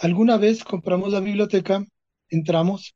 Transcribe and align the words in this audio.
Alguna 0.00 0.36
vez 0.36 0.64
compramos 0.64 1.12
la 1.12 1.20
biblioteca, 1.20 1.84
entramos 2.28 2.94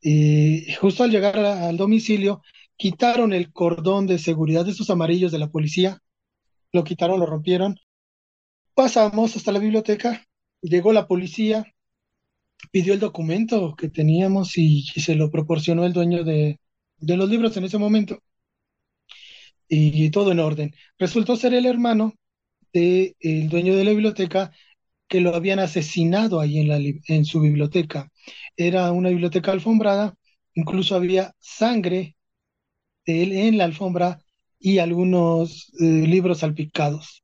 y 0.00 0.72
justo 0.74 1.04
al 1.04 1.10
llegar 1.10 1.38
al 1.38 1.76
domicilio 1.76 2.42
quitaron 2.76 3.32
el 3.32 3.52
cordón 3.52 4.06
de 4.06 4.18
seguridad 4.18 4.64
de 4.64 4.72
esos 4.72 4.90
amarillos 4.90 5.30
de 5.30 5.38
la 5.38 5.50
policía, 5.50 6.00
lo 6.72 6.84
quitaron, 6.84 7.20
lo 7.20 7.26
rompieron. 7.26 7.76
Pasamos 8.74 9.36
hasta 9.36 9.52
la 9.52 9.58
biblioteca, 9.60 10.26
llegó 10.62 10.92
la 10.92 11.06
policía, 11.06 11.64
pidió 12.70 12.94
el 12.94 13.00
documento 13.00 13.74
que 13.76 13.88
teníamos 13.88 14.56
y, 14.58 14.82
se 14.82 15.14
lo 15.14 15.30
proporcionó 15.30 15.84
el 15.84 15.92
dueño 15.92 16.24
de, 16.24 16.58
de 16.96 17.16
los 17.16 17.28
libros 17.28 17.56
en 17.56 17.64
ese 17.64 17.78
momento 17.78 18.18
y, 19.68 20.10
todo 20.10 20.32
en 20.32 20.40
orden. 20.40 20.74
Resultó 20.98 21.36
ser 21.36 21.54
el 21.54 21.66
hermano 21.66 22.14
del 22.72 23.48
dueño 23.48 23.76
de 23.76 23.84
la 23.84 23.90
biblioteca 23.90 24.52
que 25.12 25.20
lo 25.20 25.36
habían 25.36 25.58
asesinado 25.60 26.40
ahí 26.40 26.58
en, 26.60 26.68
la, 26.68 26.78
en 27.08 27.26
su 27.26 27.40
biblioteca. 27.42 28.10
Era 28.56 28.92
una 28.92 29.10
biblioteca 29.10 29.52
alfombrada, 29.52 30.14
incluso 30.54 30.96
había 30.96 31.34
sangre 31.38 32.16
de 33.06 33.22
él 33.24 33.32
en 33.32 33.58
la 33.58 33.64
alfombra 33.64 34.20
y 34.60 34.78
algunos 34.78 35.72
eh, 35.80 35.84
libros 35.84 36.40
salpicados. 36.40 37.21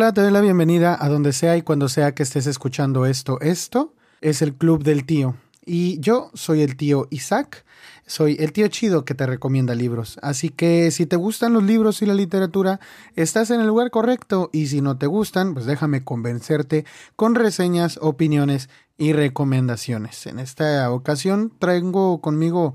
Hola, 0.00 0.14
te 0.14 0.22
doy 0.22 0.30
la 0.30 0.40
bienvenida 0.40 0.96
a 0.98 1.10
donde 1.10 1.34
sea 1.34 1.58
y 1.58 1.62
cuando 1.62 1.90
sea 1.90 2.14
que 2.14 2.22
estés 2.22 2.46
escuchando 2.46 3.04
esto. 3.04 3.38
Esto 3.42 3.92
es 4.22 4.40
el 4.40 4.54
Club 4.54 4.82
del 4.82 5.04
Tío. 5.04 5.36
Y 5.66 6.00
yo 6.00 6.30
soy 6.32 6.62
el 6.62 6.78
tío 6.78 7.06
Isaac, 7.10 7.66
soy 8.06 8.38
el 8.40 8.54
tío 8.54 8.66
chido 8.68 9.04
que 9.04 9.14
te 9.14 9.26
recomienda 9.26 9.74
libros. 9.74 10.18
Así 10.22 10.48
que 10.48 10.90
si 10.90 11.04
te 11.04 11.16
gustan 11.16 11.52
los 11.52 11.64
libros 11.64 12.00
y 12.00 12.06
la 12.06 12.14
literatura, 12.14 12.80
estás 13.14 13.50
en 13.50 13.60
el 13.60 13.66
lugar 13.66 13.90
correcto. 13.90 14.48
Y 14.54 14.68
si 14.68 14.80
no 14.80 14.96
te 14.96 15.06
gustan, 15.06 15.52
pues 15.52 15.66
déjame 15.66 16.02
convencerte 16.02 16.86
con 17.14 17.34
reseñas, 17.34 17.98
opiniones 18.00 18.70
y 18.96 19.12
recomendaciones. 19.12 20.26
En 20.26 20.38
esta 20.38 20.90
ocasión 20.90 21.52
traigo 21.58 22.22
conmigo 22.22 22.72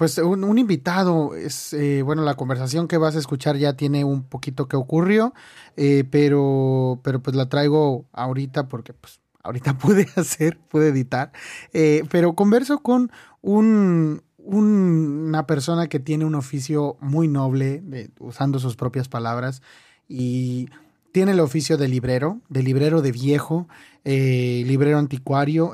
pues 0.00 0.16
un, 0.16 0.44
un 0.44 0.56
invitado, 0.56 1.34
es, 1.34 1.74
eh, 1.74 2.00
bueno, 2.00 2.22
la 2.22 2.34
conversación 2.34 2.88
que 2.88 2.96
vas 2.96 3.16
a 3.16 3.18
escuchar 3.18 3.58
ya 3.58 3.74
tiene 3.74 4.02
un 4.02 4.22
poquito 4.22 4.66
que 4.66 4.76
ocurrió, 4.76 5.34
eh, 5.76 6.04
pero, 6.10 7.00
pero 7.04 7.20
pues 7.20 7.36
la 7.36 7.50
traigo 7.50 8.06
ahorita 8.12 8.66
porque 8.66 8.94
pues 8.94 9.20
ahorita 9.42 9.76
pude 9.78 10.08
hacer, 10.16 10.58
pude 10.70 10.88
editar, 10.88 11.32
eh, 11.74 12.04
pero 12.10 12.34
converso 12.34 12.78
con 12.78 13.12
un, 13.42 14.22
un, 14.38 15.26
una 15.28 15.46
persona 15.46 15.86
que 15.86 16.00
tiene 16.00 16.24
un 16.24 16.34
oficio 16.34 16.96
muy 17.00 17.28
noble, 17.28 18.10
usando 18.20 18.58
sus 18.58 18.76
propias 18.76 19.06
palabras, 19.06 19.60
y 20.08 20.70
tiene 21.12 21.32
el 21.32 21.40
oficio 21.40 21.76
de 21.76 21.88
librero, 21.88 22.40
de 22.48 22.62
librero 22.62 23.02
de 23.02 23.12
viejo, 23.12 23.68
librero 24.04 24.96
anticuario, 24.96 25.72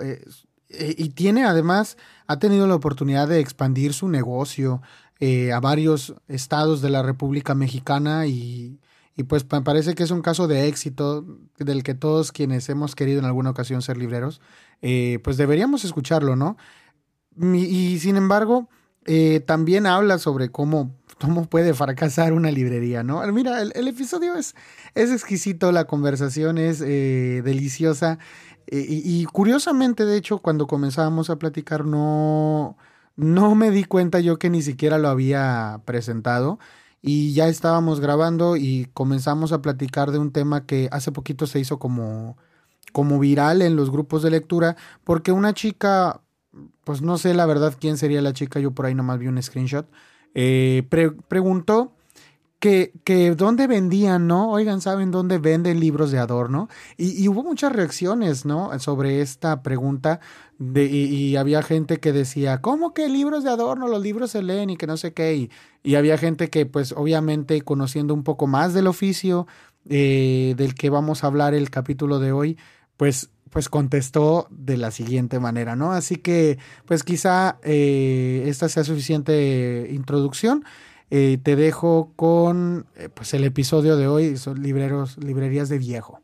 y 0.69 1.11
tiene 1.11 1.45
además 1.45 1.97
ha 2.27 2.39
tenido 2.39 2.67
la 2.67 2.75
oportunidad 2.75 3.29
de 3.29 3.41
expandir 3.41 3.93
su 3.93 4.09
negocio 4.09 4.83
eh, 5.19 5.51
a 5.53 5.61
varios 5.61 6.15
estados 6.29 6.83
de 6.83 6.91
la 6.91 7.03
República 7.03 7.55
Mexicana 7.55 8.27
y, 8.27 8.79
y, 9.17 9.23
pues 9.23 9.47
me 9.51 9.63
parece 9.63 9.95
que 9.95 10.03
es 10.03 10.11
un 10.11 10.21
caso 10.21 10.47
de 10.47 10.69
éxito 10.69 11.25
del 11.57 11.83
que 11.83 11.95
todos 11.95 12.33
quienes 12.33 12.69
hemos 12.69 12.95
querido 12.95 13.21
en 13.21 13.25
alguna 13.25 13.49
ocasión 13.49 13.81
ser 13.81 13.97
libreros, 13.97 14.43
eh, 14.83 15.19
pues 15.25 15.39
deberíamos 15.39 15.87
escucharlo, 15.87 16.37
¿no? 16.37 16.59
Y, 17.39 17.99
sin 17.99 18.17
embargo, 18.17 18.69
eh, 19.07 19.41
también 19.41 19.87
habla 19.87 20.19
sobre 20.19 20.51
cómo, 20.51 20.95
cómo 21.21 21.47
puede 21.47 21.75
fracasar 21.75 22.33
una 22.33 22.51
librería, 22.51 23.03
¿no? 23.03 23.27
Mira, 23.33 23.63
el, 23.63 23.89
episodio 23.89 24.35
es, 24.37 24.55
es 24.95 25.11
exquisito, 25.11 25.73
la 25.73 25.87
conversación 25.87 26.59
es 26.59 26.81
eh, 26.81 27.43
deliciosa. 27.45 28.19
Y, 28.69 29.03
y, 29.05 29.25
curiosamente, 29.27 30.05
de 30.05 30.17
hecho, 30.17 30.39
cuando 30.39 30.67
comenzábamos 30.67 31.31
a 31.31 31.37
platicar, 31.37 31.85
no, 31.85 32.77
no 33.17 33.55
me 33.55 33.71
di 33.71 33.85
cuenta 33.85 34.21
yo 34.21 34.39
que 34.39 34.51
ni 34.51 34.63
siquiera 34.63 34.99
lo 34.99 35.09
había 35.09 35.81
presentado. 35.85 36.59
Y 37.03 37.35
ya 37.35 37.49
estábamos 37.49 38.01
grabando 38.01 38.57
y 38.57 38.89
comenzamos 38.93 39.53
a 39.53 39.63
platicar 39.63 40.11
de 40.11 40.19
un 40.19 40.33
tema 40.33 40.67
que 40.67 40.89
hace 40.91 41.13
poquito 41.13 41.47
se 41.47 41.61
hizo 41.61 41.79
como, 41.79 42.37
como 42.93 43.19
viral 43.19 43.63
en 43.63 43.77
los 43.77 43.91
grupos 43.91 44.23
de 44.23 44.31
lectura, 44.31 44.77
porque 45.05 45.31
una 45.33 45.55
chica, 45.55 46.21
pues 46.85 47.03
no 47.03 47.19
sé 47.19 47.35
la 47.35 47.47
verdad 47.47 47.75
quién 47.79 47.99
sería 47.99 48.23
la 48.23 48.33
chica, 48.33 48.59
yo 48.61 48.73
por 48.73 48.87
ahí 48.87 48.95
nomás 48.95 49.19
vi 49.19 49.29
un 49.29 49.41
screenshot, 49.43 49.87
eh, 50.39 50.83
pre 50.91 51.13
preguntó 51.13 51.93
que, 52.61 52.93
que 53.05 53.35
dónde 53.35 53.67
vendían, 53.67 54.27
¿no? 54.27 54.51
Oigan, 54.51 54.83
¿saben 54.83 55.11
dónde 55.11 55.39
venden 55.39 55.81
libros 55.81 56.11
de 56.11 56.19
adorno? 56.19 56.69
Y, 56.99 57.23
y 57.23 57.29
hubo 57.29 57.43
muchas 57.43 57.73
reacciones, 57.73 58.45
¿no? 58.45 58.79
Sobre 58.79 59.23
esta 59.23 59.63
pregunta. 59.63 60.21
De, 60.59 60.85
y, 60.85 61.05
y, 61.07 61.37
había 61.37 61.63
gente 61.63 62.01
que 62.01 62.13
decía, 62.13 62.61
¿cómo 62.61 62.93
que 62.93 63.09
libros 63.09 63.45
de 63.45 63.51
adorno? 63.51 63.89
Los 63.89 64.03
libros 64.03 64.31
se 64.31 64.43
leen 64.43 64.71
y 64.71 64.77
que 64.77 64.87
no 64.87 64.99
sé 64.99 65.15
qué. 65.15 65.35
Y, 65.35 65.51
y 65.83 65.95
había 65.95 66.19
gente 66.19 66.51
que, 66.51 66.67
pues, 66.67 66.93
obviamente, 66.93 67.61
conociendo 67.63 68.13
un 68.13 68.23
poco 68.23 68.47
más 68.47 68.75
del 68.75 68.89
oficio 68.89 69.47
eh, 69.89 70.55
del 70.59 70.75
que 70.75 70.91
vamos 70.91 71.25
a 71.25 71.29
hablar 71.29 71.55
el 71.55 71.71
capítulo 71.71 72.19
de 72.19 72.33
hoy, 72.33 72.59
pues 72.97 73.31
pues 73.57 73.71
contestó 73.71 74.49
de 74.51 74.77
la 74.77 74.91
siguiente 74.91 75.41
manera, 75.41 75.77
¿no? 75.77 75.93
Así 75.93 76.17
que, 76.17 76.59
pues 76.85 77.03
quizá 77.05 77.59
eh, 77.63 78.45
esta 78.49 78.69
sea 78.69 78.85
suficiente 78.85 79.89
introducción. 79.93 80.63
Eh, 81.09 81.39
te 81.43 81.57
dejo 81.57 82.13
con 82.17 82.85
eh, 82.97 83.09
pues 83.09 83.33
el 83.33 83.45
episodio 83.45 83.97
de 83.97 84.09
hoy, 84.09 84.37
son 84.37 84.63
libreros, 84.63 85.17
librerías 85.17 85.71
de 85.71 85.79
viejo. 85.79 86.21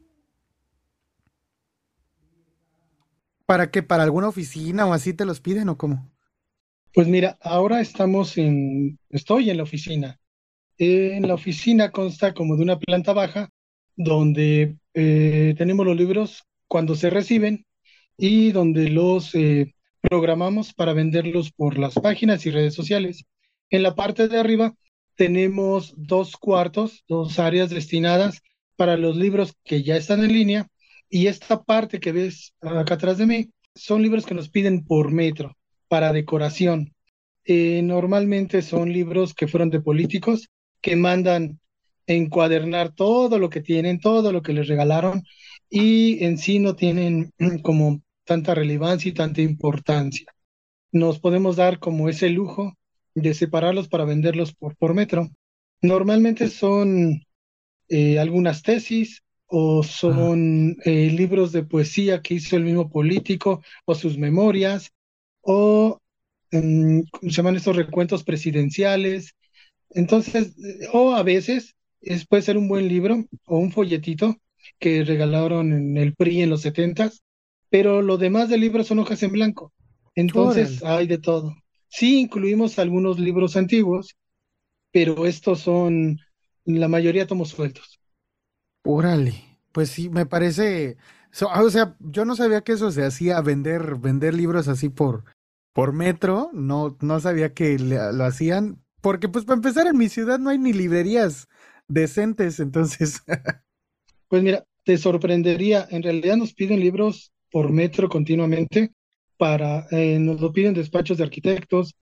¿Para 3.47 3.70
qué? 3.70 3.82
¿Para 3.82 4.03
alguna 4.03 4.28
oficina 4.28 4.84
o 4.84 4.93
así 4.93 5.14
te 5.14 5.25
los 5.25 5.41
piden 5.41 5.70
o 5.70 5.78
cómo? 5.78 6.12
Pues 6.93 7.09
mira, 7.09 7.38
ahora 7.41 7.81
estamos 7.81 8.37
en, 8.37 8.99
estoy 9.09 9.49
en 9.49 9.56
la 9.56 9.62
oficina. 9.62 10.20
En 10.76 11.26
la 11.26 11.32
oficina 11.32 11.93
consta 11.93 12.34
como 12.34 12.56
de 12.56 12.62
una 12.62 12.78
planta 12.78 13.14
baja 13.14 13.49
donde 13.97 14.76
tenemos 14.93 15.87
los 15.87 15.97
libros 15.97 16.44
cuando 16.72 16.94
se 16.94 17.10
reciben 17.10 17.66
y 18.16 18.50
donde 18.50 18.88
los 18.88 19.34
eh, 19.34 19.75
programamos 20.00 20.72
para 20.72 20.94
venderlos 20.94 21.53
por 21.53 21.77
las 21.77 21.93
páginas 21.97 22.47
y 22.47 22.50
redes 22.50 22.72
sociales. 22.72 23.27
En 23.69 23.83
la 23.83 23.94
parte 23.94 24.27
de 24.27 24.38
arriba 24.38 24.72
tenemos 25.15 25.93
dos 25.99 26.34
cuartos, 26.38 27.05
dos 27.06 27.38
áreas 27.38 27.69
destinadas 27.69 28.41
para 28.75 28.97
los 28.97 29.19
libros 29.19 29.53
que 29.65 29.82
ya 29.82 29.99
están 29.99 30.25
en 30.25 30.32
línea 30.32 30.66
y 31.11 31.27
esta 31.27 31.62
parte 31.62 32.00
que 32.00 32.11
ves 32.11 32.55
acá 32.62 32.94
atrás 32.94 33.19
de 33.19 33.27
mí 33.27 33.50
son 33.75 34.00
libros 34.00 34.25
que 34.25 34.34
nos 34.34 34.49
piden 34.49 34.82
por 34.82 35.12
metro 35.12 35.59
para 35.88 36.11
decoración. 36.15 36.94
Eh, 37.44 37.82
normalmente 37.82 38.62
son 38.62 38.91
libros 38.91 39.34
que 39.34 39.47
fueron 39.47 39.69
de 39.69 39.82
políticos 39.82 40.49
que 40.81 40.97
mandan 40.97 41.61
encuadernar 42.06 42.94
todo 42.94 43.38
lo 43.38 43.50
que 43.50 43.61
tienen, 43.61 44.00
todo 44.00 44.32
lo 44.32 44.41
que 44.41 44.55
les 44.55 44.69
regalaron 44.69 45.22
y 45.72 46.22
en 46.22 46.37
sí 46.37 46.59
no 46.59 46.77
tienen 46.77 47.33
como 47.62 48.03
tanta 48.25 48.55
relevancia 48.55 49.09
y 49.09 49.15
tanta 49.15 49.41
importancia. 49.41 50.27
Nos 50.93 51.19
podemos 51.19 51.56
dar 51.56 51.78
como 51.78 52.10
ese 52.10 52.28
lujo 52.28 52.75
de 53.15 53.33
separarlos 53.33 53.88
para 53.88 54.05
venderlos 54.05 54.55
por, 54.55 54.77
por 54.77 54.93
metro. 54.93 55.31
Normalmente 55.81 56.50
son 56.50 57.22
eh, 57.88 58.19
algunas 58.19 58.62
tesis 58.62 59.22
o 59.47 59.82
son 59.82 60.77
eh, 60.84 61.11
libros 61.11 61.53
de 61.53 61.65
poesía 61.65 62.21
que 62.21 62.34
hizo 62.34 62.56
el 62.56 62.65
mismo 62.65 62.91
político 62.91 63.62
o 63.87 63.94
sus 63.94 64.19
memorias 64.19 64.93
o 65.41 65.99
¿cómo 66.50 67.05
se 67.23 67.31
llaman 67.31 67.56
estos 67.56 67.76
recuentos 67.76 68.25
presidenciales? 68.25 69.35
Entonces, 69.91 70.55
o 70.93 71.14
a 71.14 71.23
veces 71.23 71.75
es, 72.02 72.26
puede 72.26 72.43
ser 72.43 72.58
un 72.58 72.69
buen 72.69 72.88
libro 72.88 73.25
o 73.46 73.58
un 73.58 73.73
folletito 73.73 74.37
que 74.78 75.04
regalaron 75.04 75.72
en 75.72 75.96
el 75.96 76.14
PRI 76.14 76.42
en 76.42 76.50
los 76.50 76.62
setentas, 76.62 77.22
pero 77.70 78.02
lo 78.02 78.19
demás 78.19 78.48
del 78.48 78.60
libro 78.60 78.84
son 78.84 78.98
hojas 78.98 79.22
en 79.22 79.32
blanco. 79.32 79.72
Entonces 80.14 80.82
Órale. 80.82 81.00
hay 81.00 81.06
de 81.06 81.19
todo. 81.19 81.54
Sí 81.88 82.20
incluimos 82.20 82.78
algunos 82.78 83.19
libros 83.19 83.56
antiguos, 83.56 84.16
pero 84.92 85.26
estos 85.26 85.60
son 85.60 86.19
la 86.64 86.88
mayoría 86.88 87.26
tomos 87.26 87.50
sueltos. 87.50 88.00
Órale, 88.84 89.58
pues 89.72 89.90
sí, 89.90 90.08
me 90.08 90.26
parece, 90.26 90.96
o 91.40 91.70
sea, 91.70 91.96
yo 92.00 92.24
no 92.24 92.34
sabía 92.36 92.62
que 92.62 92.72
eso 92.72 92.90
se 92.90 93.04
hacía 93.04 93.40
vender 93.40 93.96
vender 93.96 94.34
libros 94.34 94.69
así 94.69 94.88
por 94.88 95.24
por 95.72 95.92
metro, 95.92 96.50
no 96.52 96.96
no 97.00 97.20
sabía 97.20 97.54
que 97.54 97.78
lo 97.78 98.24
hacían 98.24 98.82
porque 99.00 99.28
pues 99.28 99.44
para 99.44 99.56
empezar 99.56 99.86
en 99.86 99.96
mi 99.96 100.08
ciudad 100.08 100.38
no 100.38 100.50
hay 100.50 100.58
ni 100.58 100.72
librerías 100.72 101.48
decentes, 101.88 102.60
entonces 102.60 103.22
Pues 104.32 104.43
mira, 104.43 104.64
te 104.84 104.96
sorprendería, 104.96 105.87
en 105.90 106.02
realidad 106.02 106.38
nos 106.38 106.55
piden 106.55 106.81
libros 106.81 107.34
por 107.50 107.70
metro 107.70 108.08
continuamente 108.08 108.93
para, 109.37 109.87
eh, 109.90 110.19
nos 110.19 110.40
lo 110.40 110.55
piden 110.55 110.73
despachos 110.73 111.19
de 111.19 111.25
arquitectos, 111.25 111.96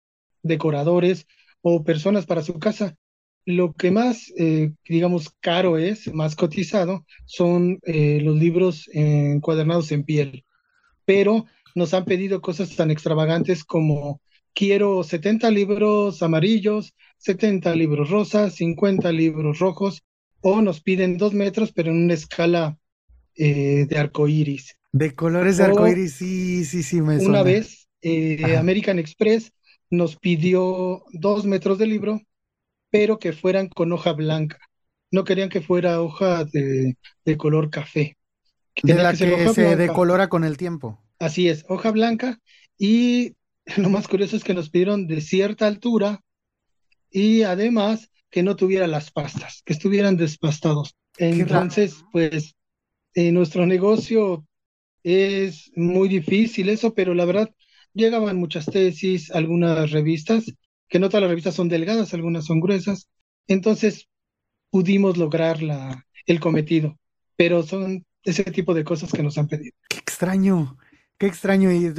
decoradores 0.43 1.25
o 1.63 1.83
personas 1.83 2.27
para 2.27 2.43
su 2.43 2.59
casa. 2.59 2.95
Lo 3.45 3.73
que 3.73 3.89
más, 3.89 4.31
eh, 4.37 4.73
digamos, 4.87 5.31
caro 5.39 5.79
es, 5.79 6.13
más 6.13 6.35
cotizado, 6.35 7.03
son 7.25 7.79
eh, 7.81 8.21
los 8.21 8.37
libros 8.37 8.87
encuadernados 8.93 9.91
en 9.91 10.03
piel. 10.03 10.45
Pero 11.05 11.45
nos 11.73 11.95
han 11.95 12.05
pedido 12.05 12.41
cosas 12.41 12.75
tan 12.75 12.91
extravagantes 12.91 13.63
como 13.63 14.21
quiero 14.53 15.03
70 15.03 15.49
libros 15.49 16.21
amarillos, 16.21 16.93
70 17.17 17.73
libros 17.73 18.11
rosas, 18.11 18.53
50 18.53 19.11
libros 19.11 19.57
rojos, 19.57 20.03
o 20.41 20.61
nos 20.61 20.81
piden 20.81 21.17
dos 21.17 21.33
metros, 21.33 21.71
pero 21.71 21.91
en 21.91 22.03
una 22.03 22.13
escala 22.13 22.77
eh, 23.35 23.85
de 23.87 23.97
arco 23.97 24.27
iris. 24.27 24.77
De 24.91 25.13
colores 25.13 25.57
de 25.57 25.65
arco 25.65 25.87
iris, 25.87 26.15
sí, 26.15 26.65
sí, 26.65 26.83
sí, 26.83 27.01
me 27.01 27.17
Una 27.17 27.43
vez, 27.43 27.87
eh, 28.01 28.57
American 28.57 28.99
Express 28.99 29.51
nos 29.89 30.17
pidió 30.17 31.03
dos 31.11 31.45
metros 31.45 31.77
de 31.77 31.87
libro, 31.87 32.21
pero 32.89 33.19
que 33.19 33.33
fueran 33.33 33.67
con 33.69 33.91
hoja 33.91 34.13
blanca. 34.13 34.57
No 35.11 35.23
querían 35.23 35.49
que 35.49 35.61
fuera 35.61 36.01
hoja 36.01 36.45
de, 36.45 36.95
color 37.37 37.69
café. 37.69 38.17
De 38.83 38.93
la 38.93 39.11
que, 39.11 39.49
se 39.53 39.75
decolora 39.75 40.29
con 40.29 40.43
el 40.43 40.57
tiempo. 40.57 41.01
Así 41.17 41.49
es, 41.49 41.65
hoja 41.67 41.91
blanca. 41.91 42.39
Y 42.77 43.35
lo 43.77 43.89
más 43.89 44.07
curioso 44.07 44.35
es 44.35 44.43
que 44.43 44.53
nos 44.53 44.69
pidieron 44.69 45.07
de 45.07 45.21
cierta 45.21 45.67
altura 45.67 46.21
y 47.11 47.43
además 47.43 48.09
que 48.29 48.43
no 48.43 48.55
tuviera 48.55 48.87
las 48.87 49.11
pastas, 49.11 49.61
que 49.65 49.73
estuvieran 49.73 50.17
despastados. 50.17 50.95
Entonces, 51.17 52.03
pues, 52.11 52.55
en 53.13 53.33
nuestro 53.33 53.65
negocio 53.65 54.45
es 55.03 55.71
muy 55.75 56.07
difícil 56.07 56.69
eso, 56.69 56.93
pero 56.93 57.13
la 57.13 57.25
verdad, 57.25 57.49
llegaban 57.93 58.37
muchas 58.37 58.65
tesis, 58.65 59.31
algunas 59.31 59.91
revistas, 59.91 60.45
que 60.87 60.99
no 60.99 61.09
todas 61.09 61.21
las 61.21 61.29
revistas 61.29 61.55
son 61.55 61.69
delgadas, 61.69 62.13
algunas 62.13 62.45
son 62.45 62.59
gruesas. 62.59 63.09
Entonces, 63.47 64.07
pudimos 64.69 65.17
lograr 65.17 65.61
la, 65.61 66.05
el 66.25 66.39
cometido, 66.39 66.97
pero 67.35 67.63
son 67.63 68.05
ese 68.23 68.43
tipo 68.45 68.73
de 68.73 68.83
cosas 68.83 69.11
que 69.11 69.23
nos 69.23 69.37
han 69.37 69.47
pedido. 69.47 69.75
Qué 69.89 69.97
extraño, 69.97 70.77
qué 71.17 71.27
extraño. 71.27 71.71
Y 71.71 71.91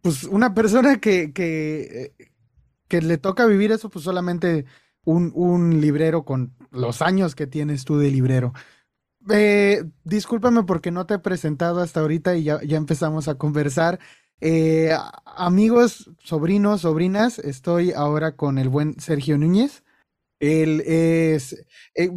pues 0.00 0.24
una 0.24 0.54
persona 0.54 0.98
que, 0.98 1.32
que, 1.32 2.12
eh, 2.18 2.30
que 2.88 3.00
le 3.00 3.18
toca 3.18 3.46
vivir 3.46 3.72
eso, 3.72 3.88
pues 3.90 4.04
solamente 4.04 4.64
un, 5.04 5.32
un 5.34 5.80
librero 5.80 6.24
con 6.24 6.54
los 6.70 7.02
años 7.02 7.34
que 7.34 7.46
tienes 7.46 7.84
tú 7.84 7.98
de 7.98 8.10
librero. 8.10 8.52
Eh, 9.30 9.84
discúlpame 10.04 10.64
porque 10.64 10.90
no 10.90 11.06
te 11.06 11.14
he 11.14 11.18
presentado 11.18 11.80
hasta 11.80 12.00
ahorita 12.00 12.36
y 12.36 12.44
ya, 12.44 12.60
ya 12.62 12.76
empezamos 12.76 13.28
a 13.28 13.36
conversar. 13.36 13.98
Eh, 14.40 14.94
amigos, 15.24 16.10
sobrinos, 16.18 16.82
sobrinas, 16.82 17.38
estoy 17.38 17.92
ahora 17.92 18.36
con 18.36 18.58
el 18.58 18.68
buen 18.68 19.00
Sergio 19.00 19.38
Núñez. 19.38 19.82
Él 20.40 20.82
es, 20.82 21.64
eh, 21.94 22.10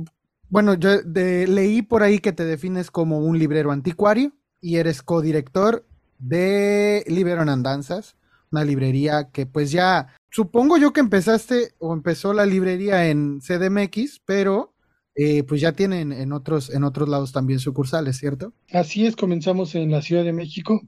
bueno, 0.50 0.74
yo 0.74 0.90
leí 1.06 1.82
por 1.82 2.04
ahí 2.04 2.20
que 2.20 2.34
te 2.34 2.44
defines 2.44 2.92
como 2.92 3.20
un 3.20 3.40
librero 3.40 3.72
anticuario 3.72 4.34
y 4.60 4.78
eres 4.78 5.02
codirector 5.02 5.86
de 6.20 7.04
Librero 7.08 7.44
en 7.44 7.50
Andanzas, 7.50 8.18
una 8.52 8.64
librería 8.64 9.30
que 9.32 9.46
pues 9.46 9.72
ya 9.72 10.08
Supongo 10.30 10.78
yo 10.78 10.94
que 10.94 11.00
empezaste 11.00 11.74
o 11.80 11.94
empezó 11.94 12.34
la 12.34 12.46
librería 12.46 13.10
en 13.10 13.40
CDMX, 13.40 14.22
pero 14.26 14.74
eh, 15.16 15.44
pues 15.44 15.62
ya 15.62 15.72
tienen 15.72 16.12
en 16.12 16.32
otros, 16.32 16.70
en 16.70 16.84
otros 16.84 17.10
lados 17.10 17.32
también 17.32 17.60
sucursales, 17.60 18.18
¿cierto? 18.18 18.54
Así 18.72 19.06
es, 19.06 19.16
comenzamos 19.16 19.74
en 19.76 19.90
la 19.90 20.02
Ciudad 20.02 20.24
de 20.24 20.34
México, 20.34 20.82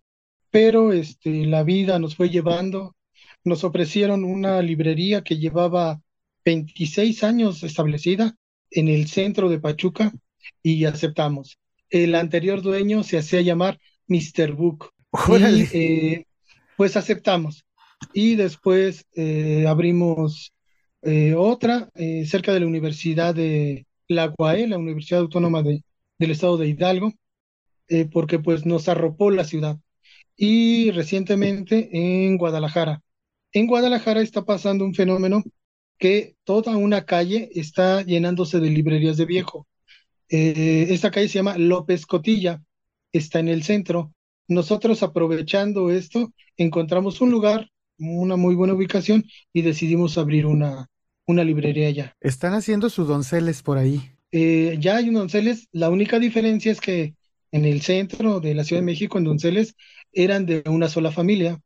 pero 0.52 0.92
este, 0.92 1.46
la 1.46 1.64
vida 1.64 2.00
nos 2.00 2.16
fue 2.16 2.30
llevando. 2.30 2.96
Nos 3.44 3.64
ofrecieron 3.64 4.26
una 4.26 4.62
librería 4.62 5.24
que 5.24 5.38
llevaba 5.38 6.02
26 6.46 7.24
años 7.24 7.64
establecida 7.64 8.36
en 8.70 8.88
el 8.88 9.08
centro 9.08 9.50
de 9.50 9.60
Pachuca 9.60 10.12
y 10.62 10.86
aceptamos. 10.86 11.58
El 11.90 12.14
anterior 12.16 12.62
dueño 12.62 13.04
se 13.04 13.18
hacía 13.18 13.42
llamar 13.42 13.80
Mr. 14.08 14.52
Book. 14.54 14.92
Y, 15.28 15.76
eh, 15.76 16.26
pues 16.78 16.96
aceptamos 16.96 17.66
y 18.14 18.36
después 18.36 19.06
eh, 19.16 19.66
abrimos 19.68 20.54
eh, 21.02 21.34
otra 21.36 21.90
eh, 21.96 22.26
cerca 22.26 22.54
de 22.54 22.62
la 22.62 22.68
Universidad 22.68 23.36
de 23.36 23.86
La 24.08 24.34
UAE, 24.38 24.68
la 24.68 24.78
Universidad 24.78 25.22
Autónoma 25.22 25.64
de, 25.64 25.84
del 26.18 26.32
Estado 26.32 26.58
de 26.58 26.68
Hidalgo, 26.68 27.14
porque 28.12 28.38
pues 28.38 28.68
nos 28.68 28.88
arropó 28.88 29.32
la 29.32 29.44
ciudad. 29.46 29.80
Y 30.36 30.92
recientemente 30.92 31.90
en 31.92 32.38
Guadalajara. 32.38 33.02
En 33.52 33.66
Guadalajara 33.68 34.22
está 34.22 34.46
pasando 34.46 34.86
un 34.86 34.94
fenómeno 34.94 35.44
que 35.98 36.36
toda 36.44 36.78
una 36.78 37.06
calle 37.06 37.50
está 37.56 38.04
llenándose 38.04 38.60
de 38.60 38.70
librerías 38.70 39.18
de 39.18 39.26
viejo. 39.26 39.68
esta 40.30 41.10
calle 41.12 41.30
se 41.30 41.40
llama 41.40 41.58
López 41.58 42.06
Cotilla, 42.06 42.62
está 43.12 43.40
en 43.40 43.48
el 43.50 43.64
centro. 43.64 44.14
Nosotros 44.48 45.02
aprovechando 45.02 45.90
esto, 45.90 46.32
encontramos 46.58 47.22
un 47.22 47.32
lugar 47.32 47.70
una 48.00 48.36
muy 48.36 48.56
buena 48.56 48.74
ubicación 48.74 49.26
y 49.54 49.62
decidimos 49.62 50.18
abrir 50.18 50.46
una, 50.46 50.88
una 51.26 51.44
librería 51.44 51.88
allá. 51.88 52.16
Están 52.22 52.54
haciendo 52.54 52.90
sus 52.90 53.08
donceles 53.08 53.62
por 53.62 53.78
ahí. 53.78 54.02
Eh, 54.32 54.78
ya 54.80 54.98
hay 54.98 55.10
un 55.10 55.16
donceles, 55.16 55.68
la 55.72 55.90
única 55.90 56.20
diferencia 56.20 56.72
es 56.72 56.82
que 56.82 57.16
en 57.52 57.66
el 57.66 57.82
centro 57.82 58.40
de 58.40 58.54
la 58.54 58.64
Ciudad 58.64 58.82
de 58.82 58.86
México, 58.86 59.18
en 59.18 59.24
donceles, 59.24 59.76
eran 60.12 60.46
de 60.46 60.64
una 60.68 60.88
sola 60.88 61.12
familia. 61.12 61.56
Mm. 61.56 61.60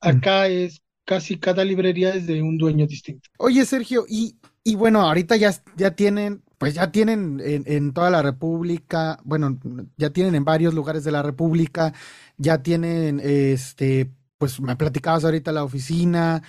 Acá 0.00 0.48
es 0.48 0.82
casi 1.04 1.38
cada 1.38 1.64
librería 1.64 2.14
es 2.14 2.26
de 2.26 2.42
un 2.42 2.56
dueño 2.56 2.86
distinto. 2.86 3.28
Oye, 3.38 3.64
Sergio, 3.64 4.04
y, 4.08 4.36
y 4.62 4.76
bueno, 4.76 5.00
ahorita 5.00 5.36
ya, 5.36 5.52
ya 5.76 5.92
tienen, 5.92 6.42
pues 6.58 6.74
ya 6.74 6.92
tienen 6.92 7.40
en, 7.44 7.64
en, 7.66 7.92
toda 7.92 8.10
la 8.10 8.22
República, 8.22 9.18
bueno, 9.24 9.58
ya 9.96 10.10
tienen 10.10 10.34
en 10.34 10.44
varios 10.44 10.74
lugares 10.74 11.02
de 11.04 11.12
la 11.12 11.22
República, 11.22 11.92
ya 12.36 12.62
tienen 12.62 13.20
este 13.24 14.10
pues 14.40 14.58
me 14.58 14.74
platicabas 14.74 15.22
ahorita 15.22 15.52
la 15.52 15.64
oficina, 15.64 16.42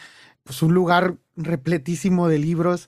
pues 0.43 0.63
un 0.63 0.73
lugar 0.73 1.17
repletísimo 1.35 2.29
de 2.29 2.39
libros, 2.39 2.87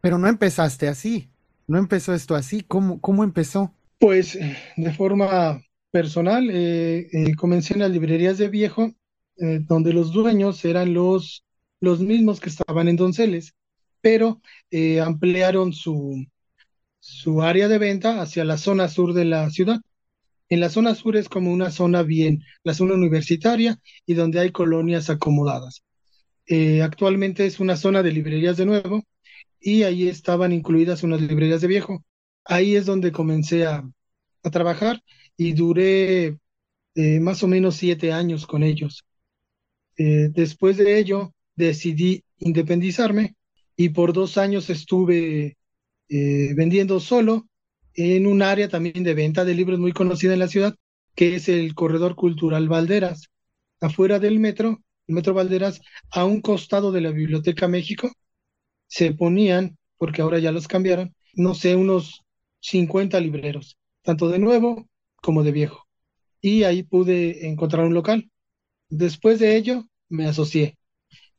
pero 0.00 0.16
no 0.16 0.28
empezaste 0.28 0.88
así, 0.88 1.28
no 1.66 1.76
empezó 1.76 2.14
esto 2.14 2.34
así, 2.34 2.62
¿cómo, 2.62 3.02
cómo 3.02 3.22
empezó? 3.22 3.74
Pues 3.98 4.34
eh, 4.34 4.56
de 4.78 4.94
forma 4.94 5.60
personal, 5.90 6.48
eh, 6.50 7.06
eh, 7.12 7.34
comencé 7.36 7.74
en 7.74 7.80
las 7.80 7.90
librerías 7.90 8.38
de 8.38 8.48
viejo, 8.48 8.94
donde 9.36 9.92
los 9.92 10.10
dueños 10.12 10.64
eran 10.64 10.94
los, 10.94 11.44
los 11.80 12.00
mismos 12.00 12.40
que 12.40 12.48
estaban 12.48 12.88
en 12.88 12.96
Donceles, 12.96 13.54
pero 14.00 14.40
ampliaron 15.04 15.72
su, 15.72 16.26
su 16.98 17.42
área 17.42 17.68
de 17.68 17.78
venta 17.78 18.22
hacia 18.22 18.44
la 18.44 18.56
zona 18.58 18.88
sur 18.88 19.12
de 19.12 19.26
la 19.26 19.50
ciudad. 19.50 19.80
En 20.50 20.60
la 20.60 20.70
zona 20.70 20.94
sur 20.94 21.16
es 21.16 21.28
como 21.28 21.52
una 21.52 21.70
zona 21.70 22.02
bien, 22.02 22.42
la 22.62 22.74
zona 22.74 22.94
universitaria 22.94 23.78
y 24.06 24.14
donde 24.14 24.40
hay 24.40 24.50
colonias 24.50 25.10
acomodadas. 25.10 25.84
Eh, 26.46 26.82
actualmente 26.82 27.46
es 27.46 27.60
una 27.60 27.76
zona 27.76 28.02
de 28.02 28.12
librerías 28.12 28.56
de 28.56 28.66
nuevo 28.66 29.04
y 29.60 29.82
ahí 29.82 30.08
estaban 30.08 30.52
incluidas 30.52 31.02
unas 31.02 31.20
librerías 31.20 31.60
de 31.60 31.68
viejo. 31.68 32.04
Ahí 32.44 32.76
es 32.76 32.86
donde 32.86 33.12
comencé 33.12 33.66
a, 33.66 33.84
trabajar 34.50 35.02
y 35.36 35.52
duré 35.52 36.38
eh, 36.94 37.20
más 37.20 37.42
o 37.42 37.48
menos 37.48 37.76
siete 37.76 38.12
años 38.12 38.46
con 38.46 38.62
ellos. 38.62 39.04
Eh, 39.98 40.30
después 40.32 40.78
de 40.78 40.98
ello 40.98 41.34
decidí 41.54 42.24
independizarme 42.38 43.34
y 43.76 43.90
por 43.90 44.14
dos 44.14 44.38
años 44.38 44.70
estuve 44.70 45.58
vendiendo 46.08 47.00
solo 47.00 47.46
en 47.98 48.26
un 48.28 48.42
área 48.42 48.68
también 48.68 49.02
de 49.02 49.14
venta 49.14 49.44
de 49.44 49.54
libros 49.54 49.80
muy 49.80 49.92
conocida 49.92 50.32
en 50.32 50.38
la 50.38 50.48
ciudad, 50.48 50.76
que 51.16 51.34
es 51.34 51.48
el 51.48 51.74
Corredor 51.74 52.14
Cultural 52.14 52.68
Valderas, 52.68 53.28
afuera 53.80 54.20
del 54.20 54.38
metro, 54.38 54.80
el 55.08 55.14
Metro 55.16 55.34
Valderas, 55.34 55.80
a 56.12 56.24
un 56.24 56.40
costado 56.40 56.92
de 56.92 57.00
la 57.00 57.10
Biblioteca 57.10 57.66
México, 57.66 58.12
se 58.86 59.12
ponían, 59.12 59.76
porque 59.96 60.22
ahora 60.22 60.38
ya 60.38 60.52
los 60.52 60.68
cambiaron, 60.68 61.14
no 61.34 61.54
sé, 61.54 61.74
unos 61.74 62.22
50 62.60 63.18
libreros, 63.20 63.76
tanto 64.02 64.28
de 64.28 64.38
nuevo 64.38 64.88
como 65.16 65.42
de 65.42 65.52
viejo. 65.52 65.86
Y 66.40 66.62
ahí 66.62 66.84
pude 66.84 67.48
encontrar 67.48 67.84
un 67.84 67.94
local. 67.94 68.30
Después 68.88 69.40
de 69.40 69.56
ello, 69.56 69.84
me 70.08 70.26
asocié 70.26 70.76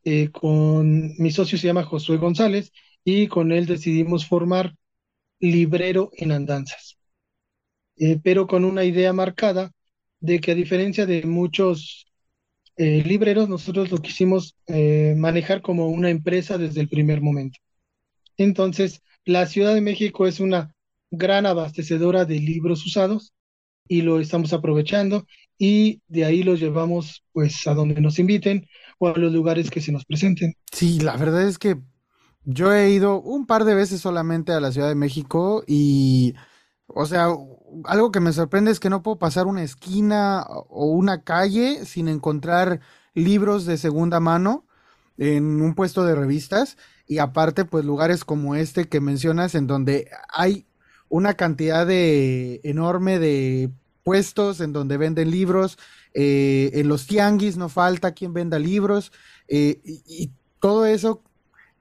eh, 0.04 0.30
con 0.30 1.14
mi 1.18 1.30
socio, 1.30 1.56
se 1.58 1.68
llama 1.68 1.84
Josué 1.84 2.18
González, 2.18 2.70
y 3.02 3.28
con 3.28 3.50
él 3.50 3.64
decidimos 3.64 4.26
formar 4.26 4.74
librero 5.40 6.10
en 6.16 6.32
andanzas, 6.32 6.98
eh, 7.96 8.18
pero 8.22 8.46
con 8.46 8.64
una 8.64 8.84
idea 8.84 9.12
marcada 9.12 9.72
de 10.20 10.40
que 10.40 10.52
a 10.52 10.54
diferencia 10.54 11.06
de 11.06 11.22
muchos 11.24 12.06
eh, 12.76 13.02
libreros, 13.04 13.48
nosotros 13.48 13.90
lo 13.90 13.98
quisimos 13.98 14.56
eh, 14.66 15.14
manejar 15.16 15.60
como 15.60 15.88
una 15.88 16.10
empresa 16.10 16.56
desde 16.58 16.80
el 16.80 16.88
primer 16.88 17.20
momento. 17.20 17.58
Entonces, 18.36 19.02
la 19.24 19.46
Ciudad 19.46 19.74
de 19.74 19.82
México 19.82 20.26
es 20.26 20.40
una 20.40 20.74
gran 21.10 21.46
abastecedora 21.46 22.24
de 22.24 22.38
libros 22.38 22.86
usados 22.86 23.32
y 23.88 24.02
lo 24.02 24.20
estamos 24.20 24.52
aprovechando 24.52 25.26
y 25.58 26.00
de 26.08 26.24
ahí 26.24 26.42
los 26.42 26.60
llevamos 26.60 27.22
pues 27.32 27.66
a 27.66 27.74
donde 27.74 28.00
nos 28.00 28.18
inviten 28.18 28.66
o 28.98 29.08
a 29.08 29.18
los 29.18 29.32
lugares 29.32 29.70
que 29.70 29.80
se 29.80 29.92
nos 29.92 30.04
presenten. 30.04 30.54
Sí, 30.72 31.00
la 31.00 31.16
verdad 31.16 31.46
es 31.46 31.58
que 31.58 31.76
yo 32.44 32.72
he 32.72 32.90
ido 32.90 33.20
un 33.20 33.46
par 33.46 33.64
de 33.64 33.74
veces 33.74 34.00
solamente 34.00 34.52
a 34.52 34.60
la 34.60 34.72
Ciudad 34.72 34.88
de 34.88 34.94
México 34.94 35.64
y, 35.66 36.34
o 36.86 37.06
sea, 37.06 37.28
algo 37.84 38.12
que 38.12 38.20
me 38.20 38.32
sorprende 38.32 38.70
es 38.70 38.80
que 38.80 38.90
no 38.90 39.02
puedo 39.02 39.18
pasar 39.18 39.46
una 39.46 39.62
esquina 39.62 40.44
o 40.48 40.86
una 40.86 41.22
calle 41.22 41.84
sin 41.84 42.08
encontrar 42.08 42.80
libros 43.14 43.66
de 43.66 43.76
segunda 43.76 44.20
mano 44.20 44.66
en 45.18 45.60
un 45.60 45.74
puesto 45.74 46.04
de 46.04 46.14
revistas. 46.14 46.76
Y 47.06 47.18
aparte 47.18 47.64
pues 47.64 47.84
lugares 47.84 48.24
como 48.24 48.54
este 48.54 48.88
que 48.88 49.00
mencionas 49.00 49.54
en 49.54 49.66
donde 49.66 50.10
hay 50.32 50.66
una 51.08 51.34
cantidad 51.34 51.86
de 51.86 52.60
enorme 52.64 53.18
de 53.18 53.70
puestos 54.02 54.60
en 54.60 54.72
donde 54.72 54.96
venden 54.96 55.30
libros, 55.30 55.76
eh, 56.14 56.70
en 56.74 56.88
los 56.88 57.06
tianguis 57.06 57.56
no 57.56 57.68
falta 57.68 58.12
quien 58.12 58.32
venda 58.32 58.58
libros 58.58 59.12
eh, 59.48 59.80
y, 59.84 60.32
todo 60.60 60.84
eso 60.84 61.22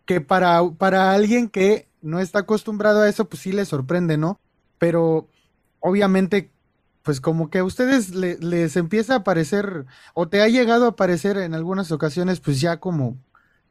que 0.09 0.21
para, 0.21 0.67
para 0.79 1.11
alguien 1.11 1.49
que 1.49 1.87
no 2.01 2.19
está 2.19 2.39
acostumbrado 2.39 3.03
a 3.03 3.09
eso 3.09 3.29
pues 3.29 3.43
sí 3.43 3.51
le 3.51 3.63
sorprende, 3.63 4.17
¿no? 4.17 4.39
Pero 4.79 5.27
obviamente 5.79 6.49
pues 7.03 7.21
como 7.21 7.51
que 7.51 7.59
a 7.59 7.63
ustedes 7.63 8.09
les 8.15 8.75
empieza 8.75 9.17
a 9.17 9.23
parecer 9.23 9.85
o 10.15 10.27
te 10.27 10.41
ha 10.41 10.47
llegado 10.47 10.87
a 10.87 10.95
parecer 10.95 11.37
en 11.37 11.53
algunas 11.53 11.91
ocasiones 11.91 12.39
pues 12.39 12.59
ya 12.59 12.79
como, 12.79 13.19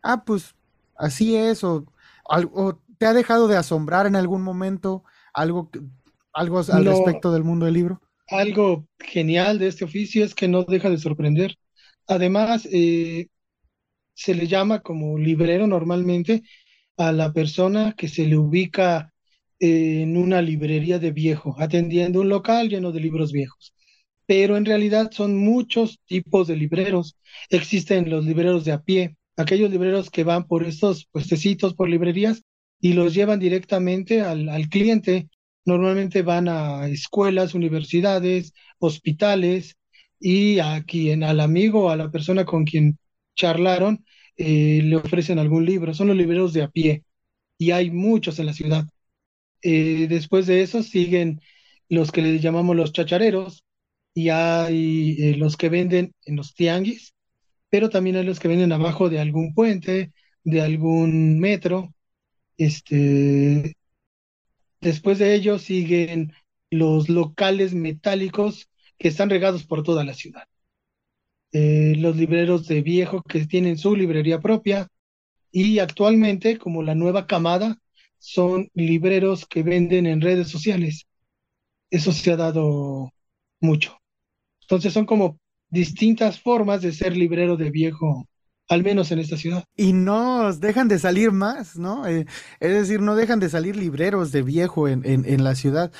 ah 0.04 0.22
pues 0.24 0.54
así 0.94 1.34
es 1.34 1.64
o, 1.64 1.86
o 2.28 2.78
te 2.98 3.06
ha 3.06 3.14
dejado 3.14 3.48
de 3.48 3.56
asombrar 3.56 4.06
en 4.06 4.14
algún 4.14 4.42
momento 4.42 5.02
algo, 5.34 5.70
algo 6.32 6.60
al 6.72 6.84
respecto 6.84 7.32
del 7.32 7.42
mundo 7.42 7.66
del 7.66 7.74
libro? 7.74 8.00
Algo 8.28 8.86
genial 9.00 9.58
de 9.58 9.66
este 9.66 9.84
oficio 9.84 10.24
es 10.24 10.36
que 10.36 10.46
no 10.46 10.62
deja 10.62 10.88
de 10.88 10.98
sorprender. 10.98 11.56
Además, 12.06 12.68
eh, 12.70 13.26
se 14.18 14.34
le 14.34 14.48
llama 14.48 14.80
como 14.80 15.16
librero 15.16 15.66
normalmente 15.68 16.42
a 16.96 17.12
la 17.12 17.32
persona 17.32 17.94
que 17.96 18.08
se 18.08 18.26
le 18.26 18.36
ubica 18.36 19.12
en 19.60 20.16
una 20.16 20.42
librería 20.42 20.98
de 20.98 21.12
viejo, 21.12 21.54
atendiendo 21.58 22.20
un 22.20 22.28
local 22.28 22.68
lleno 22.68 22.90
de 22.90 23.00
libros 23.00 23.30
viejos. 23.32 23.74
Pero 24.26 24.56
en 24.56 24.64
realidad 24.64 25.10
son 25.12 25.36
muchos 25.36 26.00
tipos 26.04 26.48
de 26.48 26.56
libreros. 26.56 27.16
Existen 27.48 28.10
los 28.10 28.24
libreros 28.24 28.64
de 28.64 28.72
a 28.72 28.82
pie, 28.82 29.16
aquellos 29.36 29.70
libreros 29.70 30.10
que 30.10 30.24
van 30.24 30.46
por 30.48 30.64
estos 30.64 31.06
puestecitos, 31.12 31.74
por 31.74 31.88
librerías, 31.88 32.42
y 32.80 32.94
los 32.94 33.14
llevan 33.14 33.38
directamente 33.38 34.20
al, 34.20 34.48
al 34.48 34.68
cliente. 34.68 35.28
Normalmente 35.64 36.22
van 36.22 36.48
a 36.48 36.88
escuelas, 36.88 37.54
universidades, 37.54 38.52
hospitales 38.80 39.76
y 40.18 40.58
a 40.58 40.82
quien, 40.82 41.22
al 41.22 41.38
amigo 41.38 41.90
a 41.90 41.96
la 41.96 42.10
persona 42.10 42.44
con 42.44 42.64
quien 42.64 42.98
charlaron, 43.38 44.04
eh, 44.38 44.82
le 44.84 44.96
ofrecen 44.96 45.40
algún 45.40 45.66
libro. 45.66 45.94
Son 45.94 46.08
los 46.08 46.18
libreros 46.18 46.52
de 46.54 46.64
a 46.64 46.68
pie 46.70 47.04
y 47.58 47.72
hay 47.72 47.90
muchos 47.92 48.38
en 48.40 48.46
la 48.46 48.54
ciudad. 48.54 48.86
Eh, 49.62 50.06
después 50.08 50.46
de 50.46 50.62
eso 50.62 50.82
siguen 50.82 51.40
los 51.88 52.12
que 52.12 52.22
le 52.22 52.38
llamamos 52.40 52.76
los 52.76 52.92
chachareros 52.92 53.64
y 54.14 54.30
hay 54.30 55.16
eh, 55.20 55.36
los 55.36 55.56
que 55.56 55.68
venden 55.70 56.14
en 56.26 56.36
los 56.36 56.54
tianguis, 56.54 57.14
pero 57.70 57.90
también 57.90 58.16
hay 58.16 58.24
los 58.24 58.40
que 58.40 58.48
venden 58.48 58.72
abajo 58.72 59.10
de 59.10 59.20
algún 59.20 59.54
puente, 59.54 60.12
de 60.44 60.62
algún 60.62 61.40
metro 61.40 61.94
este, 62.58 63.76
después 64.80 65.18
de 65.18 65.34
ello 65.34 65.58
siguen 65.58 66.32
los 66.70 67.08
locales 67.08 67.74
metálicos 67.74 68.68
que 68.98 69.08
están 69.08 69.30
regados 69.30 69.64
por 69.64 69.82
toda 69.82 70.04
la 70.04 70.14
ciudad. 70.14 70.44
Eh, 71.52 71.94
los 71.96 72.16
libreros 72.16 72.66
de 72.68 72.82
viejo 72.82 73.22
que 73.22 73.46
tienen 73.46 73.78
su 73.78 73.96
librería 73.96 74.40
propia 74.40 74.88
y 75.50 75.78
actualmente, 75.78 76.58
como 76.58 76.82
la 76.82 76.94
nueva 76.94 77.26
camada, 77.26 77.78
son 78.18 78.68
libreros 78.74 79.46
que 79.46 79.62
venden 79.62 80.06
en 80.06 80.20
redes 80.20 80.48
sociales. 80.48 81.06
Eso 81.90 82.12
se 82.12 82.32
ha 82.32 82.36
dado 82.36 83.10
mucho. 83.60 83.98
Entonces 84.62 84.92
son 84.92 85.06
como 85.06 85.38
distintas 85.70 86.40
formas 86.40 86.82
de 86.82 86.92
ser 86.92 87.16
librero 87.16 87.56
de 87.56 87.70
viejo 87.70 88.26
al 88.68 88.82
menos 88.84 89.10
en 89.10 89.18
esta 89.18 89.36
ciudad. 89.36 89.64
Y 89.76 89.94
no 89.94 90.52
dejan 90.52 90.88
de 90.88 90.98
salir 90.98 91.32
más, 91.32 91.76
¿no? 91.76 92.06
Eh, 92.06 92.26
es 92.60 92.70
decir, 92.70 93.00
no 93.00 93.16
dejan 93.16 93.40
de 93.40 93.48
salir 93.48 93.76
libreros 93.76 94.30
de 94.30 94.42
viejo 94.42 94.88
en, 94.88 95.02
en, 95.04 95.42
la 95.42 95.54
ciudad. 95.54 95.90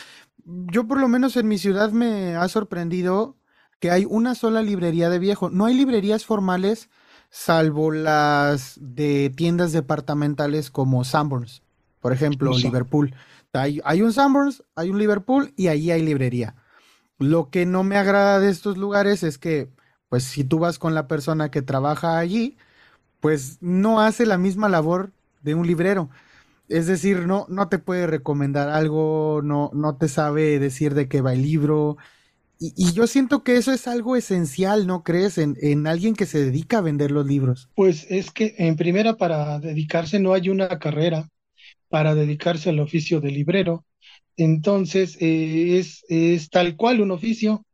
Yo 0.45 0.87
por 0.87 1.01
lo 1.01 1.09
menos 1.09 1.37
en 1.39 1.49
mi 1.49 1.57
ciudad 1.57 1.93
me 1.93 2.37
ha 2.37 2.47
sorprendido 2.49 3.38
que 3.79 3.91
hay 3.91 4.05
una 4.05 4.35
sola 4.35 4.63
librería 4.63 5.11
de 5.11 5.19
viejo. 5.19 5.51
No 5.51 5.67
hay 5.67 5.75
librerías 5.75 6.25
formales 6.25 6.89
salvo 7.31 7.91
las 7.91 8.79
de 8.81 9.31
tiendas 9.35 9.73
departamentales 9.73 10.71
como 10.71 11.05
Sanborns, 11.05 11.63
por 12.01 12.13
ejemplo, 12.13 12.53
Liverpool. 12.57 13.15
Hay, 13.53 13.81
hay, 13.85 14.03
un 14.03 14.13
Sanborns, 14.13 14.63
hay 14.75 14.91
un 14.91 14.99
Liverpool 14.99 15.53
y 15.57 15.69
ahí 15.69 15.91
hay 15.91 16.03
librería. 16.03 16.55
Lo 17.19 17.51
que 17.51 17.67
no 17.67 17.83
me 17.83 17.97
agrada 17.97 18.41
de 18.41 18.51
estos 18.51 18.79
lugares 18.79 19.23
es 19.23 19.39
que 19.39 19.71
pues 20.09 20.25
si 20.25 20.45
tú 20.45 20.59
vas 20.59 20.79
con 20.79 20.95
la 20.95 21.07
persona 21.07 21.51
que 21.51 21.63
trabaja 21.63 22.19
allí, 22.19 22.57
pues 23.21 23.59
no 23.61 24.01
hace 24.01 24.27
la 24.27 24.39
misma 24.39 24.69
labor 24.69 25.13
de 25.43 25.55
un 25.55 25.67
librero. 25.67 26.09
Es 26.69 26.87
decir, 26.87 27.27
no, 27.27 27.47
no 27.49 27.69
te 27.69 27.79
puede 27.79 28.07
recomendar 28.07 28.69
algo, 28.69 29.41
no, 29.43 29.71
no 29.73 29.97
te 29.97 30.09
sabe 30.09 30.59
decir 30.59 30.95
de 30.95 31.09
qué 31.09 31.21
va 31.21 31.33
el 31.33 31.43
libro. 31.43 31.97
Y, 32.61 32.93
yo 32.93 33.07
siento 33.07 33.45
que 33.45 33.57
eso 33.57 33.73
es 33.73 33.87
algo 33.87 34.17
esencial, 34.17 34.87
¿no 34.87 35.05
crees? 35.05 35.39
En, 35.39 35.57
en, 35.63 35.87
alguien 35.87 36.15
que 36.15 36.27
se 36.27 36.45
dedica 36.45 36.79
a 36.79 36.83
vender 36.83 37.13
los 37.13 37.25
libros. 37.25 37.69
Pues 37.77 38.07
es 38.11 38.33
que 38.33 38.57
en 38.59 38.77
primera 38.77 39.17
para 39.17 39.61
dedicarse 39.61 40.19
no 40.19 40.33
hay 40.33 40.49
una 40.49 40.79
carrera 40.81 41.29
para 41.89 42.15
dedicarse 42.15 42.71
al 42.71 42.81
oficio 42.81 43.21
de 43.21 43.31
librero. 43.31 43.85
Entonces 44.37 45.17
eh, 45.21 45.79
es, 45.79 46.05
es 46.09 46.51
tal 46.51 46.77
cual 46.77 47.01
un 47.01 47.11
oficio 47.11 47.65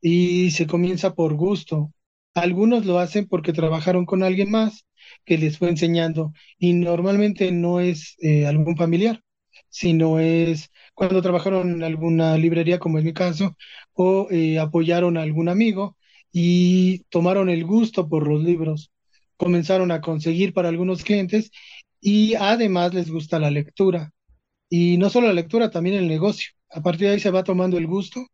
y 0.00 0.50
se 0.50 0.66
comienza 0.66 1.14
por 1.14 1.34
gusto. 1.34 1.92
Algunos 2.34 2.86
lo 2.86 2.98
hacen 2.98 3.26
porque 3.26 3.52
trabajaron 3.52 4.06
con 4.06 4.22
alguien 4.22 4.50
más 4.50 4.84
que 5.24 5.38
les 5.38 5.58
fue 5.58 5.68
enseñando 5.70 6.32
y 6.58 6.72
normalmente 6.74 7.52
no 7.52 7.80
es 7.80 8.16
eh, 8.20 8.46
algún 8.46 8.76
familiar, 8.76 9.22
sino 9.68 10.18
es 10.20 10.70
cuando 10.94 11.22
trabajaron 11.22 11.70
en 11.74 11.82
alguna 11.84 12.36
librería, 12.38 12.78
como 12.78 12.98
es 12.98 13.04
mi 13.04 13.12
caso, 13.12 13.56
o 13.94 14.28
eh, 14.30 14.58
apoyaron 14.58 15.16
a 15.16 15.22
algún 15.22 15.48
amigo 15.48 15.96
y 16.32 17.00
tomaron 17.10 17.48
el 17.50 17.64
gusto 17.64 18.08
por 18.08 18.26
los 18.28 18.42
libros. 18.42 18.92
Comenzaron 19.36 19.90
a 19.92 20.00
conseguir 20.00 20.52
para 20.52 20.68
algunos 20.68 21.04
clientes 21.04 21.50
y 22.00 22.34
además 22.34 22.94
les 22.94 23.10
gusta 23.10 23.38
la 23.38 23.50
lectura. 23.50 24.12
Y 24.70 24.98
no 24.98 25.10
solo 25.10 25.28
la 25.28 25.32
lectura, 25.34 25.70
también 25.70 25.96
el 25.96 26.08
negocio. 26.08 26.50
A 26.70 26.82
partir 26.82 27.08
de 27.08 27.14
ahí 27.14 27.20
se 27.20 27.30
va 27.30 27.44
tomando 27.44 27.78
el 27.78 27.86
gusto 27.86 28.26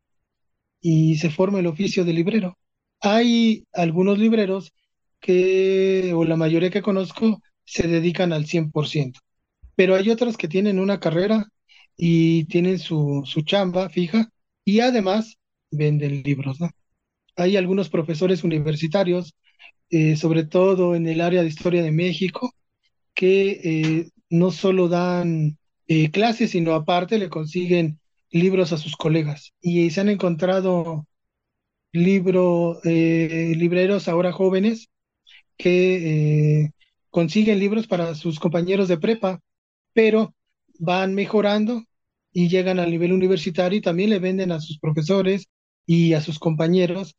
y 0.80 1.16
se 1.16 1.30
forma 1.30 1.60
el 1.60 1.66
oficio 1.66 2.04
de 2.04 2.12
librero. 2.12 2.58
Hay 3.00 3.66
algunos 3.72 4.18
libreros 4.18 4.72
que, 5.20 6.12
o 6.14 6.24
la 6.24 6.36
mayoría 6.36 6.70
que 6.70 6.82
conozco, 6.82 7.40
se 7.64 7.88
dedican 7.88 8.32
al 8.32 8.46
100%, 8.46 9.20
pero 9.76 9.94
hay 9.94 10.10
otros 10.10 10.36
que 10.36 10.48
tienen 10.48 10.78
una 10.78 11.00
carrera 11.00 11.48
y 11.96 12.44
tienen 12.46 12.78
su, 12.78 13.22
su 13.26 13.42
chamba 13.42 13.88
fija 13.88 14.30
y 14.64 14.80
además 14.80 15.36
venden 15.70 16.22
libros. 16.22 16.60
¿no? 16.60 16.70
Hay 17.36 17.56
algunos 17.56 17.88
profesores 17.90 18.44
universitarios, 18.44 19.34
eh, 19.90 20.16
sobre 20.16 20.44
todo 20.44 20.94
en 20.94 21.06
el 21.08 21.20
área 21.20 21.42
de 21.42 21.48
historia 21.48 21.82
de 21.82 21.92
México, 21.92 22.52
que 23.14 23.60
eh, 23.64 24.10
no 24.30 24.50
solo 24.50 24.88
dan 24.88 25.58
eh, 25.88 26.10
clases, 26.10 26.50
sino 26.52 26.74
aparte 26.74 27.18
le 27.18 27.28
consiguen 27.28 28.00
libros 28.30 28.72
a 28.72 28.78
sus 28.78 28.96
colegas 28.96 29.52
y 29.60 29.90
se 29.90 30.00
han 30.00 30.08
encontrado 30.08 31.06
libro, 31.92 32.80
libreros 32.82 34.08
ahora 34.08 34.32
jóvenes 34.32 34.88
que 35.56 36.70
consiguen 37.10 37.60
libros 37.60 37.86
para 37.86 38.16
sus 38.16 38.40
compañeros 38.40 38.88
de 38.88 38.98
prepa, 38.98 39.40
pero 39.94 40.34
van 40.78 41.14
mejorando 41.14 41.84
y 42.32 42.48
llegan 42.48 42.78
al 42.80 42.90
nivel 42.90 43.12
universitario 43.12 43.78
y 43.78 43.82
también 43.82 44.10
le 44.10 44.18
venden 44.18 44.52
a 44.52 44.60
sus 44.60 44.78
profesores 44.78 45.48
y 45.86 46.12
a 46.14 46.20
sus 46.20 46.38
compañeros. 46.38 47.16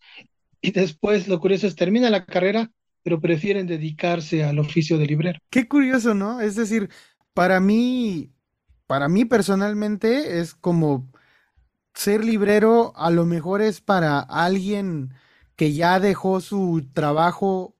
Y 0.61 0.71
después, 0.71 1.27
lo 1.27 1.39
curioso 1.39 1.67
es, 1.67 1.75
termina 1.75 2.09
la 2.09 2.25
carrera, 2.25 2.71
pero 3.01 3.21
prefieren 3.21 3.65
dedicarse 3.65 4.43
al 4.43 4.59
oficio 4.59 4.97
de 4.97 5.05
librero. 5.05 5.39
Qué 5.49 5.67
curioso, 5.67 6.13
¿no? 6.13 6.41
Es 6.41 6.55
decir, 6.55 6.89
para 7.33 7.59
mí, 7.59 8.31
para 8.87 9.07
mí 9.07 9.25
personalmente 9.25 10.39
es 10.39 10.53
como 10.53 11.07
ser 11.93 12.25
librero 12.25 12.93
a 12.97 13.09
lo 13.09 13.25
mejor 13.25 13.61
es 13.61 13.81
para 13.81 14.19
alguien 14.19 15.13
que 15.55 15.73
ya 15.73 15.99
dejó 15.99 16.41
su 16.41 16.85
trabajo 16.93 17.75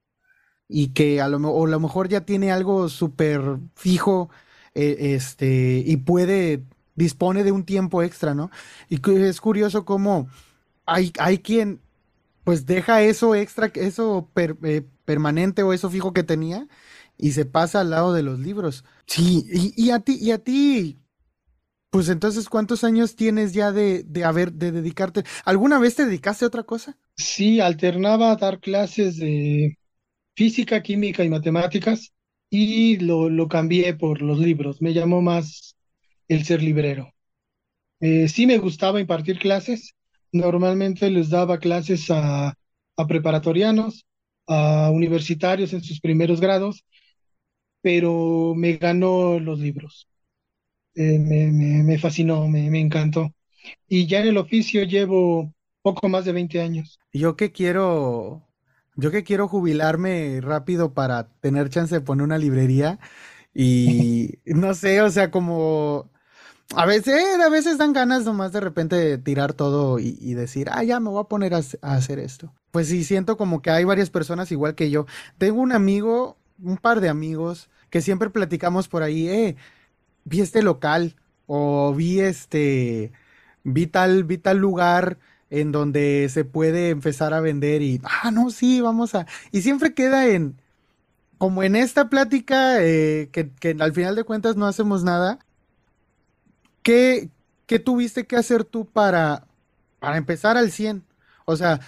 y 0.67 0.89
que 0.93 1.21
a 1.21 1.27
lo, 1.27 1.37
o 1.37 1.65
a 1.65 1.69
lo 1.69 1.79
mejor 1.79 2.07
ya 2.07 2.21
tiene 2.21 2.51
algo 2.51 2.89
súper 2.89 3.41
fijo 3.75 4.29
eh, 4.75 4.97
este, 5.15 5.83
y 5.85 5.97
puede, 5.97 6.63
dispone 6.95 7.43
de 7.43 7.51
un 7.51 7.65
tiempo 7.65 8.03
extra, 8.03 8.33
¿no? 8.35 8.51
Y 8.89 8.99
es 9.21 9.41
curioso 9.41 9.85
cómo 9.85 10.27
hay, 10.85 11.13
hay 11.19 11.39
quien 11.39 11.81
pues 12.43 12.65
deja 12.65 13.01
eso 13.03 13.35
extra, 13.35 13.71
eso 13.75 14.29
eh, 14.37 14.83
permanente 15.05 15.63
o 15.63 15.73
eso 15.73 15.89
fijo 15.89 16.13
que 16.13 16.23
tenía 16.23 16.67
y 17.17 17.31
se 17.33 17.45
pasa 17.45 17.81
al 17.81 17.91
lado 17.91 18.13
de 18.13 18.23
los 18.23 18.39
libros. 18.39 18.85
Sí, 19.07 19.45
y, 19.51 19.91
a 19.91 19.99
ti, 19.99 20.17
y 20.19 20.31
a 20.31 20.39
ti, 20.43 20.99
pues 21.91 22.09
entonces, 22.09 22.49
¿cuántos 22.49 22.83
años 22.83 23.15
tienes 23.15 23.53
ya 23.53 23.71
de, 23.71 24.03
de 24.03 24.25
haber, 24.25 24.53
de 24.53 24.71
dedicarte? 24.71 25.23
¿Alguna 25.45 25.79
vez 25.79 25.95
te 25.95 26.05
dedicaste 26.05 26.45
a 26.45 26.49
otra 26.49 26.63
cosa? 26.63 26.97
Sí, 27.17 27.59
alternaba 27.59 28.31
a 28.31 28.35
dar 28.37 28.59
clases 28.59 29.17
de 29.17 29.77
física, 30.35 30.83
química 30.83 31.23
y 31.25 31.29
matemáticas 31.29 32.13
y 32.63 32.97
lo, 32.97 33.29
lo 33.29 33.47
cambié 33.47 33.93
por 33.95 34.21
los 34.21 34.39
libros. 34.39 34.81
Me 34.81 34.93
llamó 34.93 35.21
más 35.21 35.75
el 36.27 36.45
ser 36.45 36.61
librero. 36.63 37.13
Eh, 37.99 38.27
sí 38.29 38.47
me 38.47 38.57
gustaba 38.59 39.01
impartir 39.01 39.39
clases. 39.39 39.95
Normalmente 40.31 41.09
les 41.11 41.29
daba 41.29 41.59
clases 41.59 42.09
a, 42.11 42.49
a 42.97 43.07
preparatorianos, 43.07 44.05
a 44.47 44.91
universitarios 44.93 45.73
en 45.73 45.83
sus 45.83 45.99
primeros 46.01 46.41
grados, 46.41 46.85
pero 47.81 48.53
me 48.55 48.77
ganó 48.77 49.39
los 49.39 49.59
libros. 49.59 50.07
Eh, 50.95 51.19
me, 51.19 51.51
me, 51.83 51.99
fascinó, 51.99 52.47
me, 52.47 52.69
me 52.71 52.79
encantó. 52.81 53.33
Y 53.87 54.07
ya 54.07 54.21
en 54.21 54.27
el 54.29 54.37
oficio 54.37 54.83
llevo 54.83 55.53
poco 55.83 56.09
más 56.09 56.25
de 56.25 56.33
20 56.33 56.61
años. 56.61 56.99
Yo 57.13 57.35
que 57.35 57.51
quiero, 57.51 58.44
yo 58.95 59.11
que 59.11 59.23
quiero 59.23 59.47
jubilarme 59.47 60.39
rápido 60.41 60.93
para 60.93 61.27
tener 61.41 61.69
chance 61.69 61.95
de 61.95 62.01
poner 62.01 62.23
una 62.23 62.37
librería 62.37 62.99
y 63.53 64.39
no 64.45 64.73
sé, 64.73 65.01
o 65.01 65.09
sea, 65.09 65.31
como 65.31 66.09
a 66.75 66.85
veces, 66.85 67.23
a 67.39 67.49
veces 67.49 67.77
dan 67.77 67.93
ganas 67.93 68.25
nomás 68.25 68.51
de 68.51 68.59
repente 68.59 69.17
tirar 69.17 69.53
todo 69.53 69.99
y, 69.99 70.33
decir, 70.33 70.67
ah, 70.71 70.83
ya 70.83 70.99
me 70.99 71.09
voy 71.09 71.21
a 71.21 71.27
poner 71.27 71.53
a, 71.53 71.61
hacer 71.81 72.19
esto. 72.19 72.53
Pues 72.71 72.87
sí, 72.87 73.03
siento 73.03 73.37
como 73.37 73.61
que 73.61 73.69
hay 73.69 73.83
varias 73.83 74.09
personas 74.09 74.51
igual 74.51 74.75
que 74.75 74.89
yo. 74.89 75.05
Tengo 75.37 75.61
un 75.61 75.71
amigo, 75.71 76.37
un 76.61 76.77
par 76.77 77.01
de 77.01 77.09
amigos, 77.09 77.69
que 77.89 78.01
siempre 78.01 78.29
platicamos 78.29 78.87
por 78.87 79.03
ahí, 79.03 79.27
eh, 79.27 79.55
vi 80.23 80.41
este 80.41 80.63
local 80.63 81.15
o 81.45 81.93
vi 81.93 82.19
este, 82.19 83.11
vi 83.63 83.87
tal, 83.87 84.23
vi 84.23 84.37
tal 84.37 84.57
lugar 84.57 85.19
en 85.61 85.71
donde 85.71 86.29
se 86.29 86.45
puede 86.45 86.89
empezar 86.89 87.33
a 87.33 87.41
vender 87.41 87.81
y, 87.81 88.01
ah, 88.03 88.31
no, 88.31 88.49
sí, 88.51 88.81
vamos 88.81 89.15
a... 89.15 89.27
Y 89.51 89.61
siempre 89.61 89.93
queda 89.93 90.27
en, 90.27 90.61
como 91.37 91.63
en 91.63 91.75
esta 91.75 92.09
plática, 92.09 92.83
eh, 92.83 93.29
que, 93.31 93.51
que 93.51 93.75
al 93.79 93.93
final 93.93 94.15
de 94.15 94.25
cuentas 94.25 94.57
no 94.57 94.67
hacemos 94.67 95.03
nada, 95.03 95.39
¿Qué, 96.83 97.29
qué 97.65 97.79
tuviste 97.79 98.27
que 98.27 98.35
hacer 98.35 98.63
tú 98.63 98.85
para, 98.85 99.47
para 99.99 100.17
empezar 100.17 100.55
al 100.55 100.71
100? 100.71 101.03
O 101.45 101.55
sea, 101.55 101.79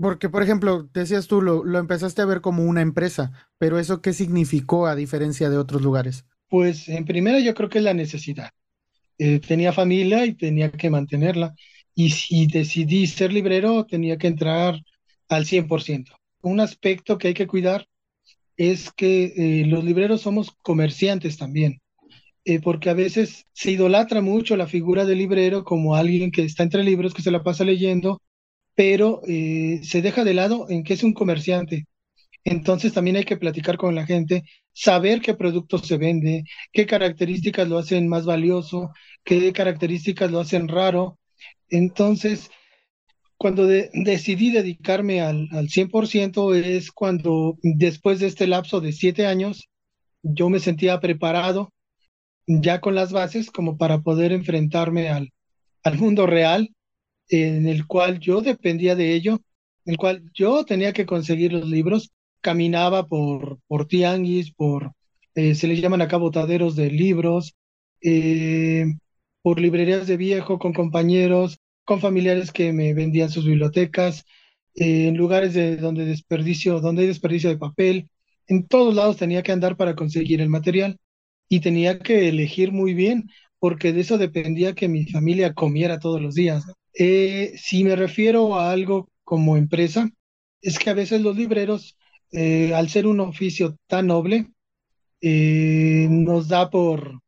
porque, 0.00 0.28
por 0.28 0.44
ejemplo, 0.44 0.88
decías 0.94 1.26
tú, 1.26 1.42
lo, 1.42 1.64
lo, 1.64 1.78
empezaste 1.80 2.22
a 2.22 2.26
ver 2.26 2.40
como 2.40 2.64
una 2.64 2.82
empresa, 2.82 3.32
pero 3.58 3.80
¿eso 3.80 4.00
qué 4.00 4.12
significó 4.12 4.86
a 4.86 4.94
diferencia 4.94 5.50
de 5.50 5.58
otros 5.58 5.82
lugares? 5.82 6.24
Pues 6.48 6.88
en 6.88 7.04
primera 7.04 7.40
yo 7.40 7.52
creo 7.54 7.68
que 7.68 7.78
es 7.78 7.84
la 7.84 7.94
necesidad. 7.94 8.50
Eh, 9.18 9.40
tenía 9.40 9.72
familia 9.72 10.24
y 10.24 10.34
tenía 10.34 10.70
que 10.70 10.90
mantenerla. 10.90 11.54
Y 11.94 12.10
si 12.10 12.46
decidí 12.46 13.06
ser 13.06 13.32
librero, 13.32 13.84
tenía 13.86 14.18
que 14.18 14.26
entrar 14.28 14.80
al 15.28 15.46
100%. 15.46 16.14
Un 16.42 16.60
aspecto 16.60 17.18
que 17.18 17.28
hay 17.28 17.34
que 17.34 17.46
cuidar 17.46 17.86
es 18.56 18.92
que 18.92 19.34
eh, 19.36 19.66
los 19.66 19.84
libreros 19.84 20.22
somos 20.22 20.52
comerciantes 20.62 21.36
también. 21.38 21.80
Eh, 22.44 22.60
porque 22.60 22.90
a 22.90 22.94
veces 22.94 23.46
se 23.52 23.70
idolatra 23.72 24.20
mucho 24.20 24.56
la 24.56 24.66
figura 24.66 25.04
del 25.04 25.18
librero 25.18 25.64
como 25.64 25.94
alguien 25.96 26.30
que 26.32 26.42
está 26.44 26.64
entre 26.64 26.82
libros, 26.84 27.14
que 27.14 27.22
se 27.22 27.30
la 27.30 27.42
pasa 27.44 27.64
leyendo, 27.64 28.20
pero 28.74 29.22
eh, 29.28 29.80
se 29.84 30.02
deja 30.02 30.24
de 30.24 30.34
lado 30.34 30.66
en 30.70 30.84
que 30.84 30.94
es 30.94 31.04
un 31.04 31.14
comerciante. 31.14 31.86
Entonces 32.44 32.92
también 32.92 33.16
hay 33.16 33.24
que 33.24 33.36
platicar 33.36 33.76
con 33.76 33.94
la 33.94 34.06
gente, 34.06 34.42
saber 34.72 35.20
qué 35.20 35.34
productos 35.34 35.86
se 35.86 35.96
vende, 35.98 36.44
qué 36.72 36.86
características 36.86 37.68
lo 37.68 37.78
hacen 37.78 38.08
más 38.08 38.24
valioso, 38.26 38.90
qué 39.24 39.52
características 39.52 40.30
lo 40.30 40.40
hacen 40.40 40.68
raro. 40.68 41.18
Entonces, 41.68 42.50
cuando 43.36 43.66
decidí 43.66 44.50
dedicarme 44.50 45.20
al, 45.20 45.48
al 45.52 45.68
100% 45.68 46.54
es 46.54 46.92
cuando 46.92 47.58
después 47.62 48.20
de 48.20 48.28
este 48.28 48.46
lapso 48.46 48.80
de 48.80 48.92
siete 48.92 49.26
años, 49.26 49.68
yo 50.22 50.48
me 50.48 50.60
sentía 50.60 51.00
preparado 51.00 51.72
ya 52.46 52.80
con 52.80 52.94
las 52.94 53.12
bases 53.12 53.50
como 53.50 53.76
para 53.76 54.00
poder 54.00 54.32
enfrentarme 54.32 55.08
al, 55.08 55.32
al 55.82 55.98
mundo 55.98 56.26
real 56.26 56.70
en 57.28 57.66
el 57.66 57.86
cual 57.86 58.18
yo 58.20 58.40
dependía 58.40 58.94
de 58.94 59.14
ello, 59.14 59.40
en 59.84 59.92
el 59.92 59.96
cual 59.96 60.22
yo 60.34 60.64
tenía 60.64 60.92
que 60.92 61.06
conseguir 61.06 61.52
los 61.52 61.68
libros, 61.68 62.10
caminaba 62.40 63.06
por, 63.06 63.58
por 63.66 63.86
tianguis, 63.86 64.52
por, 64.52 64.92
eh, 65.34 65.54
se 65.54 65.66
les 65.66 65.80
llaman 65.80 66.02
acá 66.02 66.16
botaderos 66.16 66.76
de 66.76 66.90
libros, 66.90 67.54
eh, 68.02 68.86
por 69.42 69.60
librerías 69.60 70.06
de 70.06 70.16
viejo, 70.16 70.58
con 70.58 70.72
compañeros, 70.72 71.58
con 71.84 72.00
familiares 72.00 72.52
que 72.52 72.72
me 72.72 72.94
vendían 72.94 73.30
sus 73.30 73.44
bibliotecas, 73.44 74.24
eh, 74.74 75.08
en 75.08 75.16
lugares 75.16 75.54
de 75.54 75.76
donde 75.76 76.04
desperdicio, 76.04 76.80
donde 76.80 77.02
hay 77.02 77.08
desperdicio 77.08 77.50
de 77.50 77.58
papel, 77.58 78.08
en 78.46 78.66
todos 78.66 78.94
lados 78.94 79.16
tenía 79.16 79.42
que 79.42 79.52
andar 79.52 79.76
para 79.76 79.94
conseguir 79.96 80.40
el 80.40 80.48
material 80.48 80.98
y 81.48 81.60
tenía 81.60 81.98
que 81.98 82.28
elegir 82.28 82.72
muy 82.72 82.94
bien 82.94 83.28
porque 83.58 83.92
de 83.92 84.00
eso 84.00 84.18
dependía 84.18 84.74
que 84.74 84.88
mi 84.88 85.06
familia 85.06 85.54
comiera 85.54 86.00
todos 86.00 86.20
los 86.20 86.34
días. 86.34 86.64
Eh, 86.94 87.52
si 87.56 87.84
me 87.84 87.96
refiero 87.96 88.56
a 88.56 88.72
algo 88.72 89.08
como 89.24 89.56
empresa, 89.56 90.10
es 90.60 90.78
que 90.78 90.90
a 90.90 90.94
veces 90.94 91.20
los 91.22 91.36
libreros, 91.36 91.96
eh, 92.32 92.74
al 92.74 92.88
ser 92.90 93.06
un 93.06 93.20
oficio 93.20 93.76
tan 93.86 94.08
noble, 94.08 94.48
nos 95.20 96.48
da 96.48 96.70
por, 96.70 97.21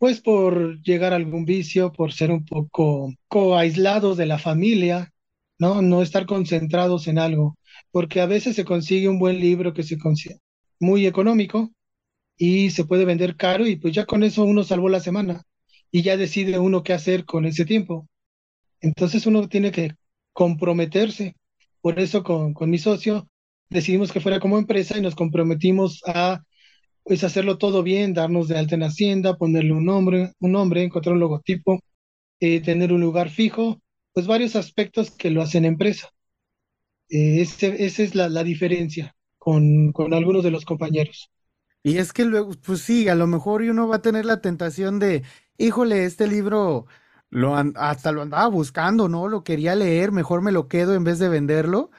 pues 0.00 0.20
por 0.22 0.82
llegar 0.82 1.12
a 1.14 1.16
algún 1.16 1.44
vicio, 1.46 1.92
por 1.92 2.12
ser 2.14 2.32
un 2.32 2.44
poco, 2.46 3.14
aislados 3.56 4.16
de 4.18 4.26
la 4.26 4.38
familia, 4.38 5.12
¿no? 5.58 5.82
No 5.82 6.02
estar 6.02 6.26
concentrados 6.26 7.08
en 7.08 7.18
algo, 7.18 7.58
porque 7.92 8.20
a 8.22 8.26
veces 8.26 8.56
se 8.56 8.64
consigue 8.64 9.08
un 9.08 9.18
buen 9.20 9.40
libro 9.40 9.74
que 9.74 9.84
se 9.84 9.98
consigue 9.98 10.40
muy 10.80 11.06
económico, 11.06 11.72
y 12.38 12.70
se 12.70 12.84
puede 12.86 13.04
vender 13.04 13.36
caro 13.36 13.66
y 13.66 13.76
pues 13.76 13.94
ya 13.94 14.06
con 14.06 14.22
eso 14.24 14.44
uno 14.44 14.64
salvó 14.64 14.88
la 14.88 15.00
semana 15.00 15.44
y 15.90 16.02
ya 16.02 16.16
decide 16.16 16.58
uno 16.58 16.82
qué 16.82 16.94
hacer 16.94 17.26
con 17.26 17.44
ese 17.44 17.66
tiempo. 17.66 18.08
Entonces 18.80 19.26
uno 19.26 19.48
tiene 19.48 19.72
que 19.72 19.92
comprometerse. 20.32 21.36
Por 21.82 22.00
eso 22.00 22.22
con, 22.24 22.54
con 22.54 22.70
mi 22.70 22.78
socio 22.78 23.28
decidimos 23.70 24.12
que 24.12 24.20
fuera 24.20 24.40
como 24.40 24.58
empresa 24.58 24.96
y 24.98 25.02
nos 25.02 25.14
comprometimos 25.16 26.02
a 26.06 26.42
pues 27.04 27.24
hacerlo 27.24 27.58
todo 27.58 27.82
bien, 27.82 28.14
darnos 28.14 28.48
de 28.48 28.58
alta 28.58 28.74
en 28.76 28.82
Hacienda, 28.84 29.36
ponerle 29.36 29.72
un 29.72 29.84
nombre, 29.86 30.32
un 30.40 30.52
nombre, 30.52 30.82
encontrar 30.84 31.14
un 31.14 31.20
logotipo, 31.20 31.80
eh, 32.40 32.60
tener 32.62 32.92
un 32.92 33.00
lugar 33.02 33.30
fijo, 33.30 33.80
pues 34.14 34.26
varios 34.26 34.56
aspectos 34.56 35.10
que 35.12 35.30
lo 35.30 35.42
hacen 35.42 35.64
empresa. 35.66 36.10
Eh, 37.10 37.42
esa 37.42 38.02
es 38.02 38.14
la, 38.14 38.28
la 38.30 38.42
diferencia 38.42 39.14
con, 39.38 39.92
con 39.92 40.14
algunos 40.14 40.42
de 40.44 40.50
los 40.50 40.64
compañeros. 40.64 41.30
Y 41.82 41.98
es 41.98 42.12
que 42.12 42.24
luego, 42.24 42.50
pues 42.64 42.82
sí, 42.82 43.08
a 43.08 43.14
lo 43.14 43.26
mejor 43.26 43.62
uno 43.62 43.88
va 43.88 43.96
a 43.96 44.02
tener 44.02 44.26
la 44.26 44.40
tentación 44.42 44.98
de, 44.98 45.24
híjole, 45.56 46.04
este 46.04 46.26
libro 46.28 46.86
lo 47.30 47.54
hasta 47.76 48.12
lo 48.12 48.22
andaba 48.22 48.48
buscando, 48.48 49.08
¿no? 49.08 49.28
Lo 49.28 49.44
quería 49.44 49.74
leer, 49.74 50.12
mejor 50.12 50.42
me 50.42 50.52
lo 50.52 50.68
quedo 50.68 50.94
en 50.94 51.04
vez 51.04 51.18
de 51.18 51.28
venderlo. 51.30 51.90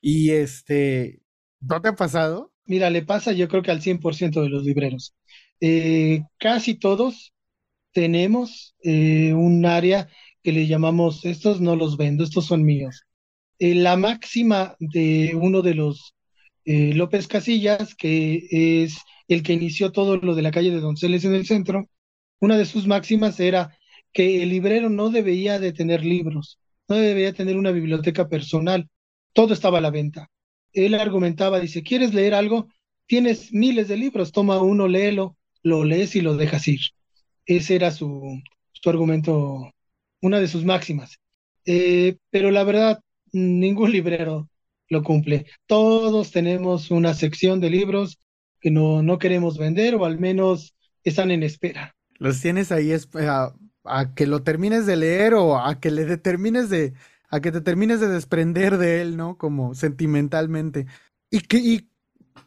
Y 0.00 0.32
este, 0.32 1.22
¿no 1.60 1.80
te 1.80 1.88
ha 1.88 1.94
pasado? 1.96 2.49
Mira, 2.70 2.88
le 2.88 3.02
pasa 3.02 3.32
yo 3.32 3.48
creo 3.48 3.62
que 3.64 3.72
al 3.72 3.82
100% 3.82 4.42
de 4.42 4.48
los 4.48 4.64
libreros. 4.64 5.12
Eh, 5.60 6.22
casi 6.38 6.76
todos 6.76 7.32
tenemos 7.92 8.76
eh, 8.84 9.34
un 9.34 9.66
área 9.66 10.08
que 10.44 10.52
le 10.52 10.68
llamamos, 10.68 11.24
estos 11.24 11.60
no 11.60 11.76
los 11.76 11.96
vendo, 11.96 12.24
estos 12.24 12.46
son 12.46 12.64
míos. 12.64 13.02
Eh, 13.58 13.74
la 13.74 13.96
máxima 13.96 14.76
de 14.80 15.34
uno 15.34 15.62
de 15.62 15.74
los 15.74 16.14
López 16.64 17.26
Casillas, 17.28 17.96
que 17.96 18.46
es 18.84 18.98
el 19.28 19.42
que 19.42 19.54
inició 19.54 19.92
todo 19.92 20.18
lo 20.18 20.36
de 20.36 20.42
la 20.42 20.52
calle 20.52 20.70
de 20.70 20.80
Donceles 20.80 21.24
en 21.24 21.34
el 21.34 21.46
centro, 21.46 21.88
una 22.40 22.56
de 22.58 22.66
sus 22.66 22.86
máximas 22.86 23.40
era 23.40 23.76
que 24.12 24.42
el 24.44 24.50
librero 24.50 24.90
no 24.90 25.10
debía 25.10 25.58
de 25.58 25.72
tener 25.72 26.04
libros, 26.04 26.60
no 26.88 26.96
debía 26.96 27.32
tener 27.34 27.56
una 27.56 27.72
biblioteca 27.72 28.28
personal, 28.28 28.88
todo 29.32 29.54
estaba 29.54 29.78
a 29.78 29.80
la 29.80 29.90
venta. 29.90 30.30
Él 30.72 30.94
argumentaba, 30.94 31.60
dice, 31.60 31.82
¿quieres 31.82 32.14
leer 32.14 32.34
algo? 32.34 32.68
Tienes 33.06 33.52
miles 33.52 33.88
de 33.88 33.96
libros, 33.96 34.32
toma 34.32 34.62
uno, 34.62 34.88
léelo, 34.88 35.36
lo 35.62 35.84
lees 35.84 36.16
y 36.16 36.20
lo 36.20 36.36
dejas 36.36 36.68
ir. 36.68 36.80
Ese 37.46 37.74
era 37.74 37.90
su, 37.90 38.40
su 38.72 38.90
argumento, 38.90 39.72
una 40.20 40.38
de 40.40 40.48
sus 40.48 40.64
máximas. 40.64 41.18
Eh, 41.64 42.16
pero 42.30 42.50
la 42.50 42.64
verdad, 42.64 43.00
ningún 43.32 43.92
librero 43.92 44.48
lo 44.88 45.02
cumple. 45.02 45.46
Todos 45.66 46.30
tenemos 46.30 46.90
una 46.90 47.14
sección 47.14 47.60
de 47.60 47.70
libros 47.70 48.18
que 48.60 48.70
no, 48.70 49.02
no 49.02 49.18
queremos 49.18 49.56
vender 49.56 49.94
o 49.94 50.04
al 50.04 50.18
menos 50.18 50.74
están 51.04 51.30
en 51.30 51.42
espera. 51.42 51.94
Los 52.18 52.40
tienes 52.40 52.70
ahí 52.72 52.92
a, 52.92 53.54
a, 53.84 54.14
que 54.14 54.26
lo 54.26 54.42
termines 54.42 54.84
de 54.84 54.96
leer 54.96 55.34
o 55.34 55.58
a 55.58 55.80
que 55.80 55.90
le 55.90 56.04
determines 56.04 56.68
de 56.68 56.92
a 57.30 57.40
que 57.40 57.52
te 57.52 57.60
termines 57.60 58.00
de 58.00 58.08
desprender 58.08 58.76
de 58.76 59.00
él, 59.02 59.16
¿no? 59.16 59.38
Como 59.38 59.74
sentimentalmente. 59.74 60.86
Y 61.30 61.40
que, 61.40 61.58
y, 61.58 61.88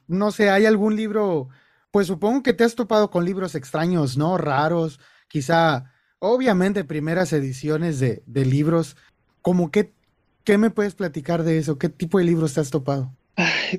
no 0.08 0.32
sé, 0.32 0.50
¿hay 0.50 0.66
algún 0.66 0.96
libro? 0.96 1.50
Pues 1.92 2.08
supongo 2.08 2.44
que 2.44 2.54
te 2.54 2.64
has 2.64 2.76
topado 2.76 3.10
con 3.10 3.26
libros 3.26 3.56
extraños, 3.56 4.18
¿no? 4.18 4.38
Raros, 4.38 5.00
quizá, 5.28 5.92
obviamente, 6.20 6.84
primeras 6.84 7.34
ediciones 7.34 8.00
de, 8.00 8.24
de 8.26 8.46
libros. 8.46 8.98
¿Cómo 9.42 9.72
qué, 9.72 9.94
qué 10.44 10.58
me 10.58 10.70
puedes 10.70 10.96
platicar 10.96 11.44
de 11.44 11.58
eso? 11.58 11.78
¿Qué 11.78 11.90
tipo 11.90 12.20
de 12.20 12.26
libros 12.26 12.54
te 12.54 12.62
has 12.62 12.70
topado? 12.70 13.14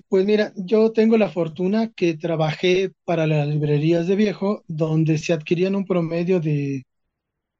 Pues 0.09 0.25
mira, 0.27 0.53
yo 0.57 0.91
tengo 0.93 1.17
la 1.17 1.31
fortuna 1.31 1.93
que 1.93 2.15
trabajé 2.15 2.93
para 3.05 3.27
las 3.27 3.47
librerías 3.47 4.07
de 4.07 4.17
viejo, 4.17 4.65
donde 4.67 5.19
se 5.19 5.33
adquirían 5.33 5.77
un 5.77 5.85
promedio 5.85 6.41
de, 6.41 6.85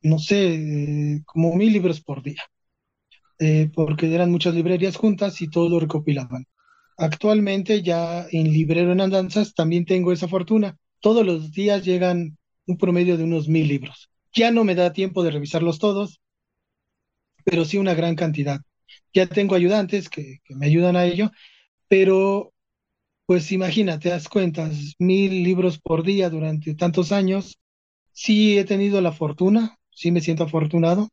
no 0.03 0.19
sé, 0.19 1.23
como 1.27 1.55
mil 1.55 1.73
libros 1.73 2.01
por 2.01 2.23
día, 2.23 2.43
eh, 3.45 3.71
porque 3.75 4.15
eran 4.15 4.31
muchas 4.31 4.55
librerías 4.55 4.97
juntas 4.97 5.41
y 5.43 5.49
todos 5.49 5.71
lo 5.71 5.81
recopilaban. 5.81 6.47
Actualmente 6.97 7.83
ya 7.83 8.27
en 8.31 8.53
Librero 8.53 8.93
en 8.93 9.01
Andanzas 9.03 9.55
también 9.55 9.85
tengo 9.87 10.13
esa 10.13 10.29
fortuna. 10.29 10.77
Todos 11.01 11.27
los 11.27 11.53
días 11.53 11.85
llegan 11.85 12.39
un 12.67 12.79
promedio 12.79 13.17
de 13.19 13.25
unos 13.25 13.49
mil 13.49 13.69
libros. 13.69 14.11
Ya 14.35 14.51
no 14.51 14.65
me 14.65 14.75
da 14.75 14.93
tiempo 14.93 15.23
de 15.23 15.31
revisarlos 15.33 15.79
todos, 15.79 16.21
pero 17.45 17.65
sí 17.65 17.79
una 17.79 17.95
gran 17.95 18.15
cantidad. 18.17 18.61
Ya 19.13 19.27
tengo 19.27 19.55
ayudantes 19.55 20.09
que, 20.09 20.39
que 20.45 20.55
me 20.57 20.67
ayudan 20.67 20.97
a 20.97 21.05
ello 21.07 21.31
pero, 21.89 22.53
pues 23.27 23.53
imagínate, 23.53 24.11
das 24.11 24.29
cuentas, 24.29 24.95
mil 24.99 25.45
libros 25.45 25.79
por 25.81 26.05
día 26.05 26.31
durante 26.31 26.75
tantos 26.75 27.13
años. 27.13 27.59
Sí 28.13 28.59
he 28.59 28.65
tenido 28.67 29.01
la 29.03 29.13
fortuna, 29.13 29.79
sí 29.93 30.13
me 30.13 30.21
siento 30.23 30.45
afortunado 30.45 31.11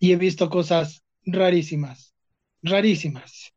y 0.00 0.12
he 0.12 0.16
visto 0.16 0.50
cosas 0.50 1.03
rarísimas, 1.26 2.14
rarísimas. 2.62 3.52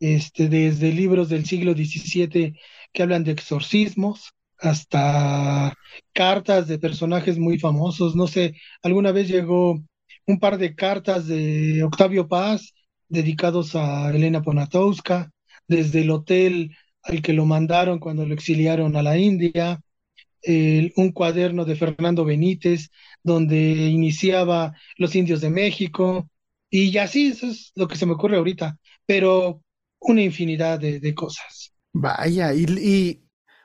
Este, 0.00 0.48
desde 0.48 0.92
libros 0.92 1.28
del 1.28 1.44
siglo 1.44 1.72
XVII 1.72 2.54
que 2.92 3.02
hablan 3.02 3.24
de 3.24 3.32
exorcismos 3.32 4.32
hasta 4.58 5.74
cartas 6.12 6.68
de 6.68 6.78
personajes 6.78 7.38
muy 7.38 7.58
famosos. 7.58 8.14
No 8.14 8.28
sé, 8.28 8.54
alguna 8.82 9.12
vez 9.12 9.28
llegó 9.28 9.82
un 10.26 10.38
par 10.38 10.58
de 10.58 10.74
cartas 10.76 11.26
de 11.26 11.82
Octavio 11.82 12.28
Paz 12.28 12.74
dedicados 13.08 13.74
a 13.74 14.10
Elena 14.10 14.42
Ponatowska 14.42 15.30
desde 15.66 16.02
el 16.02 16.10
hotel 16.10 16.76
al 17.02 17.22
que 17.22 17.32
lo 17.32 17.44
mandaron 17.46 17.98
cuando 17.98 18.26
lo 18.26 18.34
exiliaron 18.34 18.96
a 18.96 19.02
la 19.02 19.18
India, 19.18 19.80
un 20.96 21.12
cuaderno 21.12 21.64
de 21.64 21.76
Fernando 21.76 22.24
Benítez, 22.24 22.90
donde 23.22 23.56
iniciaba 23.88 24.74
los 24.96 25.14
indios 25.14 25.40
de 25.40 25.50
México, 25.50 26.28
y 26.70 26.96
así, 26.98 27.28
eso 27.28 27.46
es 27.46 27.72
lo 27.74 27.88
que 27.88 27.96
se 27.96 28.06
me 28.06 28.12
ocurre 28.12 28.36
ahorita, 28.36 28.78
pero 29.06 29.62
una 30.00 30.22
infinidad 30.22 30.78
de, 30.78 31.14
cosas. 31.14 31.72
Vaya, 31.92 32.52
y, 32.54 33.22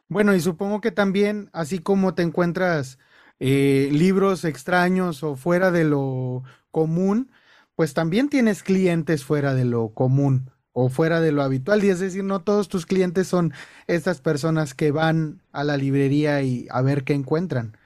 bueno, 0.08 0.36
y 0.36 0.40
supongo 0.40 0.82
que 0.82 0.92
también, 0.92 1.50
así 1.54 1.80
como 1.80 2.16
te 2.16 2.24
encuentras 2.24 2.98
eh, 3.40 3.90
libros 3.92 4.46
extraños 4.46 5.24
o 5.24 5.36
fuera 5.36 5.72
de 5.72 5.84
lo 5.84 6.44
común, 6.72 7.32
pues 7.76 7.94
también 7.94 8.30
tienes 8.30 8.64
clientes 8.64 9.24
fuera 9.24 9.54
de 9.54 9.66
lo 9.66 9.90
común 9.90 10.52
o 10.72 10.90
fuera 10.90 11.22
de 11.22 11.32
lo 11.32 11.44
habitual. 11.44 11.84
Y 11.84 11.90
es 11.90 12.00
decir, 12.00 12.24
no 12.24 12.42
todos 12.42 12.68
tus 12.68 12.86
clientes 12.86 13.28
son 13.28 13.54
estas 13.88 14.22
personas 14.22 14.74
que 14.74 14.92
van 14.92 15.42
a 15.52 15.64
la 15.64 15.78
librería 15.78 16.42
y 16.42 16.68
a 16.70 16.82
ver 16.82 17.04
qué 17.04 17.14
encuentran. 17.14 17.78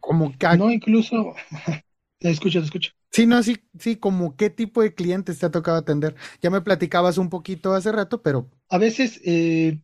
Como 0.00 0.36
que... 0.36 0.56
No, 0.56 0.70
incluso... 0.70 1.34
te 2.20 2.30
escucho, 2.30 2.60
te 2.60 2.66
escucho. 2.66 2.92
Sí, 3.10 3.26
no, 3.26 3.42
sí, 3.42 3.56
sí, 3.78 3.96
como 3.96 4.36
qué 4.36 4.50
tipo 4.50 4.82
de 4.82 4.94
clientes 4.94 5.38
te 5.38 5.46
ha 5.46 5.50
tocado 5.50 5.78
atender. 5.78 6.14
Ya 6.40 6.50
me 6.50 6.60
platicabas 6.60 7.18
un 7.18 7.30
poquito 7.30 7.72
hace 7.72 7.90
rato, 7.90 8.22
pero... 8.22 8.48
A 8.68 8.78
veces 8.78 9.20
eh, 9.24 9.80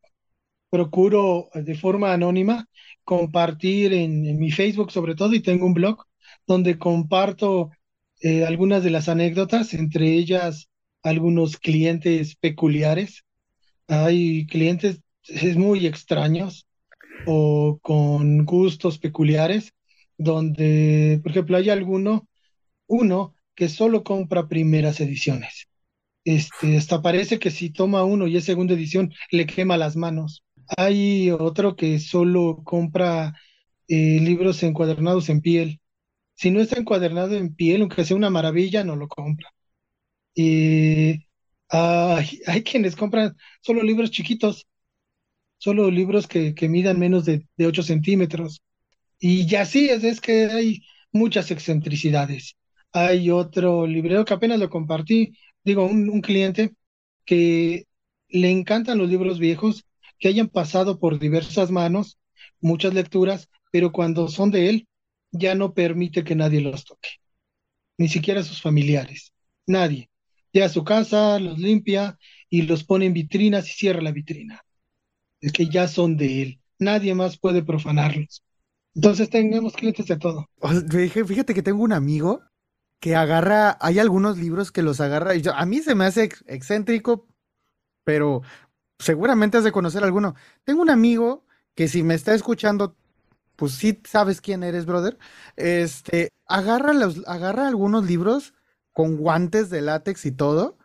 procuro 0.71 1.49
de 1.55 1.75
forma 1.75 2.13
anónima 2.13 2.69
compartir 3.05 3.95
en, 3.95 4.39
mi 4.39 4.51
Facebook 4.51 4.93
sobre 4.93 5.15
todo 5.15 5.35
y 5.35 5.41
tengo 5.41 5.67
un 5.67 5.75
blog 5.75 6.05
donde 6.47 6.79
comparto 6.79 7.71
eh, 8.21 8.45
algunas 8.45 8.85
de 8.85 8.91
las 8.91 9.09
anécdotas, 9.09 9.75
entre 9.75 10.13
ellas 10.13 10.69
algunos 11.03 11.57
clientes 11.57 12.37
peculiares. 12.37 13.25
Hay 13.89 14.47
clientes 14.47 15.01
muy 15.57 15.87
extraños 15.87 16.67
o 17.27 17.79
con 17.81 18.45
gustos 18.45 18.99
peculiares, 18.99 19.73
donde, 20.19 21.21
por 21.23 21.33
ejemplo, 21.33 21.57
hay 21.57 21.71
alguno, 21.71 22.29
uno 22.89 23.35
que 23.55 23.69
solo 23.69 24.05
compra 24.05 24.49
primeras 24.49 25.01
ediciones. 25.01 25.69
Este, 26.25 26.77
hasta 26.77 27.03
parece 27.03 27.39
que 27.39 27.51
si 27.51 27.71
toma 27.71 28.05
uno 28.05 28.27
y 28.27 28.37
es 28.37 28.45
segunda 28.45 28.75
edición, 28.75 29.13
le 29.31 29.47
quema 29.47 29.77
las 29.77 29.97
manos. 29.97 30.45
Hay 30.77 31.31
otro 31.31 31.77
que 31.77 32.01
solo 32.01 32.63
compra 32.65 33.35
eh, 33.89 34.21
libros 34.21 34.63
encuadernados 34.63 35.29
en 35.31 35.41
piel. 35.41 35.81
Si 36.35 36.51
no 36.51 36.61
está 36.61 36.79
encuadernado 36.81 37.37
en 37.37 37.55
piel, 37.55 37.83
aunque 37.83 38.05
sea 38.05 38.17
una 38.17 38.31
maravilla, 38.31 38.85
no 38.85 38.97
lo 38.97 39.09
compra. 39.09 39.53
Y 40.35 41.27
hay, 41.69 42.63
quienes 42.65 42.97
compran 42.97 43.37
solo 43.61 43.83
libros 43.83 44.11
chiquitos, 44.11 44.67
solo 45.59 45.91
libros 45.91 46.27
que, 46.27 46.55
que 46.55 46.69
midan 46.69 46.99
menos 46.99 47.25
de, 47.25 47.47
de 47.57 47.67
8 47.67 47.83
centímetros. 47.83 48.63
Y 49.19 49.47
ya 49.47 49.65
sí, 49.65 49.89
es, 49.89 50.05
es 50.05 50.21
que 50.21 50.47
hay 50.47 50.83
muchas 51.13 51.51
excentricidades. 51.51 52.57
Hay 52.93 53.31
otro 53.31 53.87
librero 53.87 54.25
que 54.25 54.35
apenas 54.35 54.59
lo 54.59 54.71
compartí, 54.71 55.37
digo, 55.65 55.85
un, 55.87 56.09
un 56.11 56.21
cliente 56.21 56.75
que 57.25 57.87
le 58.29 58.51
encantan 58.51 58.99
los 58.99 59.09
libros 59.09 59.39
viejos, 59.39 59.85
que 60.19 60.29
hayan 60.29 60.49
pasado 60.49 60.99
por 60.99 61.19
diversas 61.19 61.71
manos, 61.71 62.19
muchas 62.61 62.95
lecturas, 62.95 63.49
pero 63.71 63.93
cuando 63.93 64.29
son 64.29 64.51
de 64.51 64.69
él, 64.71 64.89
ya 65.33 65.55
no 65.55 65.75
permite 65.75 66.25
que 66.25 66.35
nadie 66.37 66.61
los 66.61 66.85
toque, 66.85 67.09
ni 67.99 68.09
siquiera 68.09 68.43
sus 68.43 68.63
familiares, 68.63 69.33
nadie 69.67 70.11
a 70.63 70.69
su 70.71 70.85
casa, 70.85 71.39
los 71.39 71.59
limpia 71.59 72.19
y 72.51 72.63
los 72.63 72.85
pone 72.85 73.07
en 73.07 73.13
vitrinas 73.15 73.69
y 73.69 73.73
cierra 73.75 74.01
la 74.01 74.11
vitrina. 74.13 74.63
Es 75.41 75.53
que 75.53 75.69
ya 75.69 75.89
son 75.89 76.17
de 76.17 76.43
él. 76.43 76.61
Nadie 76.79 77.15
más 77.15 77.39
puede 77.39 77.63
profanarlos. 77.65 78.45
Entonces 78.97 79.29
tenemos 79.29 79.75
clientes 79.75 80.07
de 80.07 80.17
todo. 80.17 80.49
Fíjate 80.91 81.53
que 81.53 81.63
tengo 81.63 81.83
un 81.83 81.93
amigo 81.93 82.41
que 82.99 83.15
agarra, 83.15 83.77
hay 83.81 83.99
algunos 83.99 84.39
libros 84.39 84.73
que 84.73 84.81
los 84.81 85.03
agarra, 85.03 85.35
y 85.35 85.43
a 85.55 85.67
mí 85.67 85.81
se 85.81 85.95
me 85.95 86.07
hace 86.07 86.31
excéntrico, 86.47 87.29
pero 88.05 88.41
seguramente 88.99 89.59
has 89.59 89.65
de 89.65 89.73
conocer 89.73 90.03
alguno. 90.03 90.35
Tengo 90.65 90.81
un 90.81 90.89
amigo 90.89 91.45
que 91.75 91.89
si 91.89 92.03
me 92.03 92.15
está 92.15 92.35
escuchando, 92.35 92.97
pues 93.57 93.73
sí 93.73 94.01
sabes 94.09 94.41
quién 94.41 94.63
eres, 94.63 94.87
brother. 94.87 95.19
Este, 95.57 96.31
agarra 96.47 96.95
los, 96.95 97.23
agarra 97.29 97.69
algunos 97.69 98.07
libros 98.07 98.55
con 98.93 99.19
guantes 99.19 99.69
de 99.69 99.83
látex 99.83 100.25
y 100.25 100.33
todo. 100.33 100.79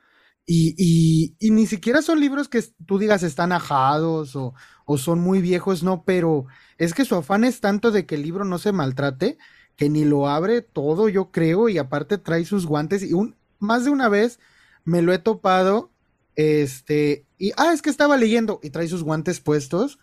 Y, 0.53 1.35
ni 1.39 1.65
siquiera 1.65 2.01
son 2.01 2.19
libros 2.19 2.49
que 2.49 2.61
tú 2.85 2.99
digas 2.99 3.23
están 3.23 3.53
ajados 3.53 4.35
o, 4.35 4.53
son 4.97 5.21
muy 5.21 5.39
viejos, 5.39 5.83
no, 5.83 6.03
pero 6.03 6.47
es 6.77 6.93
que 6.93 7.05
su 7.05 7.15
afán 7.15 7.45
es 7.45 7.61
tanto 7.61 7.91
de 7.91 8.05
que 8.05 8.15
el 8.15 8.23
libro 8.23 8.43
no 8.43 8.57
se 8.57 8.73
maltrate 8.73 9.37
que 9.77 9.89
ni 9.89 10.03
lo 10.03 10.27
abre 10.27 10.61
todo, 10.61 11.07
yo 11.07 11.31
creo, 11.31 11.69
y 11.69 11.77
aparte 11.77 12.17
trae 12.17 12.43
sus 12.43 12.65
guantes 12.65 13.01
y 13.01 13.13
un, 13.13 13.37
más 13.59 13.85
de 13.85 13.91
una 13.91 14.09
vez 14.09 14.37
me 14.83 15.01
lo 15.01 15.13
he 15.13 15.19
topado, 15.19 15.91
este, 16.35 17.25
y, 17.37 17.53
ah, 17.55 17.71
es 17.73 17.81
que 17.81 17.89
estaba 17.89 18.17
leyendo 18.17 18.59
y 18.61 18.71
trae 18.71 18.89
sus 18.89 19.03
guantes 19.03 19.39
puestos. 19.39 19.99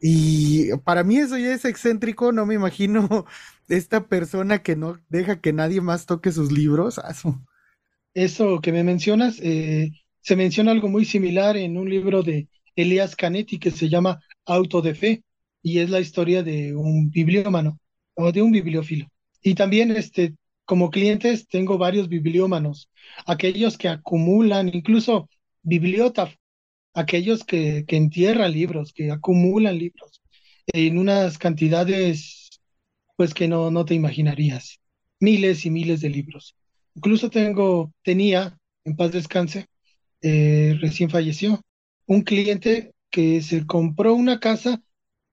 Y 0.00 0.74
para 0.78 1.04
mí 1.04 1.18
eso 1.18 1.36
ya 1.36 1.52
es 1.52 1.66
excéntrico, 1.66 2.32
no 2.32 2.46
me 2.46 2.54
imagino 2.54 3.26
esta 3.68 4.06
persona 4.06 4.62
que 4.62 4.76
no 4.76 4.98
deja 5.10 5.40
que 5.40 5.52
nadie 5.52 5.82
más 5.82 6.06
toque 6.06 6.32
sus 6.32 6.50
libros. 6.50 6.98
Eso 8.20 8.60
que 8.60 8.70
me 8.70 8.84
mencionas, 8.84 9.40
eh, 9.42 9.92
se 10.20 10.36
menciona 10.36 10.72
algo 10.72 10.88
muy 10.88 11.06
similar 11.06 11.56
en 11.56 11.78
un 11.78 11.88
libro 11.88 12.22
de 12.22 12.48
Elias 12.76 13.16
Canetti 13.16 13.58
que 13.58 13.70
se 13.70 13.88
llama 13.88 14.20
Auto 14.44 14.82
de 14.82 14.94
Fe 14.94 15.24
y 15.62 15.78
es 15.78 15.88
la 15.88 16.00
historia 16.00 16.42
de 16.42 16.74
un 16.76 17.10
bibliómano 17.10 17.78
o 18.14 18.30
de 18.30 18.42
un 18.42 18.52
bibliófilo. 18.52 19.06
Y 19.42 19.54
también 19.54 19.90
este, 19.92 20.34
como 20.66 20.90
clientes 20.90 21.48
tengo 21.48 21.78
varios 21.78 22.10
bibliómanos, 22.10 22.90
aquellos 23.24 23.78
que 23.78 23.88
acumulan, 23.88 24.68
incluso 24.68 25.30
bibliógrafos, 25.62 26.36
aquellos 26.92 27.42
que, 27.44 27.86
que 27.88 27.96
entierran 27.96 28.52
libros, 28.52 28.92
que 28.92 29.10
acumulan 29.10 29.78
libros 29.78 30.20
en 30.66 30.98
unas 30.98 31.38
cantidades 31.38 32.50
pues 33.16 33.32
que 33.32 33.48
no, 33.48 33.70
no 33.70 33.86
te 33.86 33.94
imaginarías, 33.94 34.78
miles 35.20 35.64
y 35.64 35.70
miles 35.70 36.02
de 36.02 36.10
libros. 36.10 36.54
Incluso 36.94 37.30
tengo, 37.30 37.92
tenía, 38.02 38.58
en 38.84 38.96
paz 38.96 39.12
descanse, 39.12 39.66
eh, 40.22 40.76
recién 40.80 41.10
falleció, 41.10 41.60
un 42.06 42.22
cliente 42.22 42.92
que 43.10 43.40
se 43.42 43.66
compró 43.66 44.14
una 44.14 44.40
casa, 44.40 44.80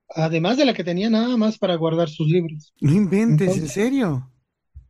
además 0.10 0.58
de 0.58 0.66
la 0.66 0.74
que 0.74 0.84
tenía 0.84 1.10
nada 1.10 1.36
más 1.38 1.58
para 1.58 1.76
guardar 1.76 2.10
sus 2.10 2.28
libros. 2.28 2.74
No 2.80 2.92
inventes, 2.94 3.58
¿en 3.58 3.68
serio? 3.68 4.32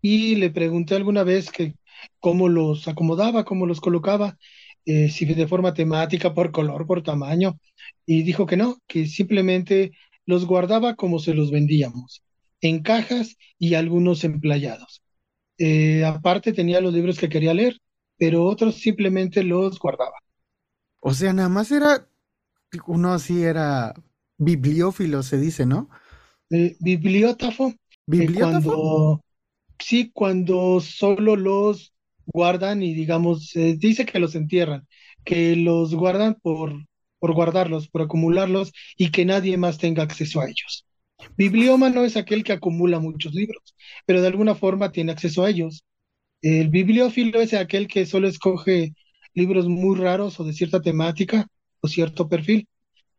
Y 0.02 0.36
le 0.36 0.50
pregunté 0.50 0.96
alguna 0.96 1.24
vez 1.24 1.52
que 1.52 1.76
cómo 2.20 2.50
los 2.50 2.88
acomodaba, 2.88 3.46
cómo 3.46 3.66
los 3.66 3.82
colocaba, 3.82 4.38
eh, 4.86 5.10
si 5.10 5.26
de 5.26 5.48
forma 5.48 5.74
temática, 5.74 6.34
por 6.34 6.52
color, 6.52 6.86
por 6.86 7.04
tamaño, 7.04 7.60
y 8.06 8.24
dijo 8.24 8.46
que 8.46 8.58
no, 8.58 8.78
que 8.88 9.08
simplemente 9.08 9.92
los 10.26 10.46
guardaba 10.46 10.96
como 10.96 11.20
se 11.20 11.34
los 11.34 11.52
vendíamos, 11.52 12.24
en 12.62 12.82
cajas 12.84 13.38
y 13.58 13.74
algunos 13.74 14.24
emplayados. 14.24 15.02
Eh, 15.58 16.04
aparte 16.06 16.54
tenía 16.54 16.82
los 16.82 16.94
libros 16.94 17.18
que 17.18 17.30
quería 17.30 17.54
leer, 17.54 17.80
pero 18.18 18.46
otros 18.46 18.76
simplemente 18.76 19.44
los 19.44 19.80
guardaba. 19.80 20.18
O 21.00 21.14
sea, 21.14 21.34
nada 21.34 21.50
más 21.50 21.72
era, 21.72 22.08
uno 22.86 23.14
así 23.14 23.44
era 23.44 23.94
bibliófilo, 24.38 25.24
se 25.24 25.38
dice, 25.38 25.66
¿no? 25.66 25.90
Eh, 26.50 26.76
bibliótafo. 26.80 27.74
¿Bibliótafo? 28.06 28.70
cuando, 28.70 29.24
sí, 29.80 30.12
cuando 30.14 30.80
solo 30.80 31.36
los 31.36 31.94
guardan 32.26 32.84
y 32.84 32.94
digamos, 32.94 33.52
dice 33.54 34.06
que 34.06 34.20
los 34.20 34.36
entierran, 34.36 34.88
que 35.24 35.56
los 35.56 35.94
guardan 35.94 36.36
por, 36.42 36.74
por 37.20 37.34
guardarlos, 37.34 37.88
por 37.90 38.02
acumularlos 38.02 38.72
y 38.98 39.12
que 39.12 39.26
nadie 39.26 39.58
más 39.58 39.78
tenga 39.78 40.04
acceso 40.04 40.42
a 40.42 40.46
ellos. 40.46 40.87
Bibliómano 41.36 42.04
es 42.04 42.18
aquel 42.18 42.44
que 42.44 42.54
acumula 42.54 43.00
muchos 43.00 43.34
libros, 43.34 43.76
pero 44.06 44.22
de 44.22 44.28
alguna 44.28 44.56
forma 44.56 44.92
tiene 44.92 45.12
acceso 45.12 45.44
a 45.44 45.50
ellos. 45.50 45.84
El 46.42 46.70
bibliófilo 46.70 47.42
es 47.42 47.54
aquel 47.54 47.88
que 47.88 48.06
solo 48.06 48.28
escoge 48.28 48.94
libros 49.34 49.68
muy 49.68 49.98
raros 49.98 50.40
o 50.40 50.44
de 50.44 50.54
cierta 50.54 50.82
temática 50.82 51.48
o 51.82 51.88
cierto 51.88 52.28
perfil, 52.28 52.68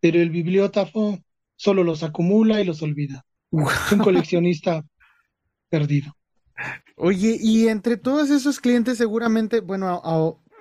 pero 0.01 0.21
el 0.21 0.31
bibliótafo 0.31 1.19
solo 1.57 1.85
los 1.85 2.03
acumula 2.03 2.61
y 2.61 2.65
los 2.65 2.83
olvida. 2.83 3.25
Es 3.51 3.93
un 3.93 3.99
coleccionista 3.99 4.85
perdido. 5.69 6.15
Oye, 6.97 7.39
y 7.41 7.69
entre 7.69 7.97
todos 7.97 8.31
esos 8.31 8.61
clientes 8.61 8.99
seguramente, 8.99 9.61
bueno, 9.61 10.03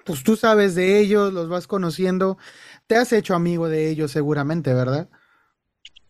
pues 0.05 0.23
tú 0.23 0.35
sabes 0.35 0.75
de 0.75 0.99
ellos, 0.99 1.33
los 1.33 1.49
vas 1.49 1.67
conociendo, 1.67 2.37
te 2.85 2.95
has 2.95 3.11
hecho 3.11 3.35
amigo 3.35 3.67
de 3.67 3.89
ellos 3.89 4.11
seguramente, 4.11 4.73
¿verdad? 4.73 5.09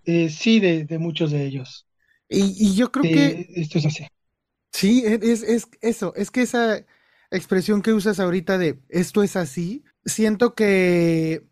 Eh, 0.08 0.30
sí, 0.30 0.62
de, 0.62 0.98
muchos 1.00 1.32
de 1.32 1.46
ellos. 1.46 1.86
Y, 2.30 2.76
yo 2.76 2.92
creo 2.94 3.04
que... 3.04 3.46
Esto 3.56 3.78
es 3.78 3.88
así. 3.88 4.08
Sí, 4.72 5.04
e, 5.06 5.20
es, 5.22 5.44
es 5.44 5.68
eso, 5.82 6.14
es 6.16 6.32
que 6.32 6.42
esa 6.42 6.86
expresión 7.30 7.82
que 7.82 7.92
usas 7.92 8.22
ahorita 8.22 8.58
de 8.58 8.80
esto 8.88 9.22
es 9.22 9.36
así, 9.36 9.84
siento 10.06 10.56
que 10.56 11.46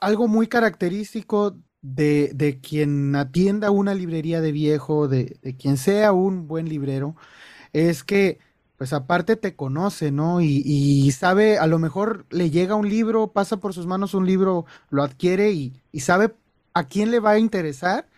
algo 0.00 0.28
muy 0.28 0.48
característico 0.48 1.56
de, 1.80 2.32
de 2.34 2.60
quien 2.60 3.16
atienda 3.16 3.70
una 3.70 3.94
librería 3.94 4.42
de 4.42 4.52
viejo, 4.52 5.08
de, 5.08 5.38
de, 5.40 5.56
quien 5.56 5.78
sea 5.78 6.12
un 6.12 6.46
buen 6.48 6.68
librero, 6.68 7.16
es 7.72 8.04
que, 8.04 8.38
pues 8.76 8.92
aparte 8.92 9.36
te 9.36 9.56
conoce, 9.56 10.12
¿no? 10.12 10.42
Y, 10.42 10.62
y, 10.66 11.10
sabe, 11.12 11.58
a 11.58 11.66
lo 11.66 11.78
mejor 11.78 12.26
le 12.30 12.50
llega 12.50 12.74
un 12.74 12.88
libro, 12.90 13.32
pasa 13.32 13.58
por 13.58 13.72
sus 13.72 13.86
manos 13.86 14.12
un 14.12 14.26
libro, 14.26 14.66
lo 14.90 15.02
adquiere 15.02 15.52
y, 15.52 15.80
y 15.90 16.00
sabe 16.00 16.34
a 16.74 16.88
quién 16.88 17.10
le 17.10 17.20
va 17.20 17.32
a 17.32 17.38
interesar 17.38 18.08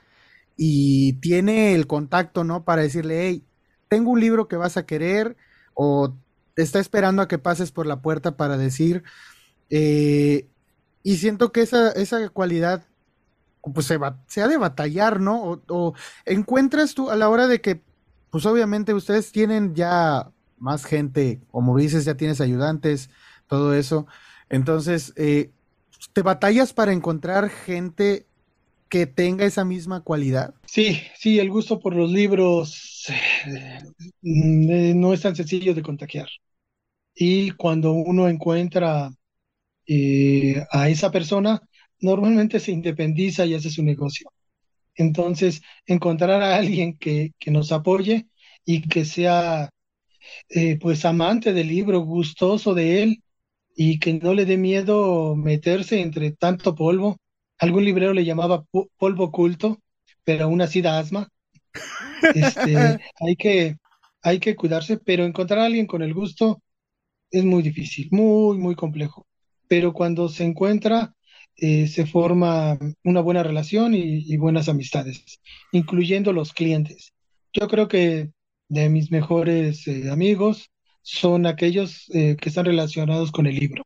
y 0.57 1.15
tiene 1.15 1.75
el 1.75 1.87
contacto, 1.87 2.45
¿no? 2.45 2.65
Para 2.65 2.83
decirle, 2.83 3.29
hey, 3.29 3.47
tengo 3.89 4.11
un 4.11 4.21
libro 4.21 4.49
que 4.49 4.57
vas 4.57 4.77
a 4.77 4.87
querer 4.87 5.37
o 5.75 6.17
está 6.57 6.79
esperando 6.79 7.23
a 7.23 7.29
que 7.29 7.39
pases 7.39 7.73
por 7.73 7.87
la 7.87 8.01
puerta 8.01 8.37
para 8.37 8.57
decir, 8.57 9.03
eh, 9.71 10.49
y 11.03 11.17
siento 11.17 11.53
que 11.53 11.63
esa, 11.63 11.91
esa 11.93 12.29
cualidad 12.31 12.87
pues 13.75 13.87
se, 13.87 13.97
va, 13.97 14.23
se 14.27 14.43
ha 14.43 14.49
de 14.49 14.59
batallar, 14.59 15.21
¿no? 15.21 15.43
O, 15.43 15.63
o, 15.69 15.95
encuentras 16.27 16.95
tú 16.95 17.11
a 17.11 17.17
la 17.17 17.29
hora 17.29 17.47
de 17.47 17.61
que, 17.61 17.83
pues 18.31 18.45
obviamente 18.47 18.93
ustedes 18.93 19.33
tienen 19.33 19.75
ya 19.75 20.31
más 20.59 20.85
gente, 20.85 21.41
como 21.51 21.77
dices, 21.77 22.05
ya 22.05 22.17
tienes 22.17 22.41
ayudantes, 22.41 23.11
todo 23.47 23.75
eso. 23.75 24.07
Entonces, 24.49 25.13
eh, 25.17 25.53
¿te 26.13 26.23
batallas 26.23 26.73
para 26.73 26.93
encontrar 26.93 27.49
gente 27.49 28.27
que 28.89 29.07
tenga 29.07 29.45
esa 29.45 29.65
misma 29.65 30.03
cualidad? 30.03 30.55
Sí, 30.67 30.99
sí, 31.19 31.39
el 31.39 31.51
gusto 31.51 31.81
por 31.81 31.95
los 31.95 32.11
libros 32.11 33.07
eh, 33.47 33.79
no 34.23 35.13
es 35.13 35.21
tan 35.21 35.37
sencillo 35.37 35.75
de 35.75 35.83
contagiar. 35.83 36.29
Y 37.15 37.51
cuando 37.53 37.93
uno 37.93 38.29
encuentra 38.29 39.11
eh, 39.87 40.65
a 40.71 40.89
esa 40.89 41.11
persona, 41.11 41.61
normalmente 42.01 42.61
se 42.61 42.73
independiza 42.73 43.47
y 43.47 43.55
hace 43.55 43.71
su 43.71 43.83
negocio. 43.83 44.31
Entonces, 44.97 45.63
encontrar 45.87 46.43
a 46.43 46.57
alguien 46.57 46.97
que, 46.99 47.33
que 47.39 47.51
nos 47.51 47.73
apoye 47.73 48.29
y 48.65 48.83
que 48.83 49.05
sea 49.05 49.71
eh, 50.49 50.79
pues 50.81 51.05
amante 51.05 51.53
del 51.53 51.69
libro, 51.69 52.01
gustoso 52.01 52.75
de 52.75 53.03
él 53.03 53.23
y 53.77 53.99
que 53.99 54.15
no 54.15 54.35
le 54.35 54.45
dé 54.47 54.57
miedo 54.57 55.37
meterse 55.37 56.01
entre 56.01 56.33
tanto 56.33 56.75
polvo. 56.75 57.19
Algún 57.59 57.85
librero 57.85 58.13
le 58.13 58.25
llamaba 58.25 58.65
polvo 58.99 59.25
oculto, 59.25 59.81
pero 60.25 60.45
aún 60.45 60.61
así 60.63 60.81
da 60.83 60.99
asma. 60.99 61.29
Este, 62.35 62.75
hay 63.21 63.37
que, 63.37 63.77
hay 64.23 64.39
que 64.41 64.57
cuidarse, 64.57 64.97
pero 64.97 65.27
encontrar 65.27 65.61
a 65.61 65.67
alguien 65.67 65.87
con 65.87 66.01
el 66.03 66.15
gusto 66.15 66.63
es 67.31 67.45
muy 67.45 67.63
difícil, 67.63 68.09
muy, 68.13 68.57
muy 68.57 68.75
complejo. 68.75 69.27
Pero 69.69 69.93
cuando 69.93 70.31
se 70.31 70.45
encuentra, 70.45 71.15
eh, 71.57 71.87
se 71.87 72.07
forma 72.07 72.79
una 73.05 73.21
buena 73.21 73.43
relación 73.43 73.95
y, 73.95 74.37
buenas 74.39 74.69
amistades, 74.69 75.41
incluyendo 75.73 76.33
los 76.33 76.53
clientes. 76.53 77.13
Yo 77.53 77.69
creo 77.69 77.89
que 77.89 78.31
de 78.69 78.89
mis 78.89 79.11
mejores 79.11 79.87
eh, 79.87 80.11
amigos 80.11 80.71
son 81.03 81.47
aquellos 81.47 82.09
eh, 82.15 82.37
que 82.41 82.49
están 82.49 82.65
relacionados 82.65 83.31
con 83.33 83.47
el 83.47 83.57
libro 83.57 83.85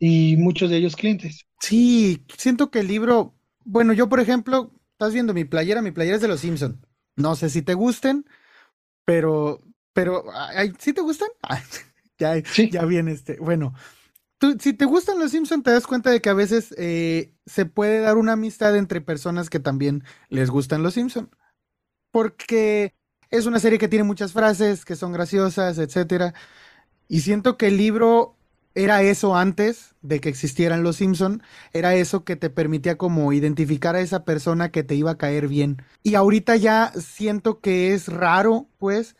y 0.00 0.36
muchos 0.38 0.70
de 0.70 0.78
ellos 0.78 0.96
clientes. 0.96 1.46
Sí, 1.60 2.24
siento 2.36 2.70
que 2.70 2.80
el 2.80 2.88
libro, 2.88 3.34
bueno, 3.64 3.92
yo 3.92 4.08
por 4.08 4.18
ejemplo, 4.18 4.72
estás 4.92 5.12
viendo 5.12 5.34
mi 5.34 5.44
playera, 5.44 5.82
mi 5.82 5.92
playera 5.92 6.16
es 6.16 6.22
de 6.22 6.28
los 6.28 6.40
Simpson. 6.40 6.84
No 7.16 7.36
sé 7.36 7.50
si 7.50 7.62
te 7.62 7.74
gusten, 7.74 8.24
pero, 9.04 9.60
pero, 9.92 10.24
¿sí 10.78 10.92
te 10.92 11.02
gustan? 11.02 11.28
ya, 12.18 12.36
ya 12.38 12.84
viene 12.86 13.12
este. 13.12 13.36
Bueno, 13.38 13.74
si 14.58 14.72
te 14.72 14.86
gustan 14.86 15.18
los 15.18 15.32
Simpsons, 15.32 15.62
te 15.62 15.70
das 15.70 15.86
cuenta 15.86 16.10
de 16.10 16.22
que 16.22 16.30
a 16.30 16.34
veces 16.34 16.74
eh, 16.78 17.34
se 17.44 17.66
puede 17.66 18.00
dar 18.00 18.16
una 18.16 18.32
amistad 18.32 18.76
entre 18.76 19.02
personas 19.02 19.50
que 19.50 19.60
también 19.60 20.02
les 20.30 20.50
gustan 20.50 20.82
los 20.82 20.94
Simpsons. 20.94 21.28
Porque 22.10 22.94
es 23.30 23.46
una 23.46 23.60
serie 23.60 23.78
que 23.78 23.88
tiene 23.88 24.04
muchas 24.04 24.32
frases, 24.32 24.84
que 24.84 24.96
son 24.96 25.12
graciosas, 25.12 25.78
etcétera. 25.78 26.34
Y 27.08 27.20
siento 27.20 27.58
que 27.58 27.68
el 27.68 27.76
libro 27.76 28.36
era 28.74 29.02
eso 29.02 29.36
antes 29.36 29.94
de 30.02 30.20
que 30.20 30.28
existieran 30.28 30.82
los 30.82 30.96
Simpson, 30.96 31.42
era 31.72 31.94
eso 31.94 32.24
que 32.24 32.36
te 32.36 32.50
permitía 32.50 32.96
como 32.96 33.32
identificar 33.32 33.96
a 33.96 34.00
esa 34.00 34.24
persona 34.24 34.70
que 34.70 34.84
te 34.84 34.94
iba 34.94 35.12
a 35.12 35.18
caer 35.18 35.48
bien. 35.48 35.82
Y 36.02 36.14
ahorita 36.14 36.56
ya 36.56 36.92
siento 36.92 37.60
que 37.60 37.94
es 37.94 38.08
raro, 38.08 38.68
pues, 38.78 39.16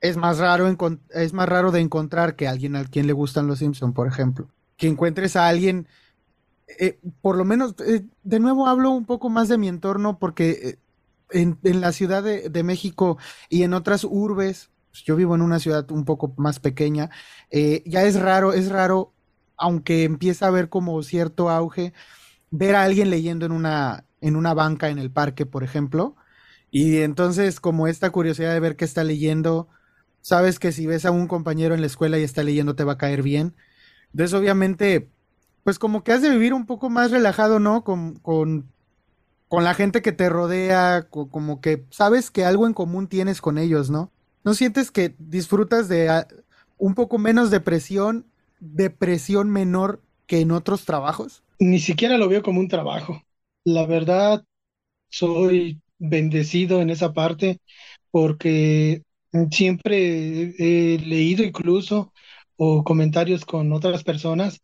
es 0.00 0.16
más 0.16 0.38
raro, 0.38 0.68
es 1.10 1.32
más 1.32 1.48
raro 1.48 1.72
de 1.72 1.80
encontrar 1.80 2.36
que 2.36 2.46
alguien 2.46 2.76
a 2.76 2.84
quien 2.84 3.06
le 3.06 3.12
gustan 3.12 3.46
los 3.46 3.60
Simpson, 3.60 3.92
por 3.94 4.06
ejemplo. 4.06 4.48
Que 4.76 4.86
encuentres 4.86 5.34
a 5.34 5.48
alguien, 5.48 5.88
eh, 6.78 6.98
por 7.22 7.36
lo 7.36 7.44
menos, 7.44 7.74
eh, 7.86 8.04
de 8.22 8.40
nuevo 8.40 8.68
hablo 8.68 8.90
un 8.90 9.06
poco 9.06 9.30
más 9.30 9.48
de 9.48 9.58
mi 9.58 9.68
entorno 9.68 10.18
porque 10.18 10.50
eh, 10.50 10.78
en, 11.62 11.80
la 11.80 11.92
Ciudad 11.92 12.22
de, 12.22 12.62
México 12.62 13.18
y 13.48 13.62
en 13.62 13.74
otras 13.74 14.04
urbes, 14.04 14.70
pues, 14.94 15.04
yo 15.04 15.16
vivo 15.16 15.34
en 15.34 15.42
una 15.42 15.58
ciudad 15.58 15.90
un 15.90 16.04
poco 16.04 16.32
más 16.38 16.60
pequeña, 16.60 17.10
ya 17.50 18.04
es 18.04 18.20
raro, 18.20 18.52
es 18.52 18.70
raro, 18.70 19.12
aunque 19.56 20.04
empieza 20.04 20.46
a 20.46 20.48
haber 20.48 20.68
como 20.68 21.02
cierto 21.02 21.50
auge, 21.50 21.92
ver 22.50 22.76
a 22.76 22.84
alguien 22.84 23.10
leyendo 23.10 23.46
en 23.46 23.52
una, 23.52 24.06
en 24.20 24.36
una 24.36 24.54
banca 24.54 24.90
en 24.90 24.98
el 24.98 25.10
parque, 25.12 25.46
por 25.46 25.64
ejemplo. 25.64 26.16
Y 26.70 26.98
entonces, 26.98 27.60
como 27.60 27.88
esta 27.88 28.10
curiosidad 28.10 28.52
de 28.54 28.60
ver 28.60 28.76
qué 28.76 28.84
está 28.86 29.04
leyendo, 29.04 29.68
sabes 30.22 30.58
que 30.60 30.72
si 30.72 30.86
ves 30.86 31.06
a 31.06 31.12
un 31.12 31.28
compañero 31.28 31.74
en 31.74 31.82
la 31.82 31.88
escuela 31.88 32.18
y 32.18 32.24
está 32.24 32.44
leyendo 32.44 32.76
te 32.76 32.84
va 32.84 32.94
a 32.94 32.98
caer 32.98 33.22
bien. 33.22 33.56
Entonces, 34.12 34.34
obviamente, 34.34 35.10
pues 35.64 35.78
como 35.80 36.04
que 36.04 36.12
has 36.12 36.22
de 36.22 36.30
vivir 36.30 36.54
un 36.54 36.66
poco 36.66 36.90
más 36.90 37.12
relajado, 37.12 37.60
¿no? 37.60 37.84
Con, 37.84 38.16
con, 38.20 38.72
con 39.48 39.64
la 39.64 39.74
gente 39.74 40.02
que 40.02 40.12
te 40.12 40.30
rodea, 40.30 41.08
como 41.10 41.62
que 41.62 41.86
sabes 41.92 42.30
que 42.32 42.46
algo 42.46 42.66
en 42.68 42.74
común 42.74 43.08
tienes 43.08 43.42
con 43.42 43.58
ellos, 43.58 43.90
¿no? 43.90 44.13
¿No 44.44 44.54
sientes 44.54 44.90
que 44.90 45.14
disfrutas 45.18 45.88
de 45.88 46.08
ah, 46.08 46.28
un 46.78 46.94
poco 46.94 47.18
menos 47.18 47.50
de 47.50 47.60
presión, 47.60 48.26
de 48.60 48.90
presión 48.90 49.50
menor 49.50 50.00
que 50.26 50.40
en 50.40 50.50
otros 50.50 50.84
trabajos? 50.84 51.42
Ni 51.58 51.78
siquiera 51.78 52.18
lo 52.18 52.28
veo 52.28 52.42
como 52.42 52.60
un 52.60 52.68
trabajo. 52.68 53.22
La 53.64 53.86
verdad, 53.86 54.44
soy 55.10 55.80
bendecido 55.98 56.82
en 56.82 56.90
esa 56.90 57.12
parte 57.12 57.58
porque 58.10 59.02
Siempre 59.50 60.54
he 60.58 60.98
leído 61.00 61.42
incluso 61.42 62.12
o 62.56 62.84
comentarios 62.84 63.44
con 63.44 63.72
otras 63.72 64.04
personas 64.04 64.60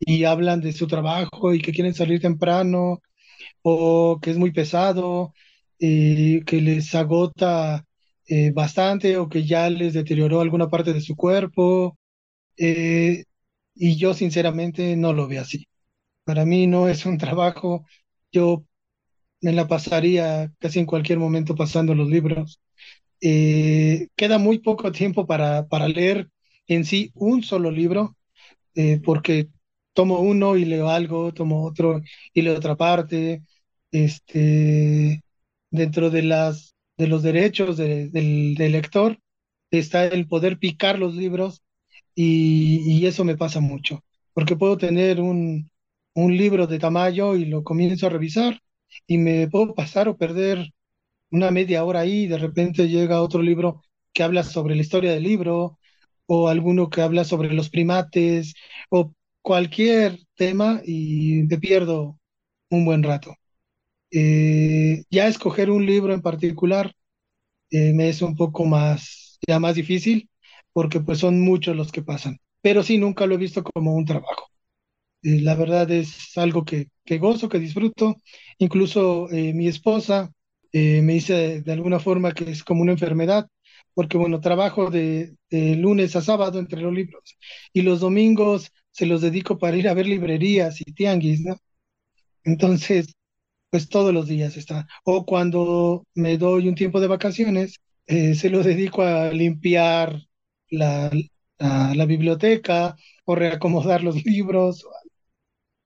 y 0.00 0.24
hablan 0.24 0.62
de 0.62 0.72
su 0.72 0.86
trabajo 0.86 1.52
y 1.52 1.60
que 1.60 1.72
quieren 1.72 1.92
salir 1.94 2.22
temprano 2.22 3.02
o 3.62 4.18
que 4.22 4.30
es 4.30 4.38
muy 4.38 4.52
pesado, 4.52 5.34
y 5.78 6.42
que 6.44 6.60
les 6.62 6.94
agota 6.94 7.84
eh, 8.28 8.50
bastante 8.52 9.16
o 9.18 9.28
que 9.28 9.44
ya 9.46 9.70
les 9.70 9.94
deterioró 9.94 10.40
alguna 10.40 10.68
parte 10.70 10.92
de 10.92 11.00
su 11.00 11.16
cuerpo. 11.16 11.98
eh, 12.58 13.24
y 13.74 13.96
yo 13.96 14.14
sinceramente 14.14 14.96
no 14.96 15.12
lo 15.14 15.28
veo 15.28 15.42
así. 15.42 15.68
Para 16.24 16.44
mí 16.46 16.66
no 16.68 16.88
es 16.88 17.06
un 17.06 17.18
trabajo. 17.18 17.86
Yo 18.32 18.64
me 19.40 19.52
la 19.52 19.68
pasaría 19.68 20.52
casi 20.58 20.78
en 20.80 20.86
cualquier 20.86 21.18
momento 21.18 21.54
pasando 21.54 21.94
los 21.94 22.08
libros. 22.08 22.60
Eh, 23.22 24.08
queda 24.16 24.38
muy 24.38 24.58
poco 24.60 24.92
tiempo 24.92 25.26
para, 25.26 25.66
para 25.68 25.88
leer 25.88 26.30
en 26.68 26.84
sí 26.84 27.10
un 27.14 27.42
solo 27.42 27.70
libro, 27.70 28.16
eh, 28.74 29.00
porque 29.04 29.48
tomo 29.94 30.20
uno 30.20 30.56
y 30.56 30.64
leo 30.64 30.88
algo, 30.90 31.32
tomo 31.34 31.64
otro 31.66 32.02
y 32.34 32.42
leo 32.42 32.56
otra 32.58 32.76
parte. 32.76 33.44
Este, 33.92 35.22
dentro 35.70 36.10
de 36.10 36.22
las, 36.22 36.73
de 36.96 37.06
los 37.08 37.22
derechos 37.22 37.76
de- 37.76 38.08
del, 38.10 38.54
lector 38.72 39.18
está 39.70 40.06
el 40.06 40.28
poder 40.28 40.58
picar 40.58 40.98
los 40.98 41.14
libros 41.14 41.62
y, 42.14 42.80
y 43.00 43.06
eso 43.06 43.24
me 43.24 43.36
pasa 43.36 43.60
mucho, 43.60 44.04
porque 44.34 44.56
puedo 44.56 44.78
tener 44.78 45.20
un, 45.20 45.70
un 46.14 46.36
libro 46.36 46.66
de 46.66 46.78
tamaño 46.78 47.36
y 47.36 47.46
lo 47.46 47.64
comienzo 47.64 48.06
a 48.06 48.10
revisar 48.10 48.60
y 49.06 49.18
me 49.18 49.48
puedo 49.48 49.74
pasar 49.74 50.08
o 50.08 50.16
perder 50.16 50.70
una 51.30 51.50
media 51.50 51.84
hora 51.84 52.00
ahí 52.00 52.24
y 52.24 52.26
de 52.28 52.38
repente 52.38 52.88
llega 52.88 53.22
otro 53.22 53.42
libro 53.42 53.82
que 54.12 54.22
habla 54.22 54.44
sobre 54.44 54.74
la 54.76 54.82
historia 54.82 55.12
del 55.12 55.24
libro 55.24 55.78
o 56.26 56.48
alguno 56.48 56.90
que 56.90 57.02
habla 57.02 57.24
sobre 57.24 57.52
los 57.52 57.70
primates 57.70 58.54
o 58.90 59.14
cualquier 59.42 60.20
tema 60.36 60.80
y 60.84 61.42
me 61.48 61.58
pierdo 61.58 62.18
un 62.70 62.84
buen 62.84 63.02
rato. 63.02 63.34
Eh, 64.14 65.04
ya 65.10 65.28
escoger 65.28 65.70
un 65.70 65.86
libro 65.86 66.14
en 66.14 66.22
particular 66.22 66.94
eh, 67.70 67.92
me 67.94 68.08
es 68.10 68.22
un 68.22 68.36
poco 68.36 68.64
más, 68.66 69.38
ya 69.46 69.58
más 69.60 69.74
difícil 69.76 70.30
porque 70.72 71.00
pues 71.00 71.18
son 71.20 71.40
muchos 71.42 71.76
los 71.76 71.92
que 71.92 72.02
pasan, 72.02 72.38
pero 72.62 72.82
sí 72.82 72.98
nunca 72.98 73.26
lo 73.26 73.34
he 73.36 73.38
visto 73.38 73.64
como 73.64 73.94
un 73.94 74.04
trabajo. 74.06 74.48
Eh, 75.22 75.40
la 75.40 75.54
verdad 75.54 75.90
es 75.90 76.36
algo 76.38 76.64
que, 76.64 76.88
que 77.04 77.18
gozo, 77.18 77.48
que 77.48 77.58
disfruto. 77.58 78.16
Incluso 78.58 79.30
eh, 79.30 79.52
mi 79.54 79.68
esposa 79.68 80.32
eh, 80.72 81.02
me 81.02 81.14
dice 81.14 81.62
de, 81.62 81.72
alguna 81.72 81.98
forma 82.00 82.32
que 82.34 82.50
es 82.50 82.64
como 82.64 82.82
una 82.82 82.92
enfermedad, 82.92 83.48
porque 83.94 84.18
bueno, 84.18 84.40
trabajo 84.40 84.90
de, 84.90 85.36
de 85.50 85.76
lunes 85.76 86.16
a 86.16 86.22
sábado 86.22 86.58
entre 86.58 86.80
los 86.82 86.92
libros 86.92 87.38
y 87.72 87.82
los 87.82 88.00
domingos 88.00 88.70
se 88.90 89.06
los 89.06 89.22
dedico 89.22 89.58
para 89.58 89.76
ir 89.76 89.88
a 89.88 89.94
ver 89.94 90.06
librerías 90.06 90.80
y 90.80 90.92
tianguis, 90.92 91.40
¿no? 91.42 91.56
Entonces, 92.44 93.14
pues 93.74 93.88
todos 93.88 94.14
los 94.14 94.28
días 94.28 94.56
está. 94.56 94.86
O 95.04 95.26
cuando 95.26 96.06
me 96.14 96.38
doy 96.38 96.68
un 96.68 96.76
tiempo 96.76 97.00
de 97.00 97.08
vacaciones, 97.08 97.80
eh, 98.06 98.36
se 98.36 98.48
lo 98.48 98.62
dedico 98.62 99.02
a 99.02 99.30
limpiar 99.32 100.20
la, 100.70 101.10
la, 101.58 101.92
la 101.92 102.06
biblioteca 102.06 102.94
o 103.24 103.34
reacomodar 103.34 104.04
los 104.04 104.14
libros. 104.24 104.86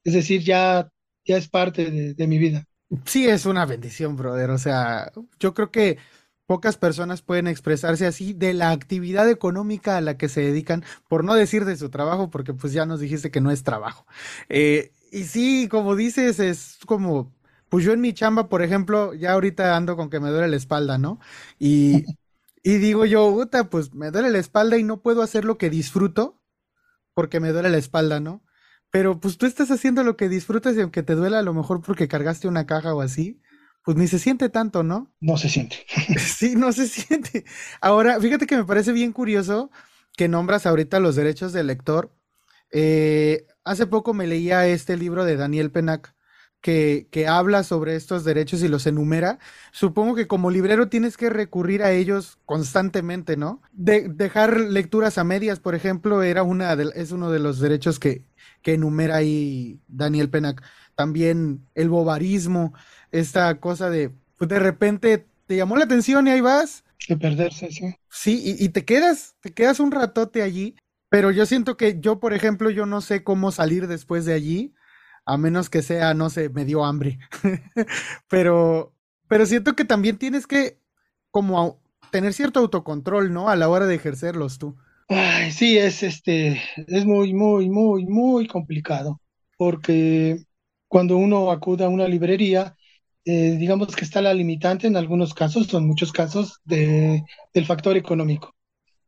Es 0.04 0.14
decir, 0.14 0.42
ya, 0.42 0.88
ya 1.24 1.36
es 1.36 1.48
parte 1.48 1.88
de, 1.90 2.14
de 2.14 2.26
mi 2.26 2.38
vida. 2.38 2.64
Sí, 3.04 3.26
es 3.28 3.46
una 3.46 3.66
bendición, 3.66 4.16
brother. 4.16 4.50
O 4.50 4.58
sea, 4.58 5.12
yo 5.38 5.54
creo 5.54 5.70
que 5.70 5.98
pocas 6.46 6.76
personas 6.78 7.20
pueden 7.22 7.46
expresarse 7.46 8.06
así 8.06 8.32
de 8.32 8.54
la 8.54 8.70
actividad 8.70 9.28
económica 9.28 9.96
a 9.96 10.00
la 10.00 10.16
que 10.16 10.28
se 10.28 10.40
dedican, 10.40 10.84
por 11.08 11.22
no 11.24 11.34
decir 11.34 11.64
de 11.66 11.76
su 11.76 11.90
trabajo, 11.90 12.30
porque 12.30 12.54
pues 12.54 12.72
ya 12.72 12.86
nos 12.86 13.00
dijiste 13.00 13.30
que 13.30 13.40
no 13.42 13.50
es 13.50 13.62
trabajo. 13.62 14.06
Eh, 14.48 14.92
y 15.12 15.24
sí, 15.24 15.68
como 15.68 15.96
dices, 15.96 16.40
es 16.40 16.78
como, 16.86 17.32
pues 17.68 17.84
yo 17.84 17.92
en 17.92 18.00
mi 18.00 18.12
chamba, 18.14 18.48
por 18.48 18.62
ejemplo, 18.62 19.14
ya 19.14 19.32
ahorita 19.32 19.76
ando 19.76 19.96
con 19.96 20.10
que 20.10 20.20
me 20.20 20.30
duele 20.30 20.48
la 20.48 20.56
espalda, 20.56 20.98
¿no? 20.98 21.20
Y, 21.58 22.10
y 22.62 22.78
digo 22.78 23.04
yo, 23.06 23.32
puta, 23.32 23.70
pues 23.70 23.94
me 23.94 24.10
duele 24.10 24.30
la 24.30 24.38
espalda 24.38 24.78
y 24.78 24.84
no 24.84 25.02
puedo 25.02 25.22
hacer 25.22 25.44
lo 25.44 25.58
que 25.58 25.70
disfruto 25.70 26.40
porque 27.14 27.40
me 27.40 27.52
duele 27.52 27.70
la 27.70 27.78
espalda, 27.78 28.20
¿no? 28.20 28.44
Pero 28.90 29.20
pues 29.20 29.38
tú 29.38 29.46
estás 29.46 29.70
haciendo 29.70 30.04
lo 30.04 30.16
que 30.16 30.28
disfrutas 30.28 30.76
y 30.76 30.80
aunque 30.80 31.02
te 31.02 31.14
duela 31.14 31.40
a 31.40 31.42
lo 31.42 31.54
mejor 31.54 31.82
porque 31.82 32.08
cargaste 32.08 32.48
una 32.48 32.66
caja 32.66 32.94
o 32.94 33.00
así, 33.02 33.40
pues 33.84 33.96
ni 33.96 34.08
se 34.08 34.18
siente 34.18 34.48
tanto, 34.48 34.82
¿no? 34.82 35.12
No 35.20 35.36
se 35.36 35.48
siente. 35.48 35.86
Sí, 36.18 36.54
no 36.56 36.72
se 36.72 36.86
siente. 36.88 37.44
Ahora, 37.80 38.20
fíjate 38.20 38.46
que 38.46 38.56
me 38.56 38.64
parece 38.64 38.92
bien 38.92 39.12
curioso 39.12 39.70
que 40.16 40.28
nombras 40.28 40.66
ahorita 40.66 41.00
los 41.00 41.16
derechos 41.16 41.52
del 41.52 41.68
lector. 41.68 42.12
Eh, 42.70 43.46
hace 43.64 43.86
poco 43.86 44.14
me 44.14 44.26
leía 44.26 44.66
este 44.66 44.96
libro 44.96 45.24
de 45.24 45.36
Daniel 45.36 45.70
Penac 45.70 46.14
que, 46.60 47.08
que 47.10 47.26
habla 47.28 47.62
sobre 47.64 47.96
estos 47.96 48.24
derechos 48.24 48.62
y 48.62 48.68
los 48.68 48.86
enumera. 48.86 49.38
Supongo 49.72 50.14
que 50.14 50.26
como 50.26 50.50
librero 50.50 50.88
tienes 50.88 51.16
que 51.16 51.30
recurrir 51.30 51.82
a 51.82 51.92
ellos 51.92 52.38
constantemente, 52.46 53.36
¿no? 53.36 53.62
De- 53.72 54.08
dejar 54.08 54.58
lecturas 54.60 55.18
a 55.18 55.24
medias, 55.24 55.60
por 55.60 55.74
ejemplo, 55.74 56.22
era 56.22 56.42
una 56.42 56.74
de- 56.76 56.92
es 56.94 57.12
uno 57.12 57.30
de 57.30 57.38
los 57.38 57.60
derechos 57.60 57.98
que, 58.00 58.24
que 58.62 58.74
enumera 58.74 59.16
ahí 59.16 59.80
Daniel 59.88 60.30
Penac. 60.30 60.62
También 60.94 61.66
el 61.74 61.88
bobarismo, 61.88 62.74
esta 63.12 63.60
cosa 63.60 63.88
de, 63.90 64.10
pues 64.36 64.48
de 64.50 64.58
repente 64.58 65.26
te 65.46 65.56
llamó 65.56 65.76
la 65.76 65.84
atención 65.84 66.26
y 66.26 66.30
ahí 66.30 66.40
vas. 66.40 66.84
De 67.08 67.16
perderse, 67.16 67.72
sí. 67.72 67.92
Sí, 68.10 68.40
y, 68.58 68.64
y 68.64 68.68
te 68.70 68.84
quedas, 68.84 69.36
te 69.40 69.52
quedas 69.52 69.80
un 69.80 69.90
ratote 69.92 70.42
allí, 70.42 70.76
pero 71.08 71.30
yo 71.30 71.46
siento 71.46 71.76
que 71.76 72.00
yo, 72.00 72.20
por 72.20 72.32
ejemplo, 72.32 72.70
yo 72.70 72.86
no 72.86 73.00
sé 73.00 73.22
cómo 73.24 73.52
salir 73.52 73.86
después 73.86 74.24
de 74.24 74.34
allí, 74.34 74.74
a 75.28 75.36
menos 75.38 75.70
que 75.70 75.82
sea, 75.82 76.14
no 76.14 76.30
sé, 76.30 76.48
me 76.50 76.64
dio 76.64 76.84
hambre. 76.84 77.18
Pero, 78.28 78.94
pero 79.28 79.46
siento 79.46 79.76
que 79.76 79.84
también 79.84 80.18
tienes 80.18 80.46
que 80.46 80.78
como 81.30 81.80
tener 82.10 82.32
cierto 82.32 82.60
autocontrol, 82.60 83.32
¿no? 83.32 83.50
A 83.50 83.56
la 83.56 83.68
hora 83.68 83.86
de 83.86 83.94
ejercerlos 83.96 84.58
tú. 84.58 84.76
Ay, 85.08 85.50
sí, 85.52 85.78
es 85.78 86.02
este, 86.02 86.60
es 86.86 87.04
muy, 87.06 87.32
muy, 87.32 87.68
muy, 87.70 88.04
muy 88.06 88.46
complicado, 88.46 89.20
porque 89.56 90.44
cuando 90.86 91.16
uno 91.16 91.50
acude 91.50 91.84
a 91.84 91.88
una 91.88 92.06
librería, 92.06 92.76
eh, 93.24 93.56
digamos 93.58 93.94
que 93.96 94.04
está 94.04 94.20
la 94.20 94.34
limitante 94.34 94.86
en 94.86 94.96
algunos 94.96 95.32
casos, 95.34 95.72
en 95.72 95.86
muchos 95.86 96.12
casos, 96.12 96.60
de, 96.64 97.22
del 97.54 97.66
factor 97.66 97.96
económico. 97.96 98.54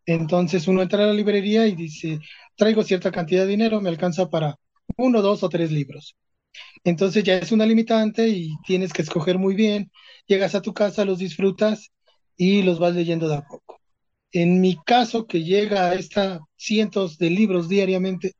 Entonces 0.06 0.68
uno 0.68 0.82
entra 0.82 1.04
a 1.04 1.08
la 1.08 1.14
librería 1.14 1.66
y 1.68 1.76
dice, 1.76 2.20
traigo 2.56 2.82
cierta 2.84 3.12
cantidad 3.12 3.42
de 3.44 3.48
dinero, 3.50 3.80
me 3.80 3.90
alcanza 3.90 4.30
para 4.30 4.56
uno, 5.00 5.22
dos 5.22 5.42
o 5.42 5.48
tres 5.48 5.70
libros. 5.72 6.16
Entonces 6.84 7.24
ya 7.24 7.36
es 7.38 7.52
una 7.52 7.66
limitante 7.66 8.28
y 8.28 8.54
tienes 8.66 8.92
que 8.92 9.02
escoger 9.02 9.38
muy 9.38 9.54
bien. 9.54 9.90
Llegas 10.26 10.54
a 10.54 10.62
tu 10.62 10.74
casa, 10.74 11.04
los 11.04 11.18
disfrutas 11.18 11.90
y 12.36 12.62
los 12.62 12.78
vas 12.78 12.94
leyendo 12.94 13.28
de 13.28 13.36
a 13.36 13.42
poco. 13.42 13.80
En 14.32 14.60
mi 14.60 14.76
caso, 14.84 15.26
que 15.26 15.44
llega 15.44 15.90
a 15.90 15.94
esta 15.94 16.40
cientos 16.56 17.18
de 17.18 17.30
libros 17.30 17.68
diariamente, 17.68 18.32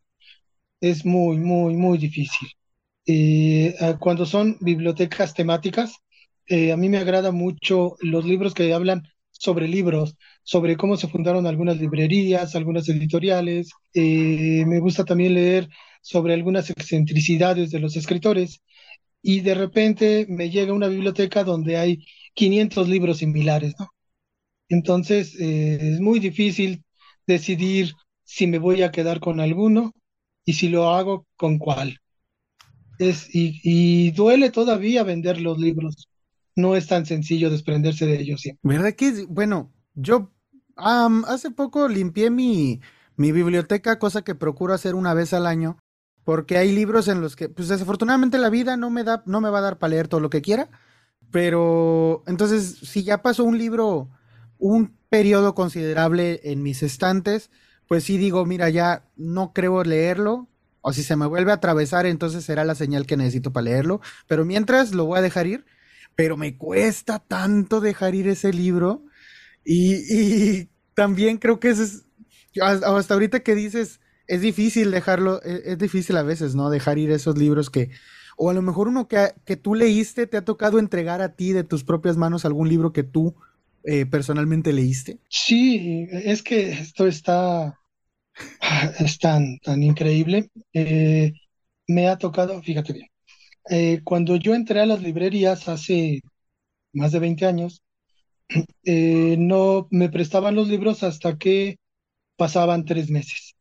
es 0.81 1.05
muy, 1.05 1.39
muy, 1.39 1.77
muy 1.77 1.99
difícil. 1.99 2.49
Eh, 3.07 3.75
cuando 4.01 4.27
son 4.27 4.57
bibliotecas 4.61 5.35
temáticas, 5.35 5.95
eh, 6.47 6.73
a 6.73 6.77
mí 6.77 6.89
me 6.89 6.99
agrada 6.99 7.33
mucho 7.33 7.97
los 8.01 8.25
libros 8.25 8.55
que 8.55 8.73
hablan 8.75 9.03
sobre 9.33 9.69
libros, 9.69 10.17
sobre 10.43 10.77
cómo 10.77 10.97
se 10.97 11.09
fundaron 11.09 11.47
algunas 11.47 11.79
librerías, 11.79 12.55
algunas 12.57 12.89
editoriales. 12.89 13.71
Eh, 13.95 14.65
me 14.67 14.81
gusta 14.81 15.05
también 15.05 15.35
leer 15.35 15.69
sobre 16.01 16.35
algunas 16.35 16.71
excentricidades 16.71 17.71
de 17.71 17.81
los 17.81 17.97
escritores 17.97 18.63
y 19.23 19.41
de 19.41 19.55
repente 19.55 20.27
me 20.29 20.51
llega 20.51 20.73
una 20.75 20.89
biblioteca 20.89 21.45
donde 21.45 21.79
hay 21.79 22.07
500 22.35 22.89
libros 22.89 23.19
similares, 23.19 23.75
¿no? 23.79 23.89
Entonces, 24.69 25.35
eh, 25.41 25.79
es 25.95 26.01
muy 26.01 26.21
difícil 26.21 26.85
decidir 27.27 27.95
si 28.25 28.47
me 28.47 28.59
voy 28.59 28.83
a 28.83 28.91
quedar 28.93 29.21
con 29.21 29.41
alguno 29.41 29.93
y 30.45 30.55
si 30.55 30.69
lo 30.69 30.91
hago, 30.91 31.27
con 31.37 31.59
cuál. 31.59 31.99
Es, 32.99 33.35
y, 33.35 33.61
y 33.65 34.13
duele 34.13 34.51
todavía 34.51 35.03
vender 35.03 35.41
los 35.41 35.59
libros. 35.59 36.09
No 36.55 36.77
es 36.77 36.87
tan 36.87 37.07
sencillo 37.07 37.51
desprenderse 37.51 38.07
de 38.07 38.21
ellos 38.21 38.41
siempre. 38.43 38.63
¿Verdad 38.63 38.95
que, 38.95 39.25
bueno, 39.29 39.73
yo 39.95 40.33
hace 40.77 41.51
poco 41.51 41.89
limpié 41.89 42.31
mi, 42.31 42.81
mi 43.17 43.33
biblioteca, 43.33 43.99
cosa 43.99 44.23
que 44.23 44.35
procuro 44.35 44.75
hacer 44.75 44.95
una 44.95 45.15
vez 45.15 45.33
al 45.33 45.47
año, 45.47 45.79
porque 46.25 46.59
hay 46.59 46.73
libros 46.73 47.09
en 47.09 47.21
los 47.21 47.37
que, 47.37 47.49
pues 47.49 47.69
desafortunadamente 47.69 48.39
la 48.39 48.51
vida 48.51 48.77
no 48.77 48.91
me 48.91 49.05
da, 49.05 49.23
no 49.27 49.41
me 49.41 49.51
va 49.51 49.59
a 49.59 49.63
dar 49.63 49.79
para 49.79 49.91
leer 49.93 50.09
todo 50.09 50.21
lo 50.21 50.31
que 50.31 50.43
quiera, 50.43 50.69
pero 51.31 52.23
entonces 52.27 52.79
si 52.83 53.05
ya 53.05 53.23
pasó 53.23 53.45
un 53.45 53.59
libro, 53.59 54.09
un 54.59 54.97
periodo 55.09 55.55
considerable 55.55 56.41
en 56.45 56.63
mis 56.63 56.83
estantes, 56.83 57.51
pues 57.89 58.05
sí 58.05 58.19
digo, 58.19 58.45
mira, 58.47 58.71
ya 58.71 59.05
no 59.17 59.53
creo 59.53 59.83
leerlo, 59.85 60.49
o 60.83 60.93
si 60.93 61.03
se 61.03 61.17
me 61.17 61.27
vuelve 61.27 61.51
a 61.53 61.57
atravesar, 61.57 62.07
entonces 62.07 62.45
será 62.45 62.65
la 62.65 62.75
señal 62.75 63.07
que 63.07 63.17
necesito 63.17 63.53
para 63.53 63.65
leerlo, 63.65 64.01
pero 64.27 64.45
mientras 64.45 64.95
lo 64.95 65.05
voy 65.07 65.19
a 65.19 65.23
dejar 65.23 65.47
ir, 65.47 65.65
pero 66.15 66.37
me 66.37 66.57
cuesta 66.57 67.19
tanto 67.19 67.81
dejar 67.81 68.15
ir 68.15 68.29
ese 68.29 68.53
libro. 68.53 69.05
Y, 69.65 69.95
y 70.63 70.71
también 70.95 71.39
creo 71.39 71.61
que 71.61 71.71
ese 71.71 71.85
es, 71.85 72.07
hasta 72.63 73.15
ahorita 73.15 73.41
que 73.41 73.55
dices, 73.55 74.00
es 74.31 74.43
difícil 74.43 74.93
dejarlo, 74.93 75.43
es, 75.43 75.63
es 75.65 75.79
difícil 75.79 76.17
a 76.17 76.23
veces, 76.23 76.55
¿no? 76.55 76.71
Dejar 76.71 76.99
ir 76.99 77.11
esos 77.11 77.37
libros 77.37 77.69
que, 77.69 77.91
o 78.37 78.49
a 78.49 78.55
lo 78.55 78.63
mejor 78.63 78.87
uno 78.87 79.09
que, 79.09 79.35
que 79.45 79.57
tú 79.57 79.75
leíste, 79.75 80.29
te 80.29 80.37
ha 80.37 80.45
tocado 80.45 80.79
entregar 80.79 81.21
a 81.21 81.35
ti 81.35 81.53
de 81.53 81.65
tus 81.65 81.83
propias 81.83 82.17
manos 82.17 82.45
algún 82.45 82.69
libro 82.69 82.93
que 82.93 83.03
tú 83.03 83.35
eh, 83.83 84.07
personalmente 84.07 84.73
leíste? 84.73 85.19
Sí, 85.29 86.07
es 86.13 86.45
que 86.45 86.71
esto 86.71 87.09
está, 87.09 87.75
es 89.01 89.19
tan, 89.19 89.59
tan 89.59 89.83
increíble. 89.83 90.49
Eh, 90.73 91.33
me 91.89 92.07
ha 92.07 92.17
tocado, 92.17 92.63
fíjate 92.63 92.93
bien, 92.93 93.09
eh, 93.69 94.01
cuando 94.05 94.37
yo 94.37 94.55
entré 94.55 94.81
a 94.81 94.87
las 94.87 95.03
librerías 95.03 95.69
hace 95.69 96.21
más 96.93 97.11
de 97.11 97.19
20 97.19 97.47
años, 97.47 97.83
no 98.85 99.89
me 99.91 100.09
prestaban 100.09 100.55
los 100.55 100.69
libros 100.69 101.03
hasta 101.03 101.37
que 101.37 101.79
pasaban 102.37 102.85
tres 102.85 103.11
meses. 103.11 103.57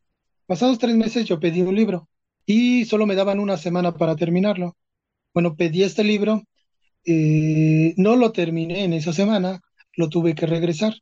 Pasados 0.49 0.79
tres 0.79 0.95
meses 0.95 1.25
yo 1.25 1.39
pedí 1.39 1.61
un 1.61 1.75
libro 1.75 2.09
y 2.43 2.83
solo 2.85 3.05
me 3.05 3.13
daban 3.13 3.39
una 3.39 3.55
semana 3.55 3.93
para 3.93 4.15
terminarlo. 4.15 4.75
Bueno, 5.31 5.55
pedí 5.55 5.83
este 5.83 6.03
libro, 6.03 6.41
no 7.05 8.15
lo 8.15 8.31
terminé 8.31 8.83
en 8.83 8.93
esa 8.93 9.13
semana, 9.13 9.61
lo 9.95 10.09
tuve 10.09 10.33
que 10.33 10.47
regresar. 10.47 10.95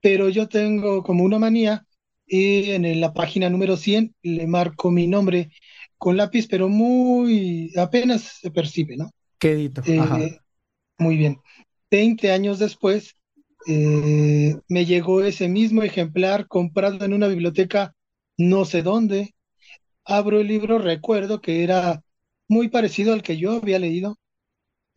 Pero 0.00 0.30
yo 0.30 0.48
tengo 0.48 1.02
como 1.02 1.24
una 1.24 1.38
manía 1.38 1.84
y 2.26 2.70
en 2.70 2.98
la 2.98 3.12
página 3.12 3.50
número 3.50 3.76
100 3.76 4.14
le 4.22 4.46
marco 4.46 4.90
mi 4.90 5.06
nombre 5.06 5.50
con 5.98 6.16
lápiz, 6.16 6.48
pero 6.48 6.70
muy 6.70 7.74
apenas 7.76 8.38
se 8.40 8.50
percibe, 8.50 8.96
¿no? 8.96 9.10
Quedito. 9.38 9.82
Eh, 9.84 10.38
muy 10.96 11.18
bien. 11.18 11.36
Veinte 11.90 12.32
años 12.32 12.58
después 12.58 13.14
eh, 13.66 14.56
me 14.68 14.86
llegó 14.86 15.22
ese 15.22 15.48
mismo 15.48 15.82
ejemplar 15.82 16.48
comprado 16.48 17.04
en 17.04 17.12
una 17.12 17.26
biblioteca 17.26 17.92
no 18.38 18.64
sé 18.64 18.82
dónde. 18.82 19.34
Abro 20.04 20.40
el 20.40 20.48
libro, 20.48 20.78
recuerdo 20.78 21.40
que 21.40 21.64
era 21.64 22.02
muy 22.48 22.68
parecido 22.68 23.12
al 23.14 23.22
que 23.22 23.38
yo 23.38 23.52
había 23.54 23.78
leído. 23.80 24.18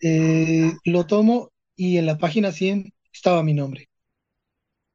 Eh, 0.02 0.74
lo 0.86 1.08
tomo 1.08 1.52
y 1.76 1.98
en 1.98 2.08
la 2.08 2.18
página 2.18 2.52
100 2.54 2.94
estaba 3.14 3.44
mi 3.44 3.54
nombre. 3.56 3.90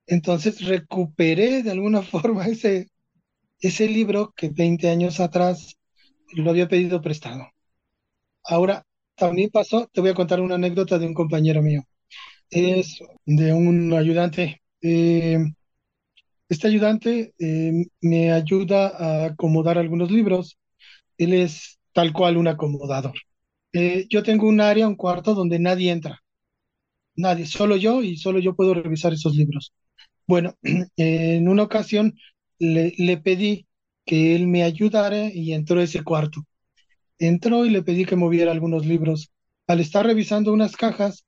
Entonces 0.06 0.60
recuperé 0.66 1.62
de 1.62 1.70
alguna 1.70 2.02
forma 2.12 2.46
ese, 2.46 2.88
ese 3.60 3.88
libro 3.88 4.32
que 4.36 4.50
20 4.50 4.90
años 4.90 5.20
atrás 5.20 5.76
lo 6.34 6.50
había 6.50 6.68
pedido 6.68 7.02
prestado. 7.02 7.48
Ahora, 8.44 8.84
también 9.16 9.50
pasó, 9.50 9.88
te 9.92 10.00
voy 10.00 10.10
a 10.10 10.14
contar 10.14 10.40
una 10.40 10.56
anécdota 10.56 10.98
de 10.98 11.06
un 11.06 11.14
compañero 11.14 11.62
mío. 11.62 11.82
Es 12.50 13.00
de 13.26 13.52
un 13.54 13.92
ayudante. 13.94 14.62
Eh, 14.82 15.38
este 16.48 16.68
ayudante 16.68 17.34
eh, 17.38 17.86
me 18.00 18.32
ayuda 18.32 18.88
a 18.88 19.26
acomodar 19.26 19.78
algunos 19.78 20.10
libros. 20.10 20.58
Él 21.18 21.34
es 21.34 21.78
tal 21.92 22.12
cual 22.12 22.36
un 22.38 22.48
acomodador. 22.48 23.14
Eh, 23.72 24.06
yo 24.10 24.22
tengo 24.22 24.48
un 24.48 24.60
área, 24.60 24.88
un 24.88 24.96
cuarto 24.96 25.34
donde 25.34 25.58
nadie 25.60 25.92
entra 25.92 26.20
nadie, 27.16 27.46
solo 27.46 27.76
yo 27.76 28.02
y 28.02 28.16
solo 28.16 28.38
yo 28.38 28.54
puedo 28.54 28.74
revisar 28.74 29.12
esos 29.12 29.34
libros. 29.36 29.72
Bueno, 30.26 30.54
en 30.96 31.48
una 31.48 31.64
ocasión 31.64 32.14
le, 32.58 32.94
le 32.98 33.18
pedí 33.18 33.66
que 34.06 34.36
él 34.36 34.46
me 34.48 34.64
ayudara 34.64 35.28
y 35.32 35.52
entró 35.54 35.80
a 35.80 35.84
ese 35.84 36.04
cuarto. 36.04 36.42
Entró 37.18 37.66
y 37.66 37.70
le 37.70 37.82
pedí 37.82 38.04
que 38.06 38.16
moviera 38.16 38.52
algunos 38.52 38.86
libros. 38.86 39.30
Al 39.66 39.80
estar 39.80 40.06
revisando 40.06 40.52
unas 40.52 40.76
cajas, 40.76 41.24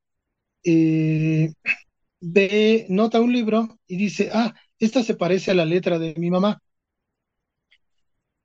eh, 0.64 1.53
ve, 2.21 2.87
nota 2.91 3.21
un 3.21 3.33
libro 3.33 3.79
y 3.87 3.97
dice, 3.97 4.31
ah, 4.33 4.55
esta 4.79 5.03
se 5.03 5.14
parece 5.14 5.51
a 5.51 5.55
la 5.55 5.64
letra 5.64 5.99
de 5.99 6.14
mi 6.16 6.31
mamá. 6.31 6.62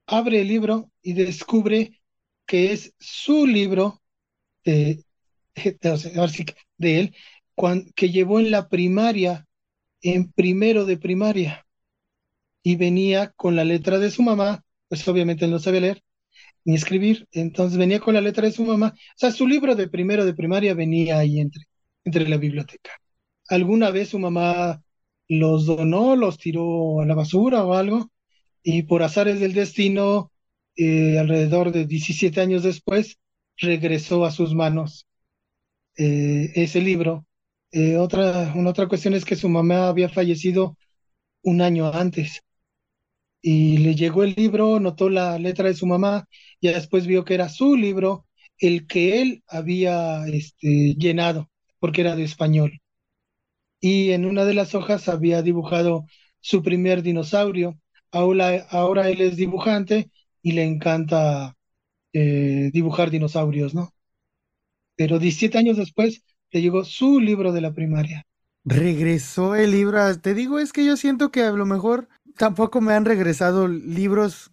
Abre 0.05 0.41
el 0.41 0.47
libro 0.47 0.91
y 1.01 1.13
descubre 1.13 2.01
que 2.45 2.73
es 2.73 2.93
su 2.99 3.47
libro 3.47 4.01
de, 4.63 5.03
él, 6.79 7.15
que 7.95 8.09
llevó 8.09 8.39
en 8.39 8.51
la 8.51 8.67
primaria, 8.69 9.47
en 10.01 10.31
primero 10.31 10.85
de 10.85 10.97
primaria, 10.97 11.65
y 12.63 12.75
venía 12.75 13.31
con 13.35 13.55
la 13.55 13.63
letra 13.63 13.99
de 13.99 14.11
su 14.11 14.23
mamá, 14.23 14.63
pues 14.87 15.07
obviamente 15.07 15.45
él 15.45 15.51
no 15.51 15.59
sabía 15.59 15.81
leer 15.81 16.03
ni 16.63 16.75
escribir, 16.75 17.27
entonces 17.31 17.77
venía 17.77 17.99
con 17.99 18.13
la 18.13 18.21
letra 18.21 18.45
de 18.45 18.53
su 18.53 18.63
mamá, 18.63 18.93
o 18.95 19.17
sea, 19.17 19.31
su 19.31 19.47
libro 19.47 19.75
de 19.75 19.87
primero 19.87 20.25
de 20.25 20.33
primaria 20.33 20.73
venía 20.73 21.17
ahí 21.19 21.39
entre, 21.39 21.63
entre 22.03 22.27
la 22.29 22.37
biblioteca. 22.37 22.91
Alguna 23.49 23.91
vez 23.91 24.09
su 24.09 24.19
mamá 24.19 24.83
los 25.31 25.65
donó, 25.65 26.15
los 26.17 26.37
tiró 26.37 26.99
a 27.01 27.05
la 27.05 27.15
basura 27.15 27.63
o 27.65 27.73
algo, 27.73 28.11
y 28.63 28.83
por 28.83 29.03
azares 29.03 29.39
del 29.39 29.53
destino, 29.53 30.31
eh, 30.75 31.17
alrededor 31.19 31.71
de 31.71 31.85
17 31.85 32.41
años 32.41 32.63
después, 32.63 33.17
regresó 33.57 34.25
a 34.25 34.31
sus 34.31 34.53
manos 34.53 35.07
eh, 35.97 36.51
ese 36.55 36.81
libro. 36.81 37.25
Eh, 37.71 37.97
otra, 37.97 38.53
una 38.55 38.71
otra 38.71 38.87
cuestión 38.89 39.13
es 39.13 39.25
que 39.25 39.35
su 39.37 39.49
mamá 39.49 39.87
había 39.87 40.09
fallecido 40.09 40.77
un 41.43 41.61
año 41.61 41.91
antes 41.93 42.41
y 43.41 43.77
le 43.79 43.95
llegó 43.95 44.23
el 44.23 44.33
libro, 44.35 44.79
notó 44.79 45.09
la 45.09 45.39
letra 45.39 45.67
de 45.69 45.75
su 45.75 45.87
mamá 45.87 46.27
y 46.59 46.69
después 46.69 47.07
vio 47.07 47.25
que 47.25 47.35
era 47.35 47.49
su 47.49 47.75
libro, 47.77 48.27
el 48.59 48.87
que 48.87 49.21
él 49.21 49.43
había 49.47 50.25
este, 50.27 50.95
llenado, 50.95 51.49
porque 51.79 52.01
era 52.01 52.15
de 52.15 52.23
español. 52.23 52.80
Y 53.81 54.11
en 54.11 54.25
una 54.25 54.45
de 54.45 54.53
las 54.53 54.75
hojas 54.75 55.09
había 55.09 55.41
dibujado 55.41 56.05
su 56.39 56.63
primer 56.63 57.03
dinosaurio. 57.03 57.79
Ahora, 58.11 59.09
él 59.09 59.21
es 59.21 59.37
dibujante 59.37 60.11
y 60.41 60.53
le 60.53 60.63
encanta 60.63 61.55
eh, 62.13 62.71
dibujar 62.73 63.11
dinosaurios, 63.11 63.73
¿no? 63.75 63.91
pero 64.95 65.19
17 65.19 65.57
años 65.57 65.77
después 65.77 66.23
le 66.51 66.61
llegó 66.61 66.83
su 66.83 67.19
libro 67.19 67.51
de 67.51 67.61
la 67.61 67.73
primaria. 67.73 68.25
Regresó 68.63 69.55
el 69.55 69.71
libro. 69.71 70.19
Te 70.19 70.33
digo, 70.33 70.59
es 70.59 70.71
que 70.73 70.85
yo 70.85 70.95
siento 70.95 71.31
que 71.31 71.43
a 71.43 71.51
lo 71.51 71.65
mejor 71.65 72.07
tampoco 72.37 72.81
me 72.81 72.93
han 72.93 73.05
regresado 73.05 73.67
libros 73.67 74.51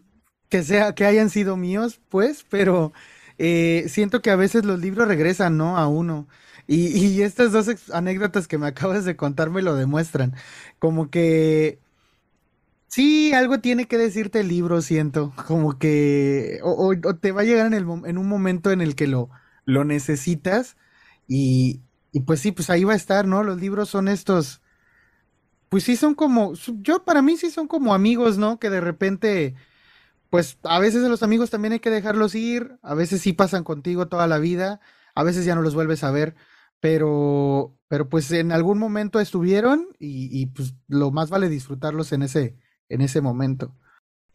que 0.49 0.63
sea 0.63 0.95
que 0.95 1.05
hayan 1.05 1.29
sido 1.29 1.59
míos, 1.59 2.01
pues, 2.09 2.47
pero 2.49 2.95
eh, 3.37 3.85
siento 3.89 4.23
que 4.23 4.31
a 4.31 4.37
veces 4.37 4.65
los 4.65 4.81
libros 4.81 5.07
regresan, 5.09 5.59
¿no? 5.59 5.77
A 5.77 5.87
uno. 5.89 6.27
Y, 6.69 6.99
y 6.99 7.23
estas 7.23 7.53
dos 7.53 7.69
anécdotas 7.93 8.49
que 8.49 8.59
me 8.59 8.69
acabas 8.69 9.07
de 9.07 9.17
contar 9.17 9.51
me 9.51 9.63
lo 9.63 9.77
demuestran. 9.77 10.37
Como 10.81 11.11
que 11.11 11.81
sí, 12.89 13.33
algo 13.33 13.61
tiene 13.61 13.87
que 13.89 13.99
decirte 13.99 14.41
el 14.41 14.49
libro, 14.49 14.81
siento. 14.83 15.33
Como 15.47 15.79
que 15.79 16.61
o, 16.63 16.89
o 17.05 17.17
te 17.17 17.33
va 17.33 17.43
a 17.43 17.45
llegar 17.45 17.67
en, 17.67 17.75
el, 17.75 17.87
en 18.07 18.19
un 18.19 18.29
momento 18.29 18.71
en 18.71 18.81
el 18.81 18.95
que 18.95 19.07
lo 19.07 19.31
lo 19.65 19.85
necesitas 19.85 20.79
y, 21.27 21.83
y 22.13 22.21
pues 22.21 22.41
sí, 22.41 22.53
pues 22.53 22.71
ahí 22.71 22.85
va 22.85 22.95
a 22.95 22.97
estar, 22.97 23.27
¿no? 23.27 23.45
Los 23.45 23.61
libros 23.61 23.91
son 23.91 24.09
estos, 24.09 24.63
pues 25.69 25.85
sí 25.85 25.97
son 25.97 26.15
como, 26.15 26.55
yo 26.81 27.05
para 27.05 27.21
mí 27.23 27.37
sí 27.37 27.51
son 27.51 27.69
como 27.69 27.95
amigos, 27.95 28.39
¿no? 28.39 28.59
Que 28.59 28.71
de 28.71 28.81
repente, 28.81 29.55
pues 30.31 30.59
a 30.65 30.81
veces 30.81 31.05
a 31.05 31.09
los 31.11 31.23
amigos 31.25 31.51
también 31.51 31.73
hay 31.75 31.81
que 31.81 31.91
dejarlos 31.91 32.35
ir, 32.35 32.79
a 32.83 32.95
veces 32.95 33.23
sí 33.23 33.33
pasan 33.35 33.65
contigo 33.65 34.09
toda 34.09 34.27
la 34.29 34.39
vida, 34.39 34.81
a 35.15 35.25
veces 35.25 35.45
ya 35.47 35.55
no 35.57 35.63
los 35.63 35.75
vuelves 35.75 36.05
a 36.05 36.11
ver, 36.13 36.37
pero, 36.81 37.77
pero 37.89 38.09
pues 38.09 38.31
en 38.33 38.53
algún 38.53 38.79
momento 38.79 39.21
estuvieron 39.21 39.87
y, 39.99 40.47
pues 40.47 40.75
lo 40.87 41.11
más 41.11 41.31
vale 41.31 41.49
disfrutarlos 41.49 42.13
en 42.13 42.23
ese, 42.23 42.57
en 42.89 43.01
ese 43.01 43.21
momento. 43.21 43.75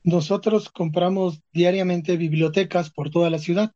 Nosotros 0.03 0.69
compramos 0.69 1.41
diariamente 1.53 2.17
bibliotecas 2.17 2.89
por 2.89 3.09
toda 3.09 3.29
la 3.29 3.39
ciudad 3.39 3.73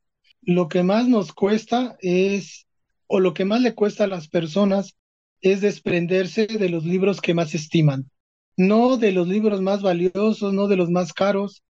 lo 0.47 0.70
que 0.70 0.82
más 0.82 1.09
nos 1.09 1.34
cuesta 1.34 1.97
es, 1.99 2.68
o 3.07 3.20
lo 3.20 3.34
que 3.34 3.43
más 3.43 3.61
le 3.61 3.76
cuesta 3.76 4.05
a 4.05 4.07
las 4.07 4.30
personas, 4.30 4.95
es 5.41 5.59
desprenderse 5.59 6.47
de 6.47 6.70
los 6.70 6.86
libros 6.86 7.20
que 7.20 7.34
más 7.34 7.53
estiman. 7.53 8.09
No 8.55 8.95
de 8.95 9.11
los 9.11 9.28
libros 9.28 9.61
más 9.61 9.82
valiosos, 9.82 10.53
no 10.53 10.68
de 10.68 10.78
los 10.78 10.89
más 10.89 11.11
caros, 11.11 11.63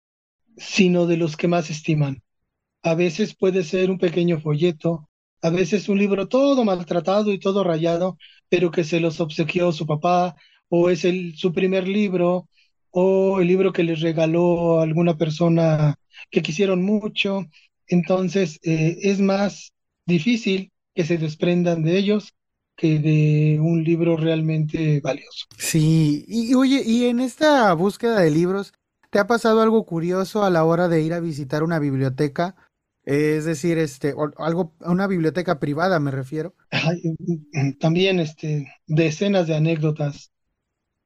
sino 0.57 1.07
de 1.07 1.15
los 1.15 1.37
que 1.37 1.47
más 1.47 1.69
estiman. 1.69 2.21
A 2.83 2.95
veces 2.95 3.33
puede 3.33 3.63
ser 3.63 3.89
un 3.89 3.97
pequeño 3.97 4.41
folleto, 4.41 5.09
a 5.45 5.49
veces 5.51 5.89
un 5.89 5.99
libro 5.99 6.27
todo 6.27 6.65
maltratado 6.65 7.31
y 7.31 7.39
todo 7.39 7.63
rayado, 7.63 8.17
pero 8.49 8.71
que 8.71 8.83
se 8.83 8.99
los 8.99 9.19
obsequió 9.19 9.71
su 9.71 9.85
papá, 9.85 10.35
o 10.69 10.89
es 10.89 11.05
el, 11.05 11.35
su 11.37 11.53
primer 11.53 11.87
libro, 11.87 12.49
o 12.89 13.39
el 13.39 13.47
libro 13.47 13.71
que 13.71 13.83
les 13.83 14.01
regaló 14.01 14.79
alguna 14.79 15.17
persona 15.17 15.95
que 16.31 16.41
quisieron 16.41 16.83
mucho. 16.83 17.45
Entonces, 17.87 18.59
eh, 18.63 18.97
es 19.03 19.19
más 19.19 19.71
difícil 20.05 20.71
que 20.95 21.05
se 21.05 21.17
desprendan 21.17 21.83
de 21.83 21.97
ellos 21.97 22.33
que 22.75 22.97
de 22.99 23.59
un 23.61 23.83
libro 23.83 24.17
realmente 24.17 24.99
valioso. 25.01 25.45
Sí, 25.57 26.25
y 26.27 26.55
oye, 26.55 26.81
y 26.83 27.05
en 27.05 27.19
esta 27.19 27.71
búsqueda 27.73 28.19
de 28.19 28.31
libros, 28.31 28.73
¿te 29.11 29.19
ha 29.19 29.27
pasado 29.27 29.61
algo 29.61 29.85
curioso 29.85 30.43
a 30.43 30.49
la 30.49 30.65
hora 30.65 30.87
de 30.87 31.01
ir 31.03 31.13
a 31.13 31.19
visitar 31.19 31.61
una 31.61 31.77
biblioteca? 31.77 32.55
Es 33.05 33.45
decir, 33.45 33.77
este, 33.77 34.15
algo, 34.37 34.73
una 34.81 35.07
biblioteca 35.07 35.59
privada 35.59 35.99
me 35.99 36.11
refiero. 36.11 36.55
también, 37.79 38.19
este, 38.19 38.67
decenas 38.87 39.47
de 39.47 39.55
anécdotas, 39.55 40.31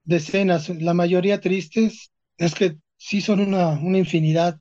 decenas, 0.03 0.69
la 0.69 0.93
mayoría 0.93 1.41
tristes, 1.41 2.11
es 2.37 2.55
que 2.55 2.77
sí 2.97 3.21
son 3.21 3.41
una, 3.41 3.71
una 3.71 3.97
infinidad 3.97 4.59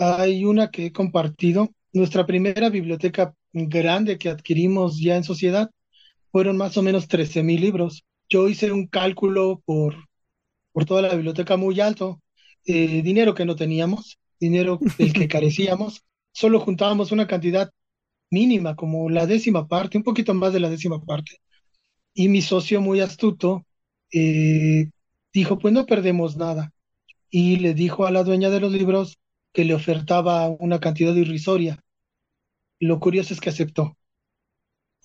hay 0.00 0.44
una 0.44 0.70
que 0.70 0.86
he 0.86 0.92
compartido. 0.92 1.70
Nuestra 1.92 2.26
primera 2.26 2.70
biblioteca 2.70 3.34
grande 3.52 4.18
que 4.18 4.30
adquirimos 4.30 4.98
ya 5.00 5.16
en 5.16 5.24
sociedad 5.24 5.70
fueron 6.32 6.56
más 6.56 6.76
o 6.76 6.82
menos 6.82 7.08
13 7.08 7.42
mil 7.42 7.60
libros. 7.60 8.04
yo 8.28 8.48
hice 8.48 8.70
un 8.72 8.86
cálculo 8.86 9.60
por, 9.64 9.96
por 10.72 10.84
toda 10.84 11.02
la 11.02 11.14
biblioteca 11.14 11.56
muy 11.56 11.80
alto, 11.80 12.22
eh, 12.64 13.02
dinero 13.02 13.34
que 13.34 13.44
no 13.44 13.56
teníamos, 13.56 14.18
dinero 14.38 14.78
del 14.98 15.12
que 15.12 15.28
carecíamos, 15.28 16.04
solo 16.40 16.60
juntábamos 16.60 17.12
una 17.12 17.26
cantidad 17.26 17.70
mínima, 18.30 18.76
como 18.76 19.10
la 19.10 19.26
décima 19.26 19.68
parte, 19.68 19.98
un 19.98 20.04
poquito 20.04 20.34
más 20.34 20.52
de 20.52 20.60
la 20.60 20.70
décima 20.70 21.00
parte. 21.04 21.32
Y 22.14 22.28
mi 22.28 22.42
socio 22.42 22.80
muy 22.80 23.00
astuto 23.00 23.66
eh, 24.12 24.90
dijo, 25.32 25.58
pues 25.58 25.74
no 25.74 25.86
perdemos 25.86 26.36
nada. 26.36 26.72
Y 27.30 27.56
le 27.58 27.74
dijo 27.74 28.06
a 28.06 28.10
la 28.10 28.24
dueña 28.24 28.50
de 28.50 28.60
los 28.60 28.72
libros 28.72 29.18
que 29.52 29.64
le 29.64 29.74
ofertaba 29.74 30.48
una 30.48 30.80
cantidad 30.80 31.14
irrisoria. 31.14 31.82
Lo 32.80 33.00
curioso 33.00 33.34
es 33.34 33.40
que 33.40 33.50
aceptó. 33.50 33.96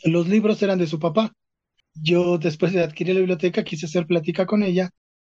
Los 0.03 0.27
libros 0.29 0.61
eran 0.63 0.79
de 0.79 0.87
su 0.87 0.99
papá. 0.99 1.33
Yo, 1.95 2.37
después 2.37 2.73
de 2.73 2.83
adquirir 2.83 3.15
la 3.15 3.21
biblioteca, 3.21 3.63
quise 3.63 3.87
hacer 3.87 4.07
plática 4.07 4.45
con 4.45 4.63
ella 4.63 4.89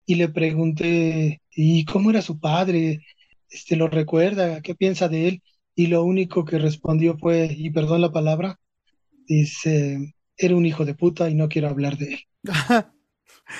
y 0.05 0.15
le 0.15 0.29
pregunté, 0.29 1.41
¿y 1.51 1.85
cómo 1.85 2.09
era 2.11 2.21
su 2.21 2.39
padre? 2.39 3.01
Este, 3.49 3.75
¿Lo 3.75 3.87
recuerda? 3.87 4.61
¿Qué 4.61 4.75
piensa 4.75 5.07
de 5.09 5.27
él? 5.27 5.43
Y 5.75 5.87
lo 5.87 6.03
único 6.03 6.45
que 6.45 6.59
respondió 6.59 7.17
fue, 7.17 7.53
y 7.55 7.69
perdón 7.71 8.01
la 8.01 8.11
palabra, 8.11 8.59
dice, 9.27 10.13
era 10.37 10.55
un 10.55 10.65
hijo 10.65 10.85
de 10.85 10.95
puta 10.95 11.29
y 11.29 11.35
no 11.35 11.49
quiero 11.49 11.69
hablar 11.69 11.97
de 11.97 12.13
él. 12.13 12.19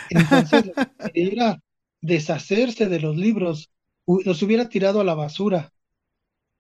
Entonces, 0.10 0.72
era 1.14 1.62
deshacerse 2.02 2.88
de 2.88 3.00
los 3.00 3.16
libros, 3.16 3.72
los 4.06 4.42
hubiera 4.44 4.70
tirado 4.70 5.02
a 5.02 5.04
la 5.04 5.16
basura. 5.16 5.72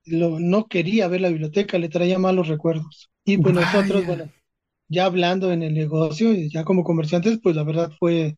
Lo, 0.06 0.40
no 0.40 0.68
quería 0.68 1.08
ver 1.08 1.22
la 1.22 1.30
biblioteca, 1.30 1.78
le 1.78 1.90
traía 1.90 2.18
malos 2.18 2.48
recuerdos. 2.48 3.12
Y 3.24 3.38
pues 3.38 3.54
nosotros, 3.54 4.06
bueno, 4.06 4.32
ya 4.88 5.06
hablando 5.06 5.52
en 5.52 5.64
el 5.64 5.74
negocio, 5.74 6.34
ya 6.34 6.64
como 6.64 6.84
comerciantes, 6.84 7.40
pues 7.42 7.56
la 7.56 7.64
verdad 7.64 7.92
fue 8.00 8.38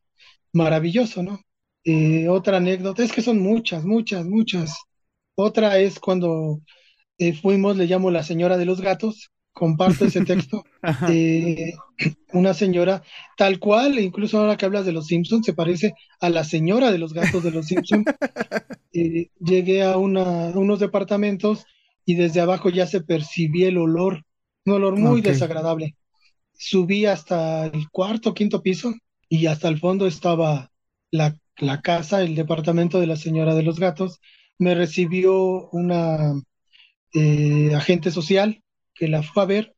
maravilloso, 0.51 1.23
¿no? 1.23 1.39
Eh, 1.85 2.27
otra 2.29 2.57
anécdota, 2.57 3.03
es 3.03 3.11
que 3.11 3.21
son 3.21 3.39
muchas, 3.39 3.85
muchas, 3.85 4.25
muchas. 4.25 4.77
Otra 5.35 5.79
es 5.79 5.99
cuando 5.99 6.61
eh, 7.23 7.33
fuimos, 7.33 7.77
le 7.77 7.85
llamo 7.85 8.11
la 8.11 8.23
señora 8.23 8.57
de 8.57 8.65
los 8.65 8.81
gatos, 8.81 9.31
comparto 9.53 10.05
ese 10.05 10.25
texto, 10.25 10.65
eh, 11.09 11.73
una 12.33 12.53
señora 12.53 13.01
tal 13.37 13.59
cual, 13.59 13.97
incluso 13.99 14.39
ahora 14.39 14.57
que 14.57 14.65
hablas 14.65 14.85
de 14.85 14.91
los 14.91 15.07
Simpsons, 15.07 15.45
se 15.45 15.53
parece 15.53 15.93
a 16.19 16.29
la 16.29 16.43
señora 16.43 16.91
de 16.91 16.97
los 16.97 17.13
gatos 17.13 17.43
de 17.43 17.51
los 17.51 17.67
Simpsons. 17.67 18.05
Eh, 18.95 19.31
llegué 19.39 19.81
a, 19.81 19.97
una, 19.97 20.49
unos 20.49 20.79
departamentos 20.79 21.65
y 22.05 22.13
desde 22.13 22.41
abajo 22.41 22.69
ya 22.69 22.85
se 22.85 23.01
percibía 23.01 23.69
el 23.69 23.79
olor, 23.79 24.23
un 24.65 24.73
olor 24.73 24.99
muy 24.99 25.21
desagradable. 25.21 25.95
Subí 26.53 27.07
hasta 27.07 27.65
el 27.65 27.89
cuarto, 27.89 28.35
quinto 28.35 28.61
piso 28.61 28.93
y 29.27 29.47
hasta 29.47 29.67
el 29.67 29.79
fondo 29.79 30.05
estaba 30.05 30.69
la, 31.09 31.35
la 31.57 31.81
casa, 31.81 32.21
el 32.21 32.35
departamento 32.35 32.99
de 32.99 33.07
la 33.07 33.15
señora 33.15 33.55
de 33.55 33.63
los 33.63 33.79
gatos. 33.79 34.19
Me 34.59 34.75
recibió 34.75 35.71
una 35.71 36.35
eh, 37.13 37.73
agente 37.75 38.11
social 38.11 38.61
que 38.93 39.07
la 39.07 39.23
fue 39.23 39.43
a 39.43 39.45
ver 39.45 39.75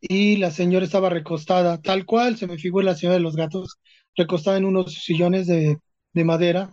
y 0.00 0.36
la 0.36 0.50
señora 0.50 0.84
estaba 0.84 1.08
recostada, 1.08 1.80
tal 1.80 2.04
cual 2.04 2.36
se 2.36 2.46
me 2.46 2.58
figura 2.58 2.86
la 2.86 2.96
señora 2.96 3.16
de 3.16 3.22
los 3.22 3.36
gatos, 3.36 3.78
recostada 4.16 4.58
en 4.58 4.66
unos 4.66 4.94
sillones 4.94 5.46
de, 5.46 5.78
madera 6.24 6.70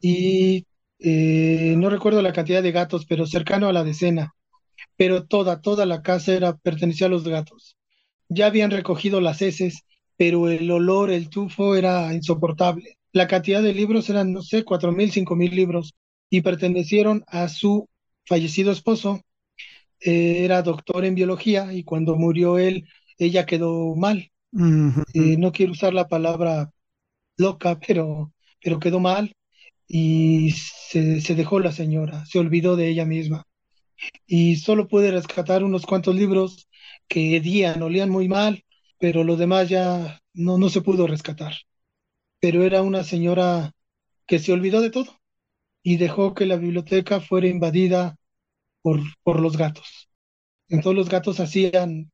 y 0.00 0.66
eh, 0.98 1.74
no 1.76 1.90
recuerdo 1.90 2.22
la 2.22 2.32
cantidad 2.32 2.62
de 2.62 2.72
gatos, 2.72 3.06
pero 3.06 3.26
cercano 3.26 3.68
a 3.68 3.72
la 3.72 3.84
decena, 3.84 4.34
pero 4.96 5.24
toda, 5.24 5.60
toda 5.60 5.86
la 5.86 6.02
casa 6.02 6.34
era, 6.34 6.56
pertenecía 6.56 7.06
a 7.06 7.10
los 7.10 7.26
gatos. 7.26 7.76
Ya 8.28 8.46
habían 8.46 8.70
recogido 8.70 9.20
las 9.20 9.42
heces, 9.42 9.82
pero 10.16 10.48
el 10.48 10.70
olor, 10.70 11.10
el 11.10 11.28
tufo 11.28 11.74
era 11.74 12.14
insoportable. 12.14 12.98
La 13.12 13.26
cantidad 13.26 13.62
de 13.62 13.74
libros 13.74 14.08
eran, 14.10 14.32
no 14.32 14.42
sé, 14.42 14.64
cuatro 14.64 14.92
mil, 14.92 15.10
cinco 15.10 15.36
mil 15.36 15.54
libros 15.54 15.94
y 16.30 16.42
pertenecieron 16.42 17.24
a 17.26 17.48
su 17.48 17.88
fallecido 18.26 18.72
esposo, 18.72 19.20
eh, 20.00 20.44
era 20.44 20.62
doctor 20.62 21.04
en 21.04 21.14
biología 21.14 21.72
y 21.72 21.84
cuando 21.84 22.16
murió 22.16 22.58
él, 22.58 22.88
ella 23.18 23.46
quedó 23.46 23.94
mal. 23.96 24.30
Eh, 25.12 25.36
no 25.38 25.52
quiero 25.52 25.72
usar 25.72 25.94
la 25.94 26.08
palabra 26.08 26.72
loca, 27.36 27.78
pero, 27.80 28.32
pero 28.62 28.80
quedó 28.80 29.00
mal 29.00 29.34
y 29.88 30.52
se, 30.52 31.20
se 31.20 31.34
dejó 31.34 31.60
la 31.60 31.72
señora, 31.72 32.26
se 32.26 32.38
olvidó 32.38 32.76
de 32.76 32.88
ella 32.88 33.04
misma. 33.06 33.46
Y 34.26 34.56
solo 34.56 34.88
pude 34.88 35.10
rescatar 35.10 35.64
unos 35.64 35.86
cuantos 35.86 36.14
libros 36.16 36.68
que 37.08 37.36
hedían, 37.36 37.82
olían 37.82 38.10
muy 38.10 38.28
mal, 38.28 38.64
pero 38.98 39.24
lo 39.24 39.36
demás 39.36 39.68
ya 39.68 40.20
no, 40.34 40.58
no 40.58 40.68
se 40.70 40.82
pudo 40.82 41.06
rescatar. 41.06 41.54
Pero 42.40 42.64
era 42.64 42.82
una 42.82 43.04
señora 43.04 43.72
que 44.26 44.38
se 44.38 44.52
olvidó 44.52 44.80
de 44.82 44.90
todo 44.90 45.21
y 45.82 45.96
dejó 45.98 46.34
que 46.34 46.46
la 46.46 46.56
biblioteca 46.56 47.20
fuera 47.20 47.48
invadida 47.48 48.16
por, 48.82 49.00
por 49.24 49.40
los 49.40 49.56
gatos. 49.58 50.10
Entonces 50.68 50.98
los 50.98 51.10
gatos 51.10 51.40
hacían 51.40 52.10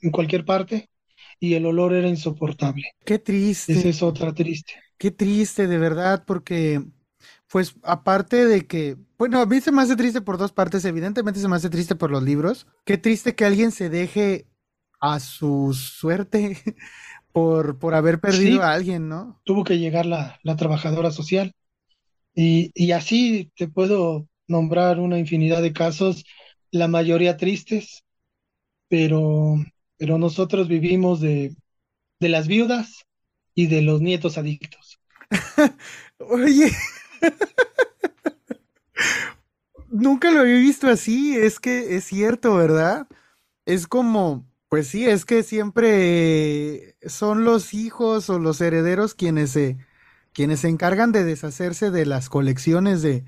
en 0.00 0.10
cualquier 0.12 0.44
parte 0.44 0.90
y 1.40 1.54
el 1.54 1.66
olor 1.66 1.94
era 1.94 2.08
insoportable. 2.08 2.84
Qué 3.04 3.18
triste. 3.18 3.72
Esa 3.72 3.88
es 3.88 4.02
otra 4.02 4.34
triste. 4.34 4.74
Qué 4.98 5.10
triste, 5.10 5.66
de 5.66 5.78
verdad, 5.78 6.24
porque, 6.26 6.82
pues, 7.48 7.74
aparte 7.82 8.46
de 8.46 8.66
que, 8.66 8.96
bueno, 9.18 9.40
a 9.40 9.46
mí 9.46 9.60
se 9.60 9.72
me 9.72 9.82
hace 9.82 9.96
triste 9.96 10.20
por 10.22 10.38
dos 10.38 10.52
partes, 10.52 10.84
evidentemente 10.84 11.40
se 11.40 11.48
me 11.48 11.56
hace 11.56 11.70
triste 11.70 11.94
por 11.96 12.10
los 12.10 12.22
libros. 12.22 12.66
Qué 12.84 12.96
triste 12.98 13.34
que 13.34 13.44
alguien 13.44 13.72
se 13.72 13.90
deje 13.90 14.46
a 15.00 15.20
su 15.20 15.74
suerte 15.74 16.58
por, 17.32 17.78
por 17.78 17.94
haber 17.94 18.20
perdido 18.20 18.62
a 18.62 18.72
alguien, 18.72 19.08
¿no? 19.08 19.40
Tuvo 19.44 19.64
que 19.64 19.78
llegar 19.78 20.06
la, 20.06 20.38
la 20.42 20.56
trabajadora 20.56 21.10
social 21.10 21.52
y, 22.34 22.92
así 22.92 23.50
te 23.56 23.68
puedo 23.68 24.28
nombrar 24.46 24.98
una 24.98 25.18
infinidad 25.18 25.62
de 25.62 25.72
casos, 25.72 26.24
la 26.70 26.88
mayoría 26.88 27.36
tristes, 27.36 28.04
pero, 28.88 29.56
pero 29.96 30.18
nosotros 30.18 30.68
vivimos 30.68 31.20
de, 31.20 31.54
de 32.20 32.28
las 32.28 32.48
viudas 32.48 33.04
y 33.54 33.68
de 33.68 33.82
los 33.82 34.00
nietos 34.00 34.38
adictos. 34.38 34.98
Oye, 36.18 36.72
nunca 39.88 40.30
lo 40.30 40.40
había 40.40 40.56
visto 40.56 40.88
así, 40.88 41.36
es 41.36 41.60
que 41.60 41.96
es 41.96 42.04
cierto, 42.04 42.56
¿verdad? 42.56 43.06
Es 43.64 43.86
como, 43.86 44.46
pues 44.68 44.88
sí, 44.88 45.06
es 45.06 45.24
que 45.24 45.42
siempre 45.42 46.96
son 47.06 47.44
los 47.44 47.74
hijos 47.74 48.28
o 48.28 48.38
los 48.38 48.60
herederos 48.60 49.14
quienes 49.14 49.52
se, 49.52 49.78
quienes 50.34 50.60
se 50.60 50.68
encargan 50.68 51.12
de 51.12 51.24
deshacerse 51.24 51.90
de 51.90 52.04
las 52.04 52.28
colecciones 52.28 53.00
de, 53.00 53.24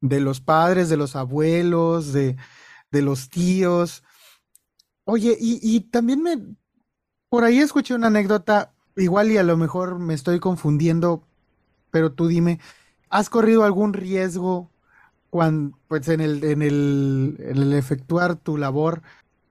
de 0.00 0.20
los 0.20 0.40
padres, 0.40 0.88
de 0.88 0.96
los 0.96 1.14
abuelos, 1.14 2.12
de, 2.12 2.36
de 2.90 3.02
los 3.02 3.28
tíos. 3.28 4.02
Oye, 5.04 5.36
y, 5.38 5.60
y, 5.62 5.80
también 5.80 6.22
me, 6.22 6.38
por 7.28 7.44
ahí 7.44 7.58
escuché 7.58 7.94
una 7.94 8.08
anécdota, 8.08 8.72
igual 8.96 9.30
y 9.30 9.36
a 9.36 9.42
lo 9.42 9.56
mejor 9.56 9.98
me 9.98 10.14
estoy 10.14 10.40
confundiendo, 10.40 11.22
pero 11.90 12.12
tú 12.12 12.26
dime, 12.26 12.60
¿has 13.10 13.30
corrido 13.30 13.64
algún 13.64 13.92
riesgo 13.92 14.70
cuando, 15.30 15.78
pues 15.86 16.08
en 16.08 16.20
el, 16.20 16.42
en 16.44 16.62
el, 16.62 17.36
en 17.40 17.58
el 17.58 17.72
efectuar 17.74 18.36
tu 18.36 18.56
labor? 18.56 19.02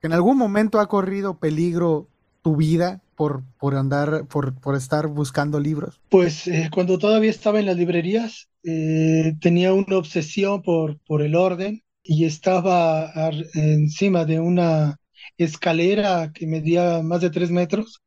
¿En 0.02 0.12
algún 0.12 0.36
momento 0.36 0.80
ha 0.80 0.88
corrido 0.88 1.38
peligro 1.38 2.08
tu 2.42 2.56
vida 2.56 3.02
por, 3.18 3.42
por 3.58 3.74
andar, 3.74 4.26
por, 4.28 4.54
por 4.60 4.76
estar 4.76 5.08
buscando 5.08 5.58
libros? 5.58 6.00
Pues 6.08 6.46
eh, 6.46 6.70
cuando 6.72 6.98
todavía 6.98 7.30
estaba 7.30 7.58
en 7.58 7.66
las 7.66 7.76
librerías, 7.76 8.48
eh, 8.62 9.34
tenía 9.40 9.74
una 9.74 9.98
obsesión 9.98 10.62
por, 10.62 11.00
por 11.00 11.22
el 11.22 11.34
orden 11.34 11.82
y 12.04 12.26
estaba 12.26 13.12
encima 13.54 14.24
de 14.24 14.38
una 14.38 14.98
escalera 15.36 16.30
que 16.32 16.46
medía 16.46 17.02
más 17.02 17.20
de 17.20 17.30
tres 17.30 17.50
metros 17.50 18.00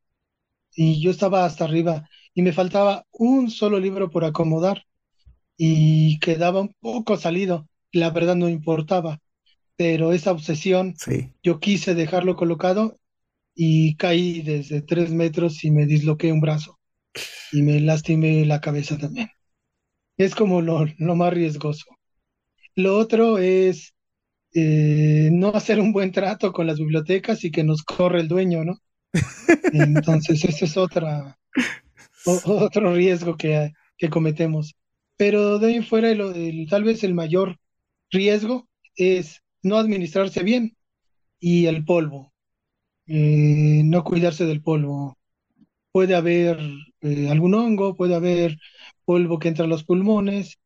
y 0.73 1.01
yo 1.01 1.11
estaba 1.11 1.43
hasta 1.43 1.65
arriba 1.65 2.07
y 2.33 2.41
me 2.41 2.53
faltaba 2.53 3.05
un 3.11 3.51
solo 3.51 3.81
libro 3.81 4.09
por 4.09 4.23
acomodar 4.23 4.85
y 5.57 6.19
quedaba 6.19 6.61
un 6.61 6.73
poco 6.79 7.17
salido. 7.17 7.67
La 7.91 8.11
verdad 8.11 8.35
no 8.35 8.47
importaba, 8.47 9.19
pero 9.75 10.13
esa 10.13 10.31
obsesión, 10.31 10.95
yo 11.43 11.59
quise 11.59 11.95
dejarlo 11.95 12.37
colocado 12.37 12.97
y 13.63 13.95
caí 13.95 14.41
desde 14.41 14.81
tres 14.81 15.11
metros 15.11 15.63
y 15.63 15.69
me 15.69 15.85
disloqué 15.85 16.31
un 16.31 16.41
brazo 16.41 16.79
y 17.51 17.61
me 17.61 17.79
lastimé 17.79 18.43
la 18.43 18.59
cabeza 18.59 18.97
también. 18.97 19.29
Es 20.17 20.33
como 20.33 20.63
lo, 20.63 20.87
lo 20.97 21.15
más 21.15 21.31
riesgoso. 21.31 21.85
Lo 22.75 22.97
otro 22.97 23.37
es 23.37 23.93
eh, 24.55 25.29
no 25.31 25.49
hacer 25.49 25.79
un 25.79 25.93
buen 25.93 26.11
trato 26.11 26.51
con 26.51 26.65
las 26.65 26.79
bibliotecas 26.79 27.43
y 27.43 27.51
que 27.51 27.63
nos 27.63 27.83
corre 27.83 28.21
el 28.21 28.27
dueño, 28.27 28.65
¿no? 28.65 28.79
Entonces, 29.73 30.43
ese 30.43 30.65
es 30.65 30.75
otra, 30.75 31.37
otro 32.25 32.95
riesgo 32.95 33.37
que, 33.37 33.73
que 33.95 34.09
cometemos. 34.09 34.75
Pero 35.17 35.59
de 35.59 35.67
ahí 35.67 35.83
fuera, 35.83 36.15
tal 36.67 36.83
vez 36.83 37.03
el 37.03 37.13
mayor 37.13 37.59
riesgo 38.09 38.67
es 38.95 39.43
no 39.61 39.77
administrarse 39.77 40.41
bien 40.41 40.75
y 41.39 41.67
el 41.67 41.85
polvo. 41.85 42.30
Eh, 43.13 43.81
no 43.83 44.05
cuidarse 44.05 44.45
del 44.45 44.61
polvo. 44.61 45.17
puede 45.91 46.15
haber 46.15 46.57
eh, 47.01 47.29
algún 47.29 47.53
hongo, 47.53 47.97
puede 47.97 48.15
haber 48.15 48.57
polvo 49.03 49.37
que 49.37 49.49
entra 49.49 49.65
a 49.65 49.67
los 49.67 49.83
pulmones 49.83 50.59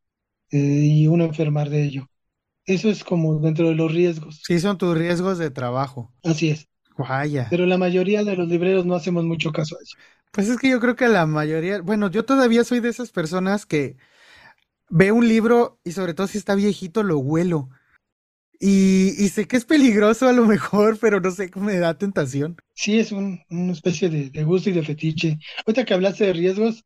eh, 0.51 0.57
y 0.59 1.07
uno 1.07 1.23
enfermar 1.23 1.69
de 1.69 1.85
ello. 1.85 2.07
Eso 2.65 2.89
es 2.89 3.03
como 3.03 3.39
dentro 3.39 3.69
de 3.69 3.73
los 3.75 3.91
riesgos. 3.91 4.43
Sí, 4.45 4.59
son 4.59 4.77
tus 4.77 4.95
riesgos 4.95 5.39
de 5.39 5.49
trabajo. 5.49 6.13
Así 6.23 6.51
es. 6.51 6.67
Vaya. 6.95 7.47
Pero 7.49 7.65
la 7.65 7.79
mayoría 7.79 8.23
de 8.23 8.35
los 8.35 8.47
libreros 8.47 8.85
no 8.85 8.93
hacemos 8.93 9.25
mucho 9.25 9.51
caso 9.51 9.75
a 9.79 9.81
eso. 9.81 9.97
Pues 10.31 10.47
es 10.47 10.59
que 10.59 10.69
yo 10.69 10.79
creo 10.79 10.95
que 10.95 11.07
la 11.07 11.25
mayoría, 11.25 11.81
bueno, 11.81 12.11
yo 12.11 12.25
todavía 12.25 12.63
soy 12.63 12.79
de 12.79 12.89
esas 12.89 13.09
personas 13.11 13.65
que 13.65 13.97
ve 14.89 15.11
un 15.11 15.27
libro 15.27 15.79
y 15.83 15.93
sobre 15.93 16.13
todo 16.13 16.27
si 16.27 16.37
está 16.37 16.53
viejito 16.53 17.01
lo 17.01 17.17
huelo. 17.17 17.69
Y, 18.59 19.27
sé 19.29 19.47
que 19.47 19.57
es 19.57 19.65
peligroso 19.65 20.27
a 20.27 20.33
lo 20.33 20.45
mejor, 20.45 20.97
pero 20.99 21.19
no 21.19 21.31
sé 21.31 21.49
cómo 21.49 21.67
me 21.67 21.77
da 21.77 21.97
tentación. 21.97 22.55
Sí, 22.73 22.99
es 22.99 23.11
una 23.11 23.71
especie 23.71 24.09
de, 24.09 24.43
gusto 24.43 24.69
y 24.69 24.73
de 24.73 24.83
fetiche. 24.83 25.37
Ahorita 25.65 25.85
que 25.85 25.93
hablaste 25.93 26.25
de 26.25 26.33
riesgos, 26.33 26.83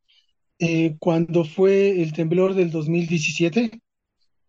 eh, 0.58 0.96
cuando 0.98 1.44
fue 1.44 2.02
el 2.02 2.12
temblor 2.12 2.54
del 2.54 2.70
2017, 2.70 3.80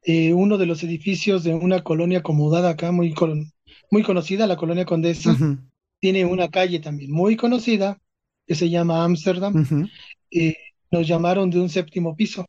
eh, 0.03 0.33
uno 0.33 0.57
de 0.57 0.65
los 0.65 0.83
edificios 0.83 1.43
de 1.43 1.53
una 1.53 1.83
colonia 1.83 2.19
acomodada 2.19 2.71
acá, 2.71 2.91
muy, 2.91 3.13
muy 3.91 4.03
conocida, 4.03 4.47
la 4.47 4.57
colonia 4.57 4.85
Condesa, 4.85 5.35
tiene 5.99 6.25
una 6.25 6.49
calle 6.49 6.79
también 6.79 7.11
muy 7.11 7.35
conocida 7.35 7.99
que 8.47 8.55
se 8.55 8.69
llama 8.69 9.03
Amsterdam. 9.03 9.89
Eh, 10.31 10.55
nos 10.89 11.07
llamaron 11.07 11.49
de 11.49 11.59
un 11.59 11.69
séptimo 11.69 12.15
piso. 12.15 12.45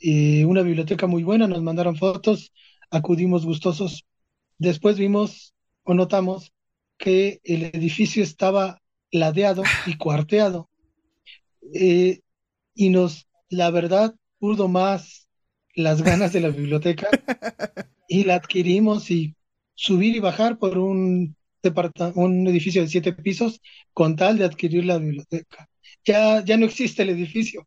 una 0.00 0.62
biblioteca 0.62 1.06
muy 1.06 1.22
buena, 1.22 1.48
nos 1.48 1.62
mandaron 1.62 1.96
fotos, 1.96 2.52
acudimos 2.90 3.44
gustosos. 3.44 4.04
Después 4.58 4.98
vimos 4.98 5.54
o 5.84 5.94
notamos 5.94 6.52
que 6.98 7.40
el 7.44 7.64
edificio 7.64 8.22
estaba 8.22 8.80
ladeado 9.10 9.62
y 9.86 9.96
cuarteado. 9.96 10.68
Eh, 11.74 12.20
y 12.74 12.90
nos, 12.90 13.26
la 13.48 13.70
verdad, 13.70 14.14
pudo 14.38 14.68
más 14.68 15.28
las 15.74 16.02
ganas 16.02 16.32
de 16.32 16.40
la 16.40 16.48
biblioteca 16.48 17.08
y 18.08 18.24
la 18.24 18.36
adquirimos 18.36 19.10
y 19.10 19.34
subir 19.74 20.16
y 20.16 20.20
bajar 20.20 20.58
por 20.58 20.78
un, 20.78 21.36
un 22.14 22.46
edificio 22.46 22.82
de 22.82 22.88
siete 22.88 23.12
pisos 23.12 23.60
con 23.92 24.16
tal 24.16 24.38
de 24.38 24.44
adquirir 24.44 24.84
la 24.84 24.98
biblioteca. 24.98 25.68
Ya, 26.04 26.44
ya 26.44 26.56
no 26.56 26.66
existe 26.66 27.02
el 27.02 27.10
edificio, 27.10 27.66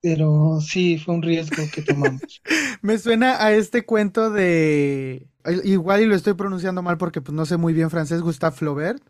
pero 0.00 0.60
sí 0.60 0.98
fue 0.98 1.14
un 1.14 1.22
riesgo 1.22 1.62
que 1.72 1.82
tomamos. 1.82 2.20
Me 2.82 2.98
suena 2.98 3.42
a 3.44 3.52
este 3.52 3.84
cuento 3.84 4.30
de, 4.30 5.28
igual 5.64 6.02
y 6.02 6.06
lo 6.06 6.14
estoy 6.14 6.34
pronunciando 6.34 6.82
mal 6.82 6.98
porque 6.98 7.20
pues 7.20 7.34
no 7.34 7.46
sé 7.46 7.56
muy 7.56 7.72
bien 7.72 7.90
francés, 7.90 8.22
Gustave 8.22 8.56
Flaubert, 8.56 9.02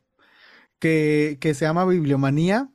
que, 0.79 1.39
que 1.41 1.55
se 1.55 1.65
llama 1.65 1.85
Bibliomanía, 1.85 2.71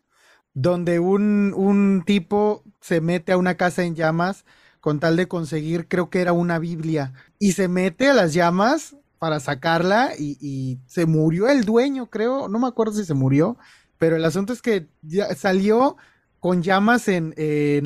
donde 0.53 0.99
un, 0.99 1.53
un 1.55 2.03
tipo 2.05 2.63
se 2.81 3.01
mete 3.01 3.31
a 3.31 3.37
una 3.37 3.55
casa 3.55 3.83
en 3.83 3.95
llamas 3.95 4.45
con 4.79 4.99
tal 4.99 5.15
de 5.15 5.29
conseguir, 5.29 5.87
creo 5.87 6.09
que 6.09 6.19
era 6.19 6.33
una 6.33 6.59
Biblia, 6.59 7.13
y 7.39 7.53
se 7.53 7.69
mete 7.69 8.09
a 8.09 8.13
las 8.13 8.33
llamas 8.33 8.97
para 9.17 9.39
sacarla 9.39 10.11
y, 10.19 10.81
se 10.85 11.05
murió 11.05 11.47
el 11.47 11.63
dueño, 11.63 12.09
creo, 12.09 12.49
no 12.49 12.59
me 12.59 12.67
acuerdo 12.67 12.91
si 12.91 13.05
se 13.05 13.13
murió, 13.13 13.57
pero 13.97 14.17
el 14.17 14.25
asunto 14.25 14.51
es 14.51 14.61
que 14.61 14.89
ya 15.01 15.33
salió 15.35 15.95
con 16.43 16.61
llamas 16.61 17.07
en, 17.07 17.33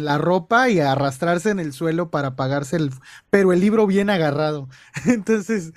la 0.04 0.18
ropa 0.18 0.68
y 0.68 0.80
arrastrarse 0.80 1.52
en 1.52 1.60
el 1.60 1.74
suelo 1.74 2.10
para 2.10 2.30
apagarse 2.30 2.76
el... 2.78 2.90
pero 3.30 3.54
el 3.54 3.60
libro 3.60 3.86
bien 3.86 4.10
agarrado. 4.10 4.68
Entonces, 5.06 5.74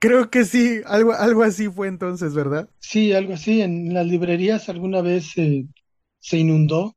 creo 0.00 0.30
que 0.30 0.44
sí, 0.44 0.80
algo, 0.84 1.12
algo 1.12 1.44
así 1.44 1.68
fue 1.68 1.86
entonces, 1.86 2.34
¿verdad? 2.34 2.68
Sí, 2.80 3.12
algo 3.12 3.34
así. 3.34 3.62
En 3.62 3.94
las 3.94 4.04
librerías 4.06 4.68
alguna 4.68 5.00
vez 5.00 5.26
se 5.30 6.36
inundó 6.36 6.96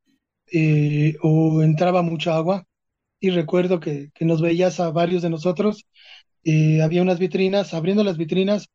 eh, 0.52 1.18
o 1.22 1.62
entraba 1.62 2.02
mucha 2.02 2.36
agua 2.36 2.66
y 3.20 3.30
recuerdo 3.30 3.80
que, 3.80 4.10
que 4.16 4.26
nos 4.26 4.42
veías 4.42 4.80
a 4.80 4.90
varios 4.90 5.22
de 5.22 5.30
nosotros 5.30 5.86
eh, 6.46 6.82
había 6.82 7.04
unas 7.04 7.20
vitrinas, 7.20 7.76
abriendo 7.76 8.04
las 8.04 8.18
vitrinas 8.18 8.70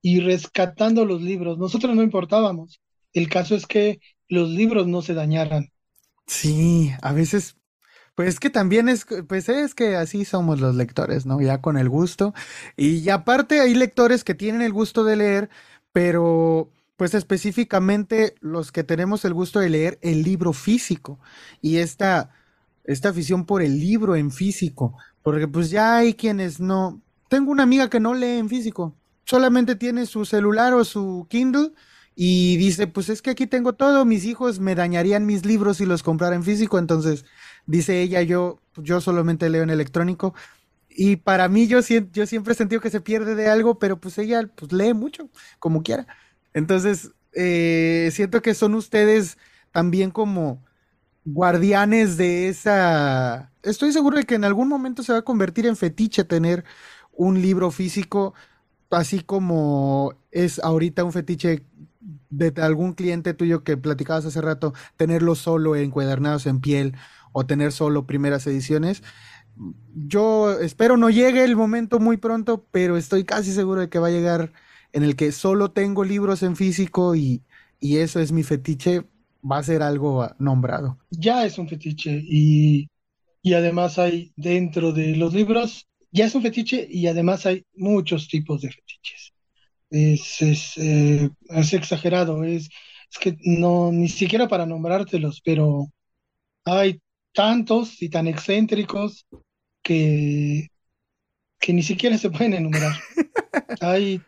y 0.00 0.20
rescatando 0.20 1.04
los 1.04 1.20
libros. 1.20 1.58
Nosotros 1.58 1.94
no 1.94 2.02
importábamos. 2.02 2.80
El 3.12 3.28
caso 3.28 3.54
es 3.54 3.66
que 3.66 4.00
los 4.28 4.48
libros 4.48 4.86
no 4.86 5.02
se 5.02 5.12
dañaran. 5.12 5.68
Sí, 6.26 6.92
a 7.02 7.12
veces, 7.12 7.56
pues 8.14 8.40
que 8.40 8.50
también 8.50 8.88
es, 8.88 9.06
pues 9.28 9.48
es 9.48 9.74
que 9.74 9.96
así 9.96 10.24
somos 10.24 10.60
los 10.60 10.74
lectores, 10.76 11.26
¿no? 11.26 11.40
Ya 11.40 11.60
con 11.62 11.78
el 11.78 11.88
gusto. 11.88 12.34
Y 12.76 13.08
aparte 13.10 13.60
hay 13.60 13.74
lectores 13.74 14.24
que 14.24 14.34
tienen 14.34 14.62
el 14.62 14.72
gusto 14.72 15.04
de 15.04 15.16
leer, 15.16 15.50
pero 15.92 16.70
pues 16.96 17.14
específicamente 17.14 18.34
los 18.40 18.72
que 18.72 18.84
tenemos 18.84 19.24
el 19.24 19.34
gusto 19.34 19.60
de 19.60 19.70
leer 19.70 19.98
el 20.02 20.22
libro 20.22 20.52
físico 20.52 21.20
y 21.62 21.78
esta, 21.78 22.30
esta 22.84 23.10
afición 23.10 23.46
por 23.46 23.62
el 23.62 23.78
libro 23.80 24.16
en 24.16 24.30
físico, 24.32 24.96
porque 25.22 25.46
pues 25.48 25.70
ya 25.70 25.96
hay 25.98 26.14
quienes 26.14 26.60
no, 26.60 27.02
tengo 27.28 27.52
una 27.52 27.64
amiga 27.64 27.90
que 27.90 28.00
no 28.00 28.14
lee 28.14 28.38
en 28.38 28.48
físico, 28.48 28.94
solamente 29.26 29.76
tiene 29.76 30.06
su 30.06 30.24
celular 30.24 30.72
o 30.74 30.84
su 30.84 31.26
Kindle 31.30 31.72
y 32.18 32.56
dice, 32.56 32.86
pues 32.86 33.10
es 33.10 33.20
que 33.22 33.30
aquí 33.30 33.46
tengo 33.46 33.74
todo, 33.74 34.06
mis 34.06 34.24
hijos 34.24 34.58
me 34.58 34.74
dañarían 34.74 35.26
mis 35.26 35.44
libros 35.44 35.76
si 35.76 35.84
los 35.86 36.02
comprara 36.02 36.34
en 36.34 36.42
físico, 36.44 36.78
entonces 36.78 37.26
dice 37.66 38.00
ella, 38.00 38.22
yo, 38.22 38.58
yo 38.76 39.02
solamente 39.02 39.50
leo 39.50 39.62
en 39.62 39.70
electrónico. 39.70 40.34
Y 40.88 41.16
para 41.16 41.48
mí 41.48 41.66
yo, 41.68 41.80
yo 42.12 42.26
siempre 42.26 42.54
he 42.54 42.56
sentido 42.56 42.80
que 42.80 42.90
se 42.90 43.02
pierde 43.02 43.34
de 43.34 43.48
algo, 43.50 43.78
pero 43.78 44.00
pues 44.00 44.16
ella 44.18 44.50
pues 44.56 44.72
lee 44.72 44.94
mucho, 44.94 45.28
como 45.58 45.82
quiera. 45.82 46.06
Entonces, 46.54 47.10
eh, 47.34 48.08
siento 48.12 48.40
que 48.42 48.54
son 48.54 48.74
ustedes 48.74 49.36
también 49.70 50.10
como 50.10 50.64
guardianes 51.24 52.16
de 52.16 52.48
esa... 52.48 53.52
Estoy 53.62 53.92
seguro 53.92 54.16
de 54.18 54.24
que 54.24 54.36
en 54.36 54.44
algún 54.44 54.68
momento 54.68 55.02
se 55.02 55.12
va 55.12 55.18
a 55.18 55.22
convertir 55.22 55.66
en 55.66 55.76
fetiche 55.76 56.24
tener 56.24 56.64
un 57.12 57.42
libro 57.42 57.70
físico, 57.70 58.34
así 58.90 59.20
como 59.20 60.14
es 60.30 60.58
ahorita 60.60 61.04
un 61.04 61.12
fetiche 61.12 61.64
de 62.30 62.52
algún 62.62 62.94
cliente 62.94 63.34
tuyo 63.34 63.64
que 63.64 63.76
platicabas 63.76 64.26
hace 64.26 64.40
rato, 64.40 64.72
tenerlo 64.96 65.34
solo 65.34 65.76
encuadernados 65.76 66.46
en 66.46 66.60
piel 66.60 66.94
o 67.32 67.46
tener 67.46 67.72
solo 67.72 68.06
primeras 68.06 68.46
ediciones. 68.46 69.02
Yo 69.94 70.52
espero 70.60 70.96
no 70.96 71.10
llegue 71.10 71.44
el 71.44 71.56
momento 71.56 71.98
muy 71.98 72.16
pronto, 72.18 72.66
pero 72.70 72.96
estoy 72.96 73.24
casi 73.24 73.52
seguro 73.52 73.80
de 73.80 73.88
que 73.88 73.98
va 73.98 74.08
a 74.08 74.10
llegar 74.10 74.52
en 74.92 75.02
el 75.02 75.16
que 75.16 75.32
solo 75.32 75.70
tengo 75.72 76.04
libros 76.04 76.42
en 76.42 76.56
físico 76.56 77.14
y, 77.14 77.42
y 77.80 77.98
eso 77.98 78.20
es 78.20 78.32
mi 78.32 78.42
fetiche, 78.42 79.04
va 79.48 79.58
a 79.58 79.62
ser 79.62 79.82
algo 79.82 80.28
nombrado. 80.38 80.98
Ya 81.10 81.44
es 81.44 81.58
un 81.58 81.68
fetiche 81.68 82.22
y, 82.24 82.88
y 83.42 83.54
además 83.54 83.98
hay 83.98 84.32
dentro 84.36 84.92
de 84.92 85.16
los 85.16 85.34
libros 85.34 85.86
ya 86.12 86.26
es 86.26 86.34
un 86.34 86.42
fetiche 86.42 86.86
y 86.90 87.06
además 87.08 87.46
hay 87.46 87.64
muchos 87.76 88.28
tipos 88.28 88.62
de 88.62 88.70
fetiches. 88.72 89.34
Es, 89.90 90.42
es, 90.42 90.76
eh, 90.78 91.30
exagerado, 91.72 92.44
es, 92.44 92.68
es 93.10 93.18
que 93.20 93.36
no, 93.44 93.92
ni 93.92 94.08
siquiera 94.08 94.48
para 94.48 94.66
nombrártelos, 94.66 95.40
pero 95.44 95.86
hay 96.64 97.00
tantos 97.34 98.02
y 98.02 98.10
tan 98.10 98.28
excéntricos 98.28 99.26
que, 99.82 100.68
que 101.60 101.72
ni 101.72 101.82
siquiera 101.82 102.18
se 102.18 102.30
pueden 102.30 102.54
enumerar. 102.54 102.94
hay, 103.80 104.20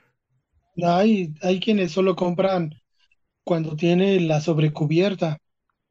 hay, 0.83 1.35
hay 1.43 1.61
quienes 1.61 1.93
solo 1.93 2.17
compran 2.17 2.75
cuando 3.45 3.77
tiene 3.77 4.21
la 4.21 4.41
sobrecubierta. 4.41 5.39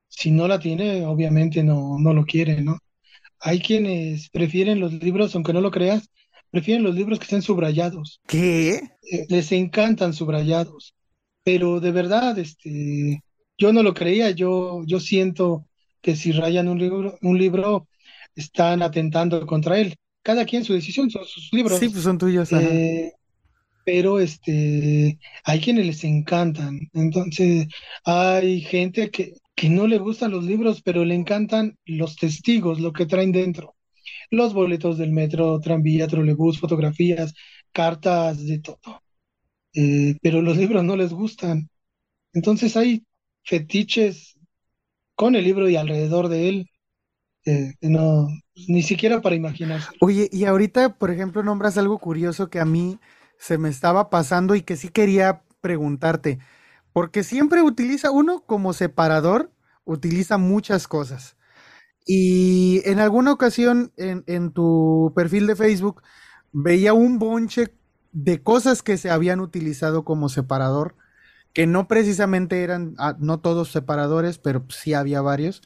Si 0.09 0.31
no 0.31 0.47
la 0.47 0.59
tiene, 0.59 1.05
obviamente 1.05 1.63
no, 1.63 1.97
no 1.99 2.13
lo 2.13 2.25
quiere, 2.25 2.61
¿no? 2.61 2.79
Hay 3.39 3.61
quienes 3.61 4.29
prefieren 4.29 4.79
los 4.79 4.93
libros, 4.93 5.35
aunque 5.35 5.53
no 5.53 5.61
lo 5.61 5.71
creas, 5.71 6.09
prefieren 6.49 6.83
los 6.83 6.95
libros 6.95 7.19
que 7.19 7.23
estén 7.25 7.41
subrayados. 7.41 8.21
¿Qué? 8.27 8.81
Eh, 9.11 9.25
les 9.29 9.51
encantan 9.51 10.13
subrayados. 10.13 10.95
Pero 11.43 11.79
de 11.79 11.91
verdad, 11.91 12.37
este, 12.39 13.23
yo 13.57 13.73
no 13.73 13.83
lo 13.83 13.93
creía, 13.93 14.31
yo, 14.31 14.83
yo 14.85 14.99
siento 14.99 15.65
que 16.01 16.15
si 16.15 16.31
rayan 16.31 16.67
un 16.67 16.79
libro, 16.79 17.17
un 17.21 17.37
libro, 17.37 17.87
están 18.35 18.81
atentando 18.81 19.45
contra 19.45 19.79
él. 19.79 19.95
Cada 20.21 20.45
quien 20.45 20.63
su 20.63 20.73
decisión, 20.73 21.09
son 21.09 21.25
sus 21.25 21.51
libros. 21.51 21.79
Sí, 21.79 21.89
pues 21.89 22.03
son 22.03 22.17
tuyos. 22.17 22.51
Eh, 22.51 23.13
pero 23.85 24.19
este, 24.19 25.17
hay 25.45 25.59
quienes 25.61 25.85
les 25.85 26.03
encantan. 26.03 26.89
Entonces, 26.93 27.67
hay 28.03 28.59
gente 28.59 29.09
que, 29.09 29.35
que 29.55 29.69
no 29.69 29.87
le 29.87 29.97
gustan 29.97 30.31
los 30.31 30.43
libros, 30.43 30.81
pero 30.81 31.05
le 31.05 31.15
encantan 31.15 31.77
los 31.85 32.17
testigos, 32.17 32.81
lo 32.81 32.91
que 32.91 33.05
traen 33.05 33.31
dentro. 33.31 33.76
Los 34.29 34.53
boletos 34.53 34.97
del 34.97 35.11
metro, 35.11 35.59
tranvía, 35.59 36.07
trolebús, 36.07 36.59
fotografías, 36.59 37.33
cartas, 37.71 38.45
de 38.45 38.59
todo. 38.59 39.01
Eh, 39.73 40.17
pero 40.21 40.41
los 40.41 40.57
libros 40.57 40.83
no 40.83 40.95
les 40.95 41.13
gustan. 41.13 41.69
Entonces 42.33 42.75
hay 42.77 43.05
fetiches 43.43 44.37
con 45.15 45.35
el 45.35 45.43
libro 45.43 45.69
y 45.69 45.75
alrededor 45.75 46.27
de 46.27 46.49
él, 46.49 46.69
eh, 47.45 47.73
no, 47.81 48.27
ni 48.67 48.83
siquiera 48.83 49.21
para 49.21 49.35
imaginarse. 49.35 49.89
Oye, 50.01 50.29
y 50.31 50.45
ahorita, 50.45 50.97
por 50.97 51.11
ejemplo, 51.11 51.43
nombras 51.43 51.77
algo 51.77 51.97
curioso 51.97 52.49
que 52.49 52.59
a 52.59 52.65
mí 52.65 52.99
se 53.39 53.57
me 53.57 53.69
estaba 53.69 54.09
pasando 54.09 54.55
y 54.55 54.61
que 54.61 54.75
sí 54.75 54.89
quería 54.89 55.43
preguntarte 55.61 56.39
porque 56.93 57.23
siempre 57.23 57.61
utiliza 57.61 58.09
uno 58.09 58.41
como 58.45 58.73
separador 58.73 59.51
utiliza 59.85 60.37
muchas 60.37 60.87
cosas. 60.87 61.36
Y 62.07 62.81
en 62.85 62.99
alguna 62.99 63.33
ocasión 63.33 63.91
en, 63.97 64.23
en 64.27 64.51
tu 64.51 65.11
perfil 65.15 65.45
de 65.45 65.55
Facebook 65.55 66.01
veía 66.53 66.93
un 66.93 67.19
bonche 67.19 67.73
de 68.13 68.41
cosas 68.41 68.81
que 68.81 68.97
se 68.97 69.09
habían 69.09 69.39
utilizado 69.41 70.03
como 70.03 70.29
separador, 70.29 70.95
que 71.53 71.67
no 71.67 71.87
precisamente 71.87 72.63
eran, 72.63 72.95
ah, 72.97 73.15
no 73.19 73.39
todos 73.39 73.71
separadores, 73.71 74.37
pero 74.37 74.65
sí 74.69 74.93
había 74.93 75.21
varios. 75.21 75.61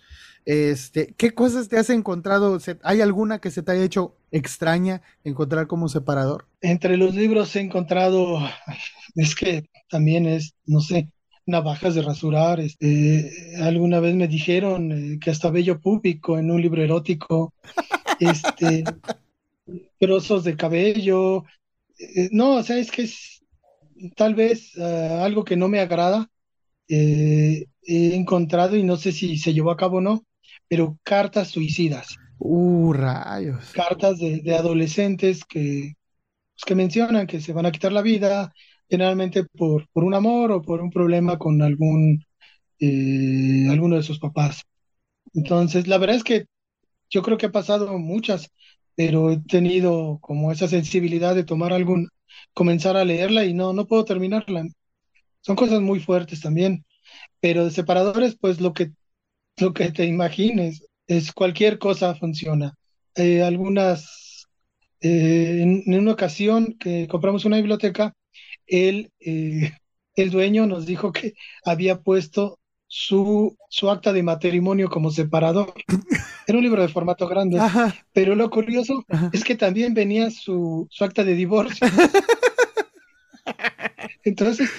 Este, 0.45 1.13
¿qué 1.17 1.31
cosas 1.31 1.69
te 1.69 1.77
has 1.77 1.89
encontrado? 1.89 2.57
¿Hay 2.83 3.01
alguna 3.01 3.39
que 3.39 3.51
se 3.51 3.61
te 3.61 3.71
haya 3.71 3.83
hecho 3.83 4.17
extraña 4.31 5.01
encontrar 5.23 5.67
como 5.67 5.87
separador? 5.87 6.47
Entre 6.61 6.97
los 6.97 7.13
libros 7.13 7.55
he 7.55 7.61
encontrado, 7.61 8.39
es 9.15 9.35
que 9.35 9.69
también 9.89 10.25
es, 10.25 10.55
no 10.65 10.81
sé, 10.81 11.11
navajas 11.45 11.95
de 11.95 12.01
rasurar. 12.01 12.59
Este, 12.59 13.55
alguna 13.61 13.99
vez 13.99 14.15
me 14.15 14.27
dijeron 14.27 14.91
eh, 14.91 15.19
que 15.19 15.31
hasta 15.31 15.49
bello 15.49 15.79
público 15.79 16.37
en 16.37 16.51
un 16.51 16.61
libro 16.61 16.83
erótico, 16.83 17.53
este, 18.19 18.83
trozos 19.99 20.43
de 20.43 20.55
cabello. 20.55 21.45
Eh, 21.97 22.29
no, 22.31 22.57
o 22.57 22.63
sea, 22.63 22.77
es 22.77 22.91
que 22.91 23.03
es 23.03 23.43
tal 24.15 24.35
vez 24.35 24.77
ah, 24.77 25.23
algo 25.23 25.43
que 25.43 25.55
no 25.55 25.67
me 25.67 25.79
agrada. 25.79 26.29
Eh, 26.87 27.67
he 27.83 28.15
encontrado, 28.15 28.75
y 28.75 28.83
no 28.83 28.97
sé 28.97 29.11
si 29.11 29.37
se 29.37 29.53
llevó 29.53 29.71
a 29.71 29.77
cabo 29.77 29.97
o 29.97 30.01
no, 30.01 30.25
pero 30.67 30.97
cartas 31.03 31.49
suicidas. 31.49 32.17
Uh, 32.37 32.93
rayos. 32.93 33.71
Cartas 33.71 34.19
de, 34.19 34.41
de 34.41 34.55
adolescentes 34.55 35.45
que, 35.45 35.93
pues, 36.53 36.65
que 36.65 36.75
mencionan 36.75 37.27
que 37.27 37.39
se 37.39 37.53
van 37.53 37.65
a 37.65 37.71
quitar 37.71 37.91
la 37.91 38.01
vida, 38.01 38.53
generalmente 38.91 39.45
por, 39.45 39.87
por 39.93 40.03
un 40.03 40.13
amor 40.15 40.51
o 40.51 40.61
por 40.61 40.81
un 40.81 40.91
problema 40.91 41.39
con 41.39 41.61
algún, 41.61 42.25
eh, 42.79 43.67
alguno 43.71 43.95
de 43.97 44.03
sus 44.03 44.19
papás. 44.19 44.63
Entonces, 45.33 45.87
la 45.87 45.97
verdad 45.97 46.17
es 46.17 46.23
que 46.25 46.45
yo 47.09 47.23
creo 47.23 47.37
que 47.37 47.47
ha 47.47 47.51
pasado 47.51 47.97
muchas, 47.99 48.49
pero 48.95 49.31
he 49.31 49.39
tenido 49.41 50.19
como 50.21 50.51
esa 50.51 50.67
sensibilidad 50.67 51.35
de 51.35 51.45
tomar 51.45 51.73
algún, 51.73 52.09
comenzar 52.53 52.97
a 52.97 53.05
leerla 53.05 53.45
y 53.45 53.53
no, 53.53 53.73
no 53.73 53.87
puedo 53.87 54.05
terminarla. 54.05 54.65
Son 55.41 55.55
cosas 55.55 55.81
muy 55.81 55.99
fuertes 55.99 56.41
también, 56.41 56.85
pero 57.41 57.65
de 57.65 57.71
separadores, 57.71 58.37
pues 58.39 58.61
lo 58.61 58.73
que, 58.73 58.91
lo 59.57 59.73
que 59.73 59.91
te 59.91 60.05
imagines, 60.05 60.85
es 61.07 61.33
cualquier 61.33 61.79
cosa 61.79 62.15
funciona. 62.15 62.73
Eh, 63.15 63.43
algunas, 63.43 64.47
eh, 65.01 65.61
en, 65.61 65.93
una 65.99 66.13
ocasión 66.13 66.77
que 66.79 67.07
compramos 67.07 67.45
una 67.45 67.57
biblioteca, 67.57 68.13
él, 68.71 69.11
eh, 69.19 69.71
el 70.15 70.31
dueño 70.31 70.65
nos 70.67 70.85
dijo 70.87 71.11
que 71.11 71.33
había 71.65 72.01
puesto 72.01 72.59
su, 72.87 73.55
su 73.69 73.89
acta 73.91 74.11
de 74.13 74.23
matrimonio 74.23 74.89
como 74.89 75.11
separador. 75.11 75.73
Era 76.47 76.57
un 76.57 76.63
libro 76.63 76.81
de 76.81 76.87
formato 76.89 77.27
grande, 77.27 77.65
pero 78.13 78.35
lo 78.35 78.49
curioso 78.49 79.05
es 79.31 79.43
que 79.43 79.55
también 79.55 79.93
venía 79.93 80.29
su, 80.31 80.87
su 80.91 81.03
acta 81.05 81.23
de 81.23 81.35
divorcio. 81.35 81.87
Entonces, 84.23 84.69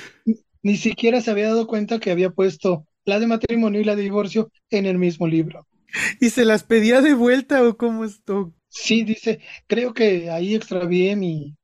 ni 0.62 0.76
siquiera 0.76 1.20
se 1.20 1.30
había 1.30 1.48
dado 1.48 1.66
cuenta 1.66 2.00
que 2.00 2.10
había 2.10 2.30
puesto 2.30 2.86
la 3.04 3.18
de 3.20 3.26
matrimonio 3.26 3.80
y 3.80 3.84
la 3.84 3.96
de 3.96 4.02
divorcio 4.02 4.50
en 4.70 4.86
el 4.86 4.98
mismo 4.98 5.26
libro. 5.26 5.66
¿Y 6.20 6.30
se 6.30 6.44
las 6.44 6.64
pedía 6.64 7.00
de 7.02 7.14
vuelta 7.14 7.62
o 7.66 7.76
cómo 7.76 8.04
esto? 8.04 8.52
Sí, 8.68 9.04
dice, 9.04 9.40
creo 9.66 9.92
que 9.92 10.30
ahí 10.30 10.54
extravié 10.54 11.14
mi, 11.16 11.54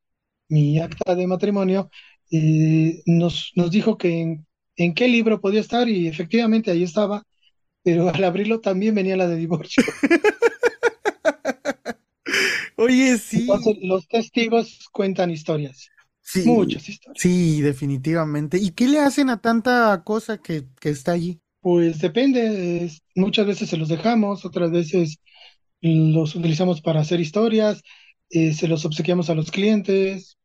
mi 0.48 0.78
acta 0.80 1.14
de 1.14 1.26
matrimonio 1.26 1.90
eh, 2.30 3.02
nos, 3.06 3.52
nos 3.54 3.70
dijo 3.70 3.98
que 3.98 4.40
en, 4.76 4.94
qué 4.94 5.08
libro 5.08 5.40
podía 5.40 5.60
estar 5.60 5.88
y 5.88 6.06
efectivamente 6.06 6.70
ahí 6.70 6.82
estaba, 6.82 7.24
pero 7.82 8.08
al 8.08 8.24
abrirlo 8.24 8.60
también 8.60 8.94
venía 8.94 9.16
la 9.16 9.28
de 9.28 9.36
divorcio. 9.36 9.82
Oye, 12.76 13.18
sí. 13.18 13.40
Entonces, 13.40 13.76
los 13.82 14.06
testigos 14.06 14.88
cuentan 14.92 15.30
historias. 15.30 15.88
Sí, 16.20 16.42
muchas 16.44 16.88
historias. 16.88 17.20
Sí, 17.20 17.60
definitivamente. 17.60 18.58
¿Y 18.58 18.70
qué 18.70 18.86
le 18.86 19.00
hacen 19.00 19.30
a 19.30 19.40
tanta 19.40 20.00
cosa 20.04 20.38
que, 20.38 20.64
que 20.80 20.90
está 20.90 21.12
allí? 21.12 21.40
Pues 21.60 22.00
depende. 22.00 22.90
muchas 23.14 23.46
veces 23.46 23.68
se 23.68 23.76
los 23.76 23.88
dejamos, 23.88 24.44
otras 24.44 24.70
veces 24.70 25.18
los 25.80 26.34
utilizamos 26.34 26.80
para 26.80 27.00
hacer 27.00 27.20
historias, 27.20 27.82
eh, 28.30 28.52
se 28.52 28.68
los 28.68 28.84
obsequiamos 28.84 29.30
a 29.30 29.34
los 29.34 29.50
clientes, 29.50 30.37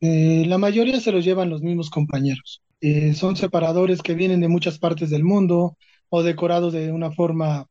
eh, 0.00 0.44
la 0.46 0.58
mayoría 0.58 1.00
se 1.00 1.12
los 1.12 1.24
llevan 1.24 1.50
los 1.50 1.62
mismos 1.62 1.90
compañeros. 1.90 2.62
Eh, 2.80 3.14
son 3.14 3.36
separadores 3.36 4.02
que 4.02 4.14
vienen 4.14 4.40
de 4.40 4.48
muchas 4.48 4.78
partes 4.78 5.10
del 5.10 5.24
mundo 5.24 5.76
o 6.08 6.22
decorados 6.22 6.72
de 6.72 6.92
una 6.92 7.10
forma 7.10 7.66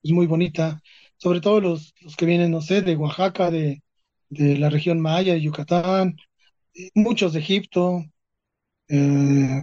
pues, 0.00 0.12
muy 0.12 0.26
bonita, 0.26 0.80
sobre 1.16 1.40
todo 1.40 1.60
los, 1.60 1.94
los, 2.00 2.16
que 2.16 2.26
vienen, 2.26 2.52
no 2.52 2.60
sé, 2.60 2.82
de 2.82 2.96
Oaxaca, 2.96 3.50
de, 3.50 3.82
de 4.28 4.56
la 4.58 4.70
región 4.70 5.00
maya, 5.00 5.34
de 5.34 5.40
Yucatán, 5.40 6.16
eh, 6.74 6.90
muchos 6.94 7.32
de 7.32 7.40
Egipto, 7.40 8.04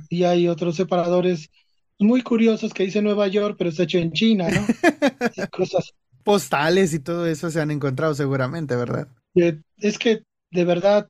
y 0.10 0.24
hay 0.24 0.48
otros 0.48 0.76
separadores 0.76 1.52
muy 2.00 2.24
curiosos 2.24 2.74
que 2.74 2.84
dice 2.84 3.00
Nueva 3.04 3.28
York, 3.28 3.56
pero 3.60 3.70
está 3.70 3.84
hecho 3.84 4.00
en 4.00 4.12
China, 4.12 4.48
¿no? 4.50 4.66
cosas. 5.52 5.94
Postales 6.24 6.96
y 6.96 7.00
todo 7.00 7.28
eso 7.28 7.52
se 7.52 7.62
han 7.62 7.70
encontrado 7.70 8.16
seguramente, 8.16 8.76
¿verdad? 8.76 9.08
es 9.36 10.00
que 10.00 10.24
de 10.50 10.66
verdad 10.66 11.08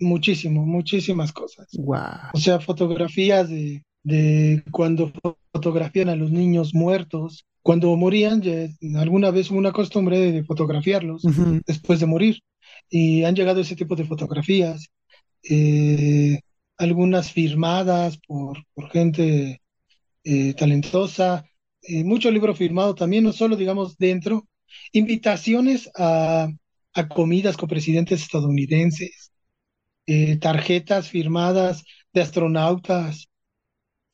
muchísimo, 0.00 0.66
muchísimas 0.66 1.32
cosas. 1.32 1.68
Wow. 1.74 2.30
O 2.32 2.38
sea, 2.38 2.60
fotografías 2.60 3.48
de, 3.48 3.84
de 4.02 4.62
cuando 4.70 5.12
fotografían 5.52 6.08
a 6.08 6.16
los 6.16 6.30
niños 6.30 6.74
muertos, 6.74 7.46
cuando 7.62 7.94
morían, 7.96 8.42
alguna 8.96 9.30
vez 9.30 9.50
hubo 9.50 9.58
una 9.58 9.72
costumbre 9.72 10.32
de 10.32 10.44
fotografiarlos 10.44 11.22
después 11.66 12.00
de 12.00 12.06
morir, 12.06 12.40
y 12.88 13.24
han 13.24 13.36
llegado 13.36 13.60
ese 13.60 13.76
tipo 13.76 13.96
de 13.96 14.04
fotografías, 14.04 14.88
eh, 15.42 16.40
algunas 16.78 17.32
firmadas 17.32 18.18
por, 18.26 18.64
por 18.74 18.90
gente 18.90 19.60
eh, 20.24 20.54
talentosa, 20.54 21.44
eh, 21.82 22.04
mucho 22.04 22.30
libro 22.30 22.54
firmado 22.54 22.94
también, 22.94 23.24
no 23.24 23.32
solo, 23.32 23.56
digamos, 23.56 23.96
dentro, 23.98 24.48
invitaciones 24.92 25.90
a, 25.94 26.48
a 26.94 27.08
comidas 27.08 27.56
con 27.56 27.68
presidentes 27.68 28.22
estadounidenses, 28.22 29.29
eh, 30.12 30.38
tarjetas 30.38 31.08
firmadas 31.08 31.84
de 32.12 32.20
astronautas, 32.20 33.28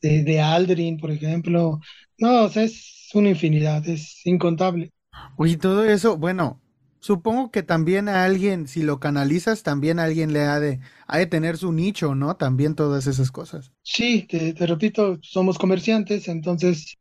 de, 0.03 0.41
Aldrin, 0.43 0.99
por 0.99 1.11
ejemplo. 1.11 1.81
No, 2.19 2.45
o 2.45 2.49
sea, 2.51 2.65
es 2.65 3.09
una 3.15 3.31
infinidad, 3.31 3.89
es 3.89 4.21
incontable. 4.27 4.93
Oye, 5.39 5.57
todo 5.57 5.87
eso, 5.87 6.19
bueno, 6.19 6.61
supongo 7.01 7.51
que 7.51 7.63
también 7.63 8.11
a 8.11 8.25
alguien, 8.25 8.69
si 8.69 8.83
lo 8.83 9.01
canalizas, 9.01 9.63
también 9.63 9.99
a 9.99 10.05
alguien 10.05 10.35
le 10.35 10.43
ha 10.43 10.61
de, 10.61 10.81
ha 11.07 11.17
de 11.17 11.27
tener 11.27 11.57
su 11.57 11.73
nicho, 11.73 12.15
¿no? 12.15 12.37
También 12.37 12.75
todas 12.75 13.07
esas 13.07 13.31
cosas. 13.31 13.73
Sí, 13.83 14.27
te, 14.29 14.53
repito, 14.67 15.19
somos 15.23 15.57
comerciantes, 15.57 16.29
entonces 16.29 16.99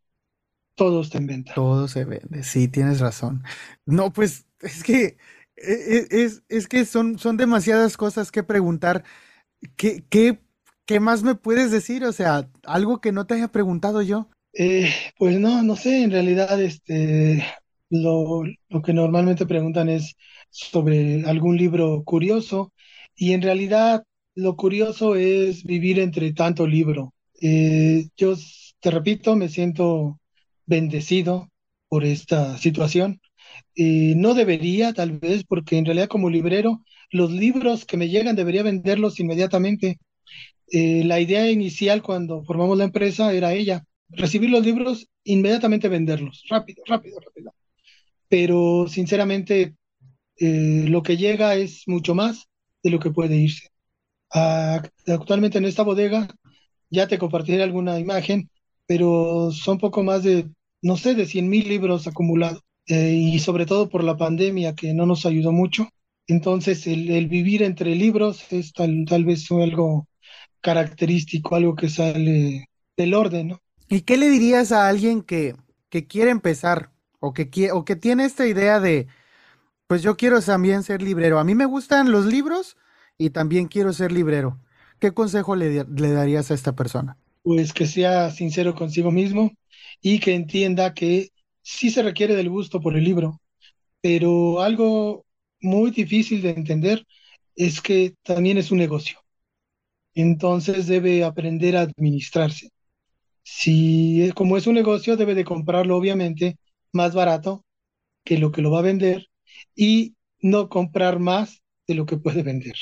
todo 0.75 1.01
está 1.01 1.17
en 1.17 1.27
venta. 1.27 1.53
Todo 1.53 1.89
se 1.89 2.05
vende, 2.05 2.43
sí, 2.43 2.69
tienes 2.69 3.01
razón. 3.01 3.43
No, 3.85 4.13
pues 4.13 4.45
es 4.61 4.83
que 4.85 5.17
e, 5.57 6.07
e, 6.11 6.29
es, 6.49 6.67
que 6.67 6.85
son, 6.85 7.17
son 7.19 7.37
demasiadas 7.37 7.97
cosas 7.97 8.31
que 8.31 8.43
preguntar. 8.43 9.03
¿Qué, 9.75 10.03
qué, 10.09 10.39
qué 10.85 10.99
más 10.99 11.23
me 11.23 11.35
puedes 11.35 11.71
decir? 11.71 12.03
O 12.03 12.11
sea, 12.11 12.49
algo 12.63 13.01
que 13.01 13.11
no 13.11 13.25
te 13.25 13.35
haya 13.35 13.47
preguntado 13.47 14.01
yo. 14.01 14.29
Eh, 14.53 14.89
pues 15.17 15.39
no, 15.39 15.63
no 15.63 15.75
sé, 15.75 16.03
en 16.03 16.11
realidad 16.11 16.61
este, 16.61 17.43
lo, 17.89 18.43
lo 18.69 18.81
que 18.81 18.93
normalmente 18.93 19.45
preguntan 19.45 19.89
es 19.89 20.15
sobre 20.49 21.25
algún 21.25 21.57
libro 21.57 22.03
curioso 22.05 22.71
y 23.15 23.33
en 23.33 23.41
realidad 23.41 24.03
lo 24.33 24.55
curioso 24.55 25.15
es 25.15 25.63
vivir 25.63 25.99
entre 25.99 26.33
tanto 26.33 26.67
libro. 26.67 27.13
Eh, 27.41 28.07
yo 28.17 28.35
te 28.79 28.91
repito, 28.91 29.35
me 29.35 29.49
siento 29.49 30.19
bendecido 30.65 31.49
por 31.89 32.05
esta 32.05 32.57
situación 32.57 33.19
eh, 33.75 34.13
no 34.15 34.33
debería, 34.33 34.93
tal 34.93 35.19
vez, 35.19 35.43
porque 35.45 35.77
en 35.77 35.85
realidad 35.85 36.07
como 36.07 36.29
librero, 36.29 36.83
los 37.11 37.31
libros 37.31 37.85
que 37.85 37.97
me 37.97 38.09
llegan 38.09 38.35
debería 38.35 38.63
venderlos 38.63 39.19
inmediatamente. 39.19 39.99
Eh, 40.71 41.03
la 41.05 41.19
idea 41.19 41.49
inicial 41.51 42.01
cuando 42.01 42.43
formamos 42.43 42.77
la 42.77 42.85
empresa 42.85 43.33
era 43.33 43.53
ella, 43.53 43.85
recibir 44.09 44.49
los 44.49 44.65
libros, 44.65 45.07
inmediatamente 45.23 45.89
venderlos, 45.89 46.43
rápido, 46.49 46.83
rápido, 46.87 47.19
rápido. 47.19 47.53
Pero 48.29 48.87
sinceramente, 48.87 49.75
eh, 50.39 50.85
lo 50.89 51.03
que 51.03 51.17
llega 51.17 51.55
es 51.55 51.83
mucho 51.87 52.15
más 52.15 52.47
de 52.83 52.89
lo 52.91 52.99
que 52.99 53.11
puede 53.11 53.37
irse. 53.37 53.69
actualmente 55.07 55.57
en 55.57 55.65
esta 55.65 55.83
bodega, 55.83 56.27
ya 56.89 57.07
te 57.07 57.17
compartiré 57.17 57.63
alguna 57.63 57.99
imagen, 57.99 58.49
pero 58.87 59.51
son 59.51 59.77
poco 59.79 60.03
más 60.03 60.23
de, 60.23 60.49
no 60.81 60.97
sé, 60.97 61.15
de 61.15 61.25
100 61.25 61.49
mil 61.49 61.67
libros 61.67 62.07
acumulados. 62.07 62.61
Eh, 62.87 63.13
y 63.13 63.39
sobre 63.39 63.65
todo 63.65 63.89
por 63.89 64.03
la 64.03 64.17
pandemia 64.17 64.75
que 64.75 64.93
no 64.93 65.05
nos 65.05 65.25
ayudó 65.25 65.51
mucho. 65.51 65.89
Entonces, 66.27 66.87
el, 66.87 67.27
vivir 67.27 67.63
entre 67.63 67.95
libros 67.95 68.51
es 68.51 68.73
tal, 68.73 69.05
tal 69.07 69.25
vez 69.25 69.49
algo 69.51 70.07
característico, 70.61 71.55
algo 71.55 71.75
que 71.75 71.89
sale 71.89 72.69
del 72.97 73.13
orden, 73.13 73.49
¿no? 73.49 73.59
¿Y 73.87 74.01
qué 74.01 74.17
le 74.17 74.29
dirías 74.29 74.71
a 74.71 74.87
alguien 74.87 75.21
que, 75.21 75.55
que 75.89 76.07
quiere 76.07 76.31
empezar 76.31 76.91
o 77.19 77.33
que, 77.33 77.71
o 77.71 77.85
que 77.85 77.95
tiene 77.95 78.25
esta 78.25 78.47
idea 78.47 78.79
de, 78.79 79.07
pues 79.87 80.01
yo 80.01 80.17
quiero 80.17 80.41
también 80.41 80.83
ser 80.83 81.01
librero. 81.01 81.39
A 81.39 81.43
mí 81.43 81.55
me 81.55 81.65
gustan 81.65 82.11
los 82.11 82.25
libros 82.25 82.77
y 83.17 83.29
también 83.29 83.67
quiero 83.67 83.93
ser 83.93 84.11
librero. 84.11 84.59
¿Qué 84.99 85.11
consejo 85.13 85.55
le, 85.55 85.83
le 85.83 86.11
darías 86.11 86.51
a 86.51 86.53
esta 86.53 86.75
persona? 86.75 87.17
Pues 87.43 87.73
que 87.73 87.85
sea 87.85 88.31
sincero 88.31 88.73
consigo 88.73 89.11
mismo 89.11 89.51
y 90.01 90.19
que 90.19 90.33
entienda 90.33 90.93
que 90.93 91.29
sí 91.65 91.89
se 91.91 92.03
requiere 92.03 92.35
del 92.35 92.49
gusto 92.51 92.81
por 92.81 92.95
el 92.97 93.03
libro, 93.03 93.41
pero 94.01 94.61
algo 94.61 95.25
muy 95.61 95.91
difícil 95.91 96.41
de 96.43 96.51
entender 96.51 97.05
es 97.55 97.81
que 97.81 98.15
también 98.23 98.57
es 98.59 98.71
un 98.71 98.79
negocio. 98.79 99.19
Entonces 100.15 100.87
debe 100.87 101.23
aprender 101.23 101.77
a 101.77 101.81
administrarse. 101.81 102.69
Si 103.43 104.31
como 104.35 104.57
es 104.57 104.67
un 104.67 104.75
negocio, 104.75 105.17
debe 105.17 105.35
de 105.35 105.45
comprarlo 105.45 105.97
obviamente 105.97 106.57
más 106.93 107.15
barato 107.15 107.65
que 108.25 108.37
lo 108.39 108.51
que 108.51 108.61
lo 108.63 108.71
va 108.71 108.79
a 108.79 108.83
vender 108.83 109.27
y 109.75 110.15
no 110.41 110.69
comprar 110.69 111.19
más 111.19 111.61
de 111.87 111.95
lo 111.95 112.05
que 112.07 112.17
puede 112.17 112.43
vender. 112.43 112.75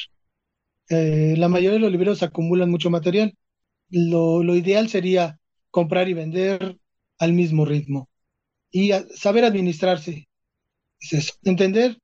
Eh, 0.90 1.36
la 1.38 1.50
mayoría 1.50 1.74
de 1.74 1.80
los 1.80 1.92
libreros 1.92 2.24
acumulan 2.24 2.70
mucho 2.70 2.90
material. 2.90 3.36
Lo, 3.90 4.44
lo 4.44 4.56
ideal 4.56 4.90
sería 4.90 5.40
comprar 5.72 6.10
y 6.10 6.14
vender 6.14 6.78
al 7.20 7.34
mismo 7.34 7.66
ritmo 7.66 8.10
y 8.74 8.92
saber 9.16 9.46
administrarse. 9.46 10.30
Es 11.02 11.14
eso, 11.14 11.34
entender 11.44 11.98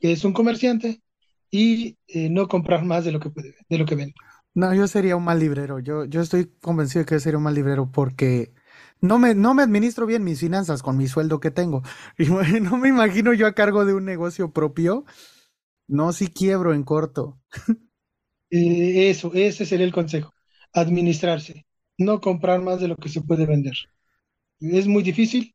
que 0.00 0.12
es 0.12 0.24
un 0.24 0.32
comerciante 0.34 1.02
y 1.50 1.98
eh, 2.08 2.30
no 2.30 2.48
comprar 2.48 2.84
más 2.84 3.04
de 3.06 3.12
lo 3.12 3.20
que 3.20 3.30
puede, 3.30 3.54
de 3.68 3.78
lo 3.78 3.86
que 3.86 3.96
vende. 3.96 4.14
No, 4.54 4.74
yo 4.74 4.86
sería 4.86 5.16
un 5.16 5.24
mal 5.24 5.38
librero. 5.40 5.78
Yo, 5.80 6.04
yo 6.04 6.20
estoy 6.20 6.46
convencido 6.60 7.00
de 7.02 7.06
que 7.06 7.20
sería 7.20 7.38
un 7.38 7.44
mal 7.44 7.54
librero 7.54 7.90
porque 7.90 8.52
no 9.00 9.18
me, 9.18 9.34
no 9.34 9.54
me 9.54 9.62
administro 9.62 10.06
bien 10.06 10.24
mis 10.24 10.40
finanzas 10.40 10.82
con 10.82 10.96
mi 10.98 11.08
sueldo 11.08 11.40
que 11.40 11.50
tengo. 11.50 11.82
Y 12.18 12.60
no 12.60 12.76
me 12.76 12.88
imagino 12.88 13.32
yo 13.32 13.46
a 13.46 13.54
cargo 13.54 13.84
de 13.84 13.94
un 13.94 14.04
negocio 14.04 14.52
propio. 14.52 15.04
No, 15.88 16.12
si 16.12 16.28
quiebro 16.28 16.74
en 16.74 16.84
corto. 16.84 17.40
Eh, 18.50 19.10
eso, 19.10 19.32
ese 19.34 19.64
sería 19.66 19.86
el 19.86 19.92
consejo. 19.92 20.32
Administrarse, 20.72 21.66
no 21.98 22.20
comprar 22.20 22.60
más 22.62 22.80
de 22.80 22.88
lo 22.88 22.96
que 22.96 23.08
se 23.08 23.22
puede 23.22 23.46
vender. 23.46 23.74
Es 24.60 24.86
muy 24.88 25.02
difícil 25.02 25.54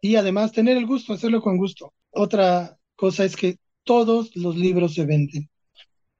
y 0.00 0.16
además 0.16 0.52
tener 0.52 0.76
el 0.76 0.86
gusto, 0.86 1.12
hacerlo 1.12 1.42
con 1.42 1.56
gusto. 1.56 1.92
Otra 2.10 2.78
cosa 2.96 3.24
es 3.24 3.36
que 3.36 3.58
todos 3.84 4.34
los 4.36 4.56
libros 4.56 4.94
se 4.94 5.06
venden, 5.06 5.48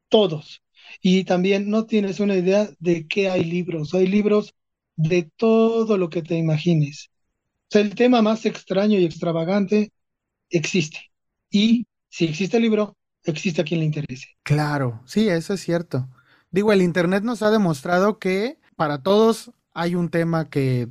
todos. 0.09 0.63
Y 1.03 1.25
también 1.25 1.69
no 1.71 1.87
tienes 1.87 2.21
una 2.21 2.37
idea 2.37 2.71
de 2.79 3.07
qué 3.07 3.29
hay 3.29 3.45
libros. 3.45 3.95
Hay 3.95 4.07
libros 4.07 4.55
de 4.97 5.31
todo 5.37 5.99
lo 5.99 6.09
que 6.09 6.23
te 6.23 6.37
imagines. 6.37 7.11
O 7.69 7.71
sea, 7.71 7.83
el 7.83 7.95
tema 7.95 8.23
más 8.23 8.47
extraño 8.47 8.99
y 8.99 9.05
extravagante 9.05 9.93
existe. 10.51 10.99
Y 11.51 11.87
si 12.09 12.25
existe 12.25 12.57
el 12.57 12.63
libro, 12.63 12.97
existe 13.25 13.61
a 13.61 13.65
quien 13.65 13.81
le 13.81 13.87
interese. 13.87 14.29
Claro, 14.43 15.03
sí, 15.05 15.29
eso 15.29 15.55
es 15.55 15.61
cierto. 15.61 16.09
Digo, 16.51 16.73
el 16.73 16.83
Internet 16.83 17.23
nos 17.25 17.43
ha 17.43 17.51
demostrado 17.51 18.19
que 18.19 18.59
para 18.77 19.03
todos 19.03 19.53
hay 19.75 19.95
un 19.95 20.09
tema 20.09 20.49
que 20.49 20.89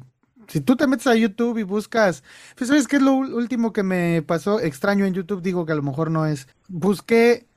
si 0.48 0.62
tú 0.62 0.76
te 0.76 0.88
metes 0.88 1.08
a 1.08 1.16
YouTube 1.16 1.58
y 1.58 1.64
buscas, 1.64 2.24
pues 2.56 2.70
sabes 2.70 2.88
qué 2.88 2.98
es 2.98 3.02
lo 3.02 3.14
último 3.16 3.74
que 3.74 3.84
me 3.84 4.22
pasó 4.22 4.60
extraño 4.60 5.06
en 5.06 5.14
YouTube, 5.14 5.42
digo 5.42 5.66
que 5.66 5.74
a 5.74 5.76
lo 5.76 5.84
mejor 5.84 6.12
no 6.12 6.26
es. 6.26 6.48
Busqué 6.68 7.48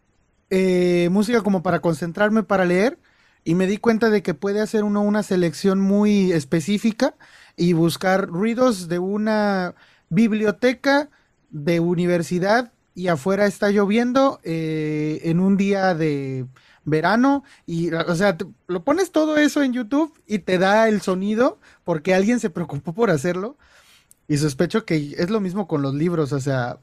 eh, 0.50 1.08
música 1.10 1.42
como 1.42 1.62
para 1.62 1.80
concentrarme 1.80 2.42
para 2.42 2.64
leer 2.64 2.98
y 3.44 3.54
me 3.54 3.66
di 3.66 3.78
cuenta 3.78 4.10
de 4.10 4.22
que 4.22 4.34
puede 4.34 4.60
hacer 4.60 4.84
uno 4.84 5.02
una 5.02 5.22
selección 5.22 5.80
muy 5.80 6.32
específica 6.32 7.14
y 7.56 7.72
buscar 7.72 8.26
ruidos 8.28 8.88
de 8.88 8.98
una 8.98 9.74
biblioteca 10.08 11.08
de 11.50 11.80
universidad 11.80 12.72
y 12.94 13.08
afuera 13.08 13.46
está 13.46 13.70
lloviendo 13.70 14.40
eh, 14.42 15.20
en 15.24 15.40
un 15.40 15.56
día 15.56 15.94
de 15.94 16.46
verano 16.84 17.44
y 17.66 17.92
o 17.92 18.14
sea 18.14 18.36
lo 18.66 18.84
pones 18.84 19.12
todo 19.12 19.36
eso 19.36 19.62
en 19.62 19.72
YouTube 19.72 20.12
y 20.26 20.40
te 20.40 20.58
da 20.58 20.88
el 20.88 21.00
sonido 21.02 21.58
porque 21.84 22.14
alguien 22.14 22.40
se 22.40 22.50
preocupó 22.50 22.94
por 22.94 23.10
hacerlo 23.10 23.56
y 24.28 24.38
sospecho 24.38 24.84
que 24.84 25.14
es 25.18 25.30
lo 25.30 25.40
mismo 25.40 25.68
con 25.68 25.82
los 25.82 25.94
libros 25.94 26.32
o 26.32 26.40
sea 26.40 26.78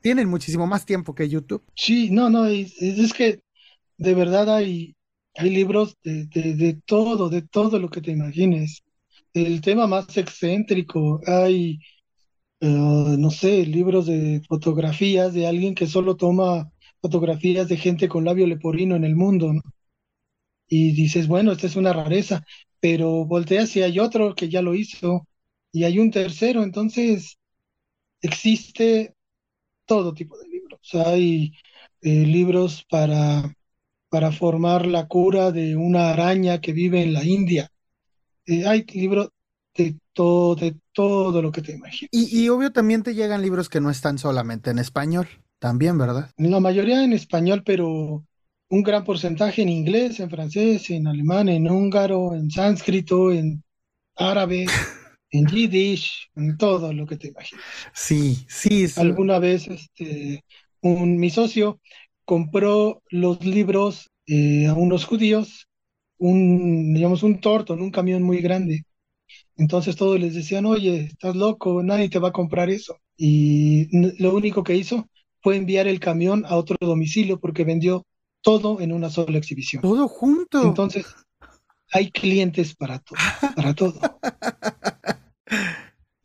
tienen 0.00 0.28
muchísimo 0.28 0.66
más 0.66 0.84
tiempo 0.86 1.14
que 1.14 1.28
YouTube 1.28 1.62
sí 1.74 2.10
no 2.10 2.30
no 2.30 2.46
es, 2.46 2.80
es 2.80 3.12
que 3.12 3.40
de 3.98 4.14
verdad 4.14 4.54
hay 4.54 4.94
hay 5.38 5.50
libros 5.50 5.96
de, 6.02 6.26
de, 6.26 6.80
todo, 6.84 7.28
de 7.28 7.42
todo 7.42 7.78
lo 7.78 7.88
que 7.88 8.00
te 8.00 8.10
imagines. 8.10 8.82
El 9.32 9.60
tema 9.60 9.86
más 9.86 10.16
excéntrico, 10.16 11.20
hay, 11.26 11.78
eh, 12.60 12.66
no 12.68 13.30
sé, 13.30 13.66
libros 13.66 14.06
de 14.06 14.42
fotografías 14.48 15.34
de 15.34 15.46
alguien 15.46 15.74
que 15.74 15.86
solo 15.86 16.16
toma 16.16 16.70
fotografías 17.00 17.68
de 17.68 17.76
gente 17.76 18.08
con 18.08 18.24
labio 18.24 18.46
leporino 18.46 18.96
en 18.96 19.04
el 19.04 19.16
mundo, 19.16 19.52
Y 20.68 20.92
dices, 20.92 21.26
bueno, 21.28 21.52
esta 21.52 21.66
es 21.66 21.76
una 21.76 21.92
rareza, 21.92 22.44
pero 22.80 23.24
volteas 23.24 23.74
y 23.76 23.82
hay 23.82 23.98
otro 23.98 24.34
que 24.34 24.48
ya 24.48 24.62
lo 24.62 24.74
hizo, 24.74 25.26
y 25.72 25.84
hay 25.84 25.98
un 25.98 26.10
tercero, 26.10 26.62
entonces 26.62 27.38
existe 28.22 29.14
todo 29.86 30.14
tipo 30.14 30.38
de 30.38 30.48
libros. 30.48 30.80
Hay 30.94 31.52
eh, 32.02 32.26
libros 32.26 32.84
para 32.90 33.54
para 34.08 34.32
formar 34.32 34.86
la 34.86 35.06
cura 35.06 35.52
de 35.52 35.76
una 35.76 36.10
araña 36.10 36.60
que 36.60 36.72
vive 36.72 37.02
en 37.02 37.12
la 37.12 37.24
India. 37.24 37.70
Eh, 38.46 38.66
hay 38.66 38.84
libros 38.94 39.30
de 39.76 39.96
todo, 40.12 40.54
de 40.54 40.76
todo 40.92 41.42
lo 41.42 41.52
que 41.52 41.62
te 41.62 41.72
imaginas. 41.72 42.10
Y, 42.10 42.48
obvio 42.48 42.72
también 42.72 43.02
te 43.02 43.14
llegan 43.14 43.42
libros 43.42 43.68
que 43.68 43.80
no 43.80 43.90
están 43.90 44.18
solamente 44.18 44.70
en 44.70 44.78
español, 44.78 45.28
también, 45.58 45.98
¿verdad? 45.98 46.30
La 46.36 46.60
mayoría 46.60 47.04
en 47.04 47.12
español, 47.12 47.62
pero 47.64 48.24
un 48.70 48.82
gran 48.82 49.04
porcentaje 49.04 49.62
en 49.62 49.68
inglés, 49.68 50.20
en 50.20 50.30
francés, 50.30 50.90
en 50.90 51.06
alemán, 51.06 51.48
en 51.48 51.70
húngaro, 51.70 52.34
en 52.34 52.50
sánscrito, 52.50 53.32
en 53.32 53.62
árabe, 54.16 54.66
en 55.30 55.46
yiddish, 55.46 56.30
en 56.36 56.56
todo 56.56 56.92
lo 56.92 57.06
que 57.06 57.16
te 57.16 57.28
imaginas. 57.28 57.64
Sí, 57.94 58.46
sí. 58.48 58.86
Alguna 58.96 59.38
vez 59.38 59.68
este, 59.68 60.44
un, 60.82 61.18
mi 61.18 61.30
socio 61.30 61.80
compró 62.24 63.02
los 63.10 63.44
libros 63.44 64.10
eh, 64.26 64.66
a 64.66 64.74
unos 64.74 65.06
judíos, 65.06 65.66
un, 66.18 66.94
digamos, 66.94 67.22
un 67.22 67.40
torto 67.40 67.74
en 67.74 67.82
un 67.82 67.90
camión 67.90 68.22
muy 68.22 68.38
grande. 68.40 68.82
Entonces 69.56 69.96
todos 69.96 70.20
les 70.20 70.34
decían, 70.34 70.66
oye, 70.66 71.06
estás 71.06 71.36
loco, 71.36 71.82
nadie 71.82 72.08
te 72.08 72.18
va 72.18 72.28
a 72.28 72.32
comprar 72.32 72.70
eso. 72.70 72.98
Y 73.16 73.88
lo 74.22 74.34
único 74.34 74.62
que 74.62 74.76
hizo 74.76 75.08
fue 75.40 75.56
enviar 75.56 75.86
el 75.86 76.00
camión 76.00 76.44
a 76.46 76.56
otro 76.56 76.76
domicilio 76.80 77.38
porque 77.38 77.64
vendió 77.64 78.04
todo 78.42 78.80
en 78.80 78.92
una 78.92 79.10
sola 79.10 79.38
exhibición. 79.38 79.82
Todo 79.82 80.08
junto. 80.08 80.62
Entonces, 80.62 81.06
hay 81.92 82.10
clientes 82.10 82.74
para 82.74 82.98
todo, 82.98 83.18
para 83.56 83.74
todo. 83.74 84.00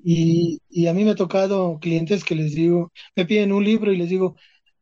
Y, 0.06 0.60
y, 0.70 0.88
a 0.88 0.94
mí 0.94 1.06
me 1.06 1.12
ha 1.12 1.16
tocado 1.16 1.80
clientes 1.80 2.26
que 2.26 2.36
les 2.36 2.54
digo, 2.54 2.92
me 3.16 3.26
piden 3.26 3.54
un 3.54 3.64
libro 3.64 3.90
y 3.94 3.96
les 3.96 4.10
digo, 4.10 4.36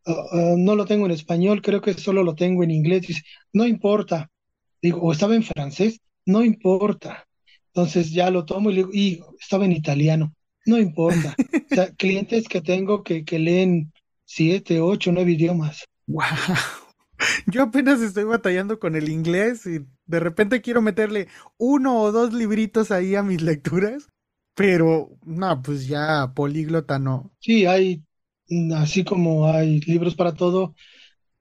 ah, 0.08 0.56
no 0.58 0.76
lo 0.76 0.86
tengo 0.86 1.06
en 1.06 1.12
español, 1.12 1.62
creo 1.62 1.80
que 1.80 1.94
solo 1.94 2.24
lo 2.24 2.34
tengo 2.34 2.64
en 2.64 2.72
inglés. 2.72 3.04
Dice, 3.06 3.22
no 3.54 3.68
importa. 3.68 4.32
Digo, 4.82 5.00
o 5.00 5.12
estaba 5.12 5.36
en 5.36 5.44
francés, 5.44 6.00
no 6.26 6.44
importa. 6.44 7.28
Entonces 7.68 8.12
ya 8.12 8.32
lo 8.32 8.46
tomo 8.46 8.72
y 8.72 8.74
le 8.74 8.78
digo, 8.80 8.90
y 8.94 9.22
estaba 9.40 9.66
en 9.66 9.74
italiano, 9.74 10.34
no 10.66 10.80
importa. 10.80 11.36
o 11.38 11.76
sea, 11.76 11.92
clientes 11.98 12.48
que 12.48 12.62
tengo 12.62 13.04
que, 13.04 13.24
que 13.24 13.38
leen 13.38 13.94
siete, 14.34 14.80
ocho, 14.80 15.12
nueve 15.12 15.32
idiomas. 15.32 15.86
Wow. 16.08 16.24
Yo 17.48 17.64
apenas 17.64 18.02
estoy 18.02 18.24
batallando 18.24 18.80
con 18.80 18.96
el 18.96 19.10
inglés 19.10 19.66
y 19.66 19.86
de 20.06 20.20
repente 20.20 20.62
quiero 20.62 20.82
meterle 20.82 21.28
uno 21.58 22.02
o 22.02 22.12
dos 22.12 22.34
libritos 22.34 22.92
ahí 22.92 23.16
a 23.16 23.24
mis 23.24 23.42
lecturas, 23.42 24.08
pero 24.56 25.10
no, 25.24 25.62
pues 25.62 25.88
ya 25.88 26.32
políglota 26.34 26.98
no. 26.98 27.32
Sí, 27.40 27.66
hay 27.66 28.04
así 28.76 29.04
como 29.04 29.48
hay 29.48 29.82
libros 29.82 30.16
para 30.16 30.34
todo, 30.34 30.76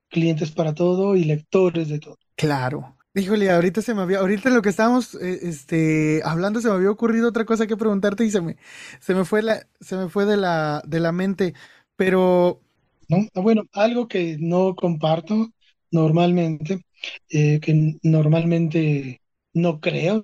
clientes 0.09 0.51
para 0.51 0.75
todo 0.75 1.17
y 1.17 1.25
lectores 1.25 1.89
de 1.89 2.01
todo. 2.01 2.19
Claro. 2.37 2.97
Híjole, 3.15 3.51
ahorita 3.51 3.83
se 3.83 3.95
me 3.95 4.03
había, 4.03 4.19
ahorita 4.19 4.51
lo 4.51 4.63
que 4.63 4.69
estábamos 4.69 5.17
eh, 5.17 5.41
este, 5.43 6.23
hablando 6.25 6.61
se 6.61 6.69
me 6.69 6.75
había 6.75 6.91
ocurrido 6.91 7.29
otra 7.29 7.45
cosa 7.45 7.67
que 7.67 7.77
preguntarte 7.77 8.25
y 8.25 8.31
se 8.31 8.41
me, 8.41 8.57
se 9.01 9.15
me 9.15 9.25
fue 9.25 9.43
la, 9.43 9.67
se 9.81 9.97
me 9.97 10.09
fue 10.09 10.27
de 10.27 10.37
la, 10.37 10.83
de 10.87 11.01
la 11.01 11.11
mente, 11.11 11.55
pero 11.97 12.63
¿no? 13.11 13.27
Ah, 13.35 13.41
bueno, 13.41 13.65
algo 13.73 14.09
que 14.09 14.37
no 14.39 14.75
comparto 14.75 15.51
normalmente, 15.91 16.81
eh, 17.29 17.59
que 17.61 17.99
normalmente 18.03 19.21
no 19.53 19.81
creo, 19.81 20.23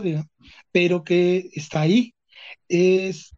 pero 0.70 1.03
que 1.05 1.51
está 1.53 1.82
ahí, 1.82 2.14
es 2.68 3.34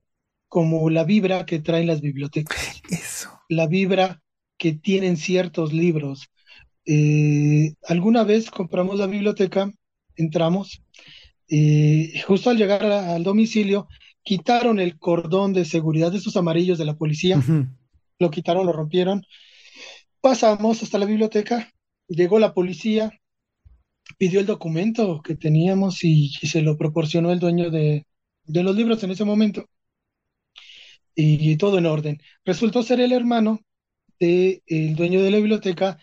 como 0.49 0.91
la 0.91 1.05
vibra 1.05 1.47
que 1.47 1.61
traen 1.61 1.87
las 1.87 2.01
bibliotecas. 2.01 2.83
Eso. 2.91 3.31
La 3.49 3.67
vibra 3.67 4.21
que 4.59 4.73
tienen 4.73 5.17
ciertos 5.17 5.73
libros. 5.73 6.29
Eh, 6.85 7.75
alguna 7.87 8.25
vez 8.25 8.51
compramos 8.51 8.99
la 8.99 9.07
biblioteca, 9.07 9.71
entramos, 10.17 10.83
eh, 11.49 12.23
justo 12.27 12.51
al 12.51 12.59
llegar 12.59 12.85
al 12.85 13.23
domicilio, 13.23 13.89
quitaron 14.23 14.79
el 14.79 14.99
cordón 14.99 15.55
de 15.55 15.65
seguridad 15.65 16.13
de 16.13 16.19
esos 16.19 16.37
amarillos 16.37 16.77
de 16.77 16.85
la 16.85 16.97
policía, 16.97 17.43
lo 18.19 18.31
quitaron, 18.31 18.67
lo 18.67 18.73
rompieron. 18.73 19.25
Pasamos 20.21 20.83
hasta 20.83 20.99
la 20.99 21.07
biblioteca, 21.07 21.73
llegó 22.09 22.39
la 22.39 22.55
policía, 22.55 23.13
pidió 24.17 24.41
el 24.41 24.47
documento 24.47 25.23
que 25.23 25.37
teníamos 25.37 26.05
y, 26.05 26.31
se 26.31 26.63
lo 26.63 26.77
proporcionó 26.77 27.33
el 27.33 27.41
dueño 27.41 27.71
de, 27.71 28.07
los 28.47 28.77
libros 28.77 29.03
en 29.05 29.11
ese 29.13 29.25
momento. 29.25 29.69
Y, 31.15 31.57
todo 31.57 31.79
en 31.79 31.87
orden. 31.87 32.21
Resultó 32.45 32.83
ser 32.83 33.01
el 33.01 33.13
hermano 33.13 33.61
del 34.21 34.95
dueño 34.97 35.23
de 35.23 35.31
la 35.31 35.39
biblioteca 35.39 35.99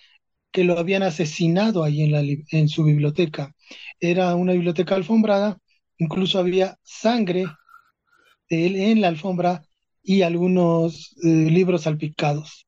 que 0.52 0.64
lo 0.64 0.78
habían 0.80 1.04
asesinado 1.04 1.84
ahí 1.84 2.02
en, 2.02 2.12
la, 2.12 2.22
en 2.52 2.70
su 2.70 2.84
biblioteca. 2.84 3.54
Era 4.00 4.36
una 4.36 4.54
biblioteca 4.54 4.96
alfombrada, 4.96 5.58
incluso 5.98 6.40
había 6.40 6.78
sangre 6.84 7.46
de 8.50 8.66
él 8.68 8.76
en 8.76 9.02
la 9.02 9.10
alfombra 9.10 9.65
y 10.06 10.24
algunos 10.24 11.16
eh, 11.24 11.28
libros 11.28 11.84
salpicados. 11.84 12.68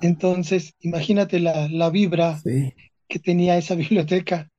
Entonces, 0.00 0.74
imagínate 0.80 1.40
la, 1.40 1.68
la 1.68 1.90
vibra 1.90 2.40
que 3.08 3.18
tenía 3.18 3.58
esa 3.58 3.74
biblioteca. 3.76 4.50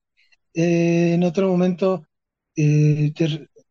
Eh, 0.54 1.14
en 1.16 1.24
otro 1.24 1.50
momento, 1.50 2.06
eh, 2.56 3.14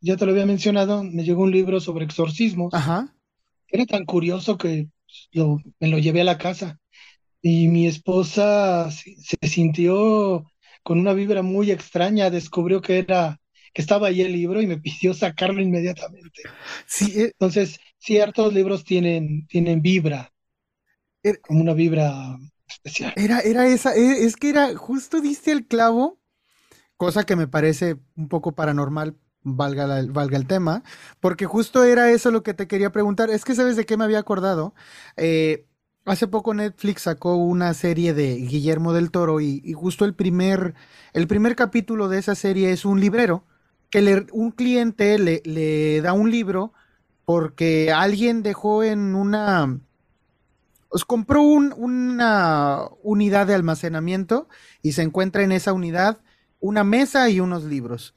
ya 0.01 0.17
te 0.17 0.27
lo 0.27 0.33
había 0.33 0.47
mencionado, 0.47 1.05
me 1.05 1.25
llegó 1.25 1.43
un 1.43 1.53
libro 1.53 1.81
sobre 1.81 2.05
exorcismos. 2.05 2.75
Era 3.69 3.87
tan 3.87 4.05
curioso 4.05 4.59
que 4.59 4.89
me 5.81 5.89
lo 5.89 5.99
llevé 5.99 6.21
a 6.23 6.25
la 6.25 6.39
casa 6.39 6.79
y 7.43 7.69
mi 7.69 7.87
esposa 7.87 8.91
se 8.91 9.49
sintió 9.49 10.45
con 10.83 10.99
una 10.99 11.13
vibra 11.15 11.43
muy 11.43 11.71
extraña, 11.71 12.31
descubrió 12.31 12.81
que 12.83 12.99
era 12.99 13.39
que 13.75 13.83
estaba 13.83 14.09
ahí 14.09 14.21
el 14.23 14.33
libro 14.33 14.61
y 14.61 14.67
me 14.67 14.79
pidió 14.81 15.15
sacarlo 15.15 15.63
inmediatamente. 15.63 16.43
Sí, 16.87 17.13
eh, 17.21 17.25
Entonces, 17.33 17.81
ciertos 18.03 18.53
libros 18.53 18.85
tienen, 18.85 19.47
tienen 19.47 19.81
vibra, 19.81 20.33
er 21.23 21.41
como 21.41 21.61
una 21.61 21.73
vibra 21.73 22.37
especial. 22.67 23.13
Era, 23.17 23.41
era 23.41 23.67
esa, 23.67 23.95
e, 23.95 24.25
es 24.25 24.37
que 24.37 24.51
era, 24.51 24.75
justo 24.77 25.21
diste 25.21 25.53
el 25.53 25.67
clavo, 25.67 26.19
cosa 26.97 27.25
que 27.25 27.37
me 27.37 27.49
parece 27.49 27.97
un 28.17 28.29
poco 28.29 28.53
paranormal, 28.53 29.17
valga, 29.43 30.05
valga 30.09 30.37
el 30.37 30.47
tema, 30.47 30.83
porque 31.21 31.47
justo 31.47 31.85
era 31.85 32.11
eso 32.11 32.31
lo 32.31 32.43
que 32.43 32.55
te 32.55 32.67
quería 32.67 32.91
preguntar. 32.91 33.31
Es 33.31 33.45
que 33.45 33.55
sabes 33.55 33.77
de 33.77 33.87
qué 33.87 33.97
me 33.97 34.05
había 34.05 34.19
acordado. 34.19 34.75
Eh, 35.17 35.67
Hace 36.05 36.27
poco 36.27 36.53
Netflix 36.53 37.03
sacó 37.03 37.37
una 37.37 37.75
serie 37.75 38.13
de 38.13 38.35
Guillermo 38.35 38.93
del 38.93 39.13
Toro 39.13 39.41
y, 39.41 39.73
justo 39.73 40.05
el 40.05 40.15
primer, 40.15 40.75
el 41.13 41.29
primer 41.29 41.55
capítulo 41.55 42.09
de 42.09 42.19
esa 42.19 42.35
serie 42.35 42.73
es 42.73 42.85
un 42.85 42.99
librero, 42.99 43.45
que 43.89 44.27
un 44.33 44.51
cliente 44.51 45.17
le, 45.21 45.43
le, 45.45 46.01
da 46.01 46.13
un 46.13 46.29
libro 46.31 46.73
porque 47.25 47.93
alguien 47.93 48.43
dejó 48.43 48.83
en 48.85 49.15
una... 49.15 49.81
Pues 50.89 51.05
compró 51.07 51.43
una 51.43 52.81
unidad 53.03 53.47
de 53.47 53.55
almacenamiento 53.55 54.49
y 54.83 54.93
se 54.93 55.03
encuentra 55.03 55.43
en 55.43 55.53
esa 55.53 55.73
unidad 55.73 56.19
una 56.61 56.85
mesa 56.85 57.31
y 57.31 57.41
unos 57.41 57.65
libros. 57.65 58.15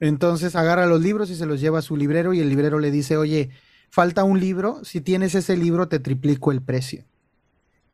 Entonces 0.00 0.56
agarra 0.56 0.86
los 0.86 1.00
libros 1.00 1.30
y 1.30 1.36
se 1.36 1.46
los 1.46 1.60
lleva 1.60 1.78
a 1.78 1.82
su 1.82 1.96
librero 1.96 2.34
y 2.34 2.40
el 2.40 2.48
librero 2.48 2.80
le 2.80 2.90
dice, 2.90 3.16
oye, 3.16 3.50
falta 3.90 4.24
un 4.24 4.40
libro, 4.40 4.84
si 4.84 5.00
tienes 5.00 5.36
ese 5.36 5.56
libro 5.56 5.86
te 5.86 6.00
triplico 6.00 6.50
el 6.50 6.62
precio 6.62 7.04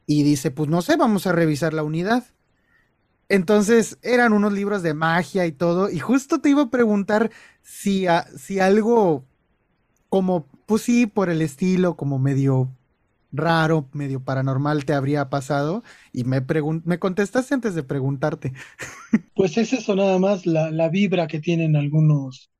y 0.06 0.22
dice, 0.22 0.50
pues 0.50 0.68
no 0.68 0.82
sé, 0.82 0.96
vamos 0.96 1.26
a 1.26 1.32
revisar 1.32 1.74
la 1.74 1.82
unidad. 1.82 2.24
Entonces 3.28 3.98
eran 4.02 4.32
unos 4.32 4.52
libros 4.52 4.82
de 4.82 4.94
magia 4.94 5.46
y 5.46 5.52
todo, 5.52 5.90
y 5.90 5.98
justo 5.98 6.40
te 6.40 6.50
iba 6.50 6.62
a 6.62 6.70
preguntar 6.70 7.30
si, 7.62 8.06
si 8.36 8.60
algo 8.60 9.24
como, 10.12 10.46
pues 10.66 10.82
sí, 10.84 11.08
por 11.08 11.30
el 11.30 11.42
estilo, 11.42 11.96
como 11.96 12.20
medio 12.20 12.70
raro, 13.32 13.88
medio 13.94 14.20
paranormal 14.20 14.84
te 14.84 14.94
habría 14.94 15.30
pasado, 15.30 15.82
y 16.12 16.24
me, 16.24 16.42
me 16.84 17.00
contestaste 17.00 17.54
antes 17.54 17.74
de 17.74 17.82
preguntarte. 17.84 18.52
Pues 19.34 19.56
es 19.56 19.72
eso 19.72 19.96
nada 19.96 20.18
más, 20.18 20.46
la, 20.46 20.70
la 20.70 20.88
vibra 20.88 21.26
que 21.26 21.40
tienen 21.40 21.76
algunos, 21.76 22.50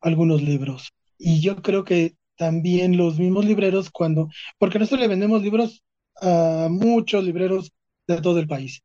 algunos 0.00 0.42
libros. 0.42 0.90
Y 1.18 1.40
yo 1.42 1.62
creo 1.62 1.84
que 1.84 2.16
también 2.36 2.96
los 2.98 3.18
mismos 3.18 3.44
libreros 3.46 3.90
cuando, 3.90 4.28
porque 4.58 4.78
nosotros 4.78 5.00
le 5.02 5.08
vendemos 5.08 5.42
libros 5.42 5.82
a 6.22 6.68
muchos 6.70 7.24
libreros 7.24 7.72
de 8.08 8.20
todo 8.22 8.40
el 8.40 8.48
país. 8.48 8.82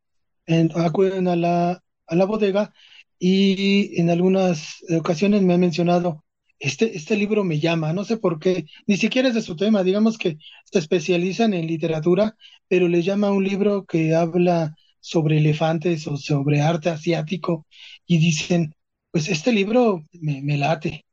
acuden 0.75 1.27
a 1.27 1.35
la, 1.35 1.81
a 2.07 2.15
la 2.15 2.25
bodega 2.25 2.73
y 3.19 3.99
en 4.01 4.09
algunas 4.09 4.77
ocasiones 4.97 5.41
me 5.43 5.53
han 5.55 5.61
mencionado, 5.61 6.23
este, 6.59 6.97
este 6.97 7.15
libro 7.15 7.43
me 7.43 7.59
llama, 7.59 7.93
no 7.93 8.03
sé 8.03 8.17
por 8.17 8.39
qué, 8.39 8.65
ni 8.87 8.97
siquiera 8.97 9.29
es 9.29 9.35
de 9.35 9.41
su 9.41 9.55
tema, 9.55 9.83
digamos 9.83 10.17
que 10.17 10.37
se 10.65 10.79
especializan 10.79 11.53
en 11.53 11.67
literatura, 11.67 12.35
pero 12.67 12.87
le 12.87 13.03
llama 13.03 13.31
un 13.31 13.43
libro 13.43 13.85
que 13.85 14.15
habla 14.15 14.75
sobre 14.99 15.37
elefantes 15.37 16.07
o 16.07 16.17
sobre 16.17 16.61
arte 16.61 16.89
asiático 16.89 17.65
y 18.05 18.17
dicen, 18.19 18.75
pues 19.11 19.29
este 19.29 19.53
libro 19.53 20.03
me, 20.13 20.57
late 20.57 21.05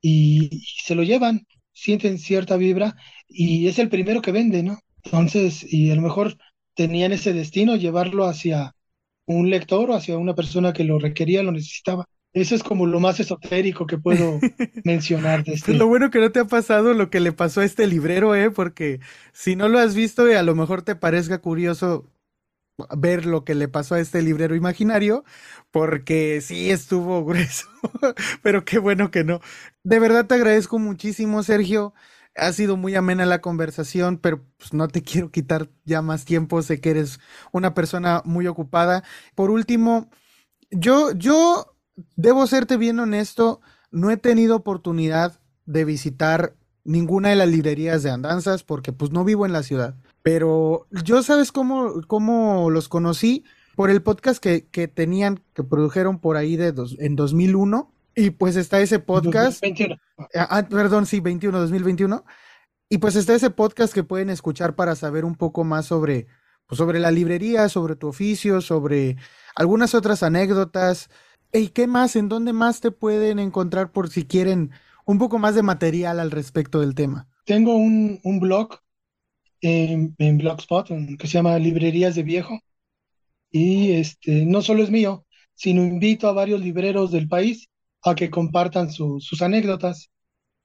y 0.00 0.50
se 0.84 0.94
lo 0.94 1.02
llevan, 1.02 1.46
sienten 1.72 2.18
cierta 2.18 2.56
vibra 2.56 2.96
y 3.28 3.68
es 3.68 3.78
el 3.78 3.88
primero 3.88 4.22
que 4.22 4.32
vende, 4.32 4.62
¿no? 4.62 4.78
Entonces, 5.04 5.66
y 5.72 5.90
a 5.90 5.96
lo 5.96 6.02
mejor 6.02 6.36
tenían 6.74 7.12
ese 7.12 7.32
destino, 7.32 7.76
llevarlo 7.76 8.26
hacia 8.26 8.74
un 9.26 9.50
lector 9.50 9.90
o 9.90 9.94
hacia 9.94 10.18
una 10.18 10.34
persona 10.34 10.72
que 10.72 10.84
lo 10.84 10.98
requería, 10.98 11.42
lo 11.42 11.52
necesitaba. 11.52 12.06
Eso 12.34 12.54
es 12.54 12.62
como 12.62 12.86
lo 12.86 12.98
más 12.98 13.20
esotérico 13.20 13.86
que 13.86 13.98
puedo 13.98 14.38
mencionar 14.84 15.44
de 15.44 15.54
este. 15.54 15.74
Lo 15.74 15.86
bueno 15.86 16.10
que 16.10 16.18
no 16.20 16.32
te 16.32 16.40
ha 16.40 16.44
pasado 16.46 16.94
lo 16.94 17.10
que 17.10 17.20
le 17.20 17.32
pasó 17.32 17.60
a 17.60 17.64
este 17.64 17.86
librero, 17.86 18.34
¿eh? 18.34 18.50
Porque 18.50 19.00
si 19.32 19.54
no 19.54 19.68
lo 19.68 19.78
has 19.78 19.94
visto 19.94 20.28
y 20.30 20.34
a 20.34 20.42
lo 20.42 20.54
mejor 20.54 20.82
te 20.82 20.96
parezca 20.96 21.38
curioso 21.38 22.06
ver 22.96 23.26
lo 23.26 23.44
que 23.44 23.54
le 23.54 23.68
pasó 23.68 23.94
a 23.94 24.00
este 24.00 24.22
librero 24.22 24.54
imaginario, 24.54 25.24
porque 25.70 26.40
sí 26.40 26.70
estuvo 26.70 27.24
grueso, 27.26 27.66
pero 28.42 28.64
qué 28.64 28.78
bueno 28.78 29.10
que 29.10 29.24
no. 29.24 29.40
De 29.84 29.98
verdad 29.98 30.26
te 30.26 30.34
agradezco 30.34 30.78
muchísimo, 30.78 31.42
Sergio. 31.42 31.94
Ha 32.34 32.50
sido 32.52 32.78
muy 32.78 32.94
amena 32.94 33.26
la 33.26 33.42
conversación, 33.42 34.16
pero 34.18 34.42
pues, 34.56 34.72
no 34.72 34.88
te 34.88 35.02
quiero 35.04 35.30
quitar 35.30 35.68
ya 35.84 36.02
más 36.02 36.24
tiempo. 36.24 36.62
Sé 36.62 36.80
que 36.80 36.90
eres 36.90 37.20
una 37.52 37.74
persona 37.74 38.22
muy 38.24 38.46
ocupada. 38.46 39.04
Por 39.34 39.50
último, 39.50 40.10
yo, 40.70 41.12
yo 41.12 41.71
debo 42.16 42.46
serte 42.46 42.76
bien 42.76 42.98
honesto, 42.98 43.60
no 43.90 44.10
he 44.10 44.16
tenido 44.16 44.56
oportunidad 44.56 45.40
de 45.66 45.84
visitar 45.84 46.54
ninguna 46.84 47.30
de 47.30 47.36
las 47.36 47.48
librerías 47.48 48.02
de 48.02 48.10
andanzas 48.10 48.64
porque 48.64 48.92
pues 48.92 49.12
no 49.12 49.24
vivo 49.24 49.46
en 49.46 49.52
la 49.52 49.62
ciudad. 49.62 49.94
Pero 50.22 50.86
yo 50.90 51.22
sabes 51.22 51.52
cómo, 51.52 52.02
cómo 52.06 52.70
los 52.70 52.88
conocí 52.88 53.44
por 53.76 53.90
el 53.90 54.02
podcast 54.02 54.42
que, 54.42 54.66
que 54.66 54.88
tenían, 54.88 55.40
que 55.54 55.64
produjeron 55.64 56.18
por 56.18 56.36
ahí 56.36 56.56
de 56.56 56.72
dos, 56.72 56.96
en 56.98 57.16
2001 57.16 57.92
y 58.14 58.30
pues 58.30 58.56
está 58.56 58.80
ese 58.80 58.98
podcast. 58.98 59.62
2021. 59.62 59.96
Ah, 60.34 60.48
ah, 60.50 60.68
perdón, 60.68 61.06
sí, 61.06 61.20
21, 61.20 61.58
2021. 61.58 62.24
Y 62.88 62.98
pues 62.98 63.16
está 63.16 63.34
ese 63.34 63.50
podcast 63.50 63.94
que 63.94 64.04
pueden 64.04 64.28
escuchar 64.30 64.74
para 64.74 64.94
saber 64.94 65.24
un 65.24 65.34
poco 65.34 65.64
más 65.64 65.86
sobre, 65.86 66.26
pues 66.66 66.76
sobre 66.76 67.00
la 67.00 67.10
librería, 67.10 67.68
sobre 67.68 67.96
tu 67.96 68.08
oficio, 68.08 68.60
sobre 68.60 69.16
algunas 69.54 69.94
otras 69.94 70.22
anécdotas. 70.22 71.08
¿Y 71.52 71.68
qué 71.68 71.86
más? 71.86 72.16
¿En 72.16 72.28
dónde 72.28 72.52
más 72.52 72.80
te 72.80 72.90
pueden 72.90 73.38
encontrar 73.38 73.92
por 73.92 74.08
si 74.08 74.24
quieren 74.24 74.70
un 75.04 75.18
poco 75.18 75.38
más 75.38 75.54
de 75.54 75.62
material 75.62 76.18
al 76.18 76.30
respecto 76.30 76.80
del 76.80 76.94
tema? 76.94 77.28
Tengo 77.44 77.76
un, 77.76 78.20
un 78.22 78.40
blog 78.40 78.78
en, 79.60 80.14
en, 80.18 80.38
Blogspot 80.38 80.88
que 81.18 81.26
se 81.26 81.34
llama 81.34 81.58
Librerías 81.58 82.14
de 82.14 82.22
Viejo. 82.22 82.58
Y 83.50 83.92
este 83.92 84.46
no 84.46 84.62
solo 84.62 84.82
es 84.82 84.90
mío, 84.90 85.26
sino 85.54 85.84
invito 85.84 86.28
a 86.28 86.32
varios 86.32 86.60
libreros 86.60 87.10
del 87.12 87.28
país 87.28 87.68
a 88.02 88.14
que 88.14 88.30
compartan 88.30 88.90
sus 88.90 89.42
anécdotas 89.42 90.10